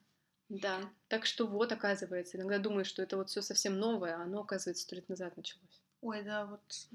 Да, 0.54 0.88
так 1.08 1.26
что 1.26 1.48
вот, 1.48 1.72
оказывается, 1.72 2.38
иногда 2.38 2.60
думаешь, 2.60 2.86
что 2.86 3.02
это 3.02 3.18
вот 3.18 3.28
все 3.28 3.42
совсем 3.42 3.80
новое, 3.80 4.16
а 4.16 4.22
оно, 4.22 4.42
оказывается, 4.42 4.84
сто 4.84 4.96
лет 4.96 5.10
назад 5.10 5.36
началось. 5.36 5.82
Ой, 6.02 6.22
да, 6.22 6.46
вот 6.46 6.88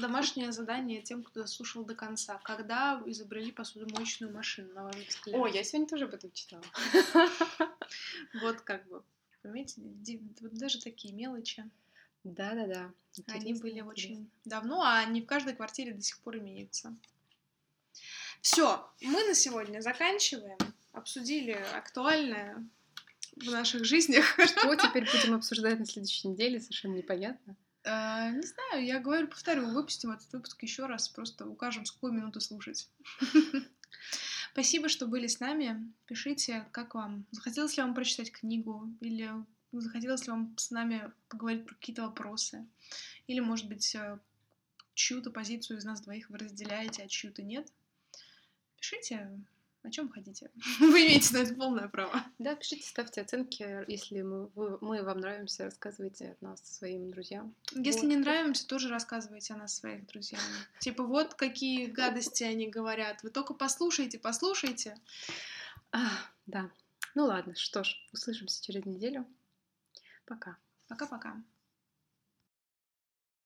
домашнее 0.00 0.52
задание 0.52 1.02
тем, 1.02 1.22
кто 1.22 1.46
слушал 1.46 1.84
до 1.84 1.94
конца. 1.94 2.40
Когда 2.44 3.02
изобрели 3.04 3.52
посудомоечную 3.52 4.32
машину, 4.32 4.72
на 4.72 4.84
ваш 4.84 4.96
взгляд? 4.96 5.36
О, 5.38 5.46
я 5.46 5.62
сегодня 5.62 5.86
тоже 5.86 6.04
об 6.06 6.14
этом 6.14 6.32
читала. 6.32 6.64
Вот 8.40 8.62
как 8.62 8.88
бы, 8.88 9.02
понимаете, 9.42 9.82
даже 10.40 10.80
такие 10.80 11.12
мелочи. 11.12 11.68
Да-да-да. 12.22 12.90
Они 13.26 13.52
были 13.52 13.82
очень 13.82 14.30
давно, 14.46 14.80
а 14.82 15.00
они 15.00 15.20
в 15.20 15.26
каждой 15.26 15.54
квартире 15.54 15.92
до 15.92 16.00
сих 16.00 16.18
пор 16.20 16.38
имеются. 16.38 16.96
Все, 18.40 18.90
мы 19.02 19.26
на 19.26 19.34
сегодня 19.34 19.80
заканчиваем. 19.80 20.56
Обсудили 20.92 21.52
актуальное 21.52 22.66
в 23.36 23.50
наших 23.50 23.84
жизнях. 23.84 24.24
Что 24.46 24.74
теперь 24.76 25.04
будем 25.10 25.34
обсуждать 25.34 25.78
на 25.78 25.86
следующей 25.86 26.28
неделе, 26.28 26.60
совершенно 26.60 26.94
непонятно. 26.94 27.56
Uh, 27.84 28.32
не 28.32 28.46
знаю, 28.46 28.84
я 28.84 28.98
говорю, 28.98 29.28
повторю, 29.28 29.66
выпустим 29.66 30.10
этот 30.10 30.32
выпуск 30.32 30.62
еще 30.62 30.86
раз, 30.86 31.08
просто 31.08 31.46
укажем, 31.46 31.84
с 31.84 31.92
какой 31.92 32.12
минуты 32.12 32.40
слушать. 32.40 32.88
Спасибо, 34.52 34.88
что 34.88 35.06
были 35.06 35.26
с 35.26 35.40
нами. 35.40 35.92
Пишите, 36.06 36.66
как 36.70 36.94
вам. 36.94 37.26
Захотелось 37.30 37.76
ли 37.76 37.82
вам 37.82 37.94
прочитать 37.94 38.32
книгу, 38.32 38.88
или 39.00 39.30
захотелось 39.72 40.26
ли 40.26 40.30
вам 40.30 40.56
с 40.56 40.70
нами 40.70 41.12
поговорить 41.28 41.66
про 41.66 41.74
какие-то 41.74 42.02
вопросы, 42.02 42.66
или, 43.26 43.40
может 43.40 43.68
быть, 43.68 43.94
э, 43.94 44.18
чью-то 44.94 45.30
позицию 45.30 45.78
из 45.78 45.84
нас 45.84 46.00
двоих 46.00 46.30
вы 46.30 46.38
разделяете, 46.38 47.02
а 47.02 47.08
чью-то 47.08 47.42
нет. 47.42 47.70
Пишите, 48.78 49.28
о 49.84 49.90
чем 49.90 50.08
хотите. 50.08 50.50
Вы 50.80 51.06
имеете 51.06 51.34
на 51.34 51.42
это 51.42 51.54
полное 51.54 51.88
право. 51.88 52.24
Да, 52.38 52.54
пишите, 52.54 52.82
ставьте 52.82 53.20
оценки. 53.20 53.84
Если 53.86 54.22
мы, 54.22 54.46
вы, 54.54 54.78
мы 54.80 55.02
вам 55.02 55.18
нравимся, 55.18 55.64
рассказывайте 55.64 56.36
о 56.40 56.44
нас 56.44 56.60
своим 56.64 57.10
друзьям. 57.10 57.54
Если 57.72 58.00
вот. 58.00 58.08
не 58.08 58.16
нравимся, 58.16 58.66
тоже 58.66 58.88
рассказывайте 58.88 59.54
о 59.54 59.58
нас 59.58 59.74
своих 59.74 60.06
друзьям. 60.06 60.40
Типа, 60.80 61.04
вот 61.04 61.34
какие 61.34 61.86
гадости 62.00 62.44
они 62.44 62.68
говорят. 62.68 63.22
Вы 63.22 63.30
только 63.30 63.52
послушайте, 63.54 64.18
послушайте. 64.18 64.96
А, 65.92 66.08
да. 66.46 66.70
Ну 67.14 67.26
ладно, 67.26 67.54
что 67.54 67.84
ж, 67.84 67.94
услышимся 68.12 68.64
через 68.64 68.84
неделю. 68.86 69.26
Пока. 70.24 70.56
Пока-пока. 70.88 71.36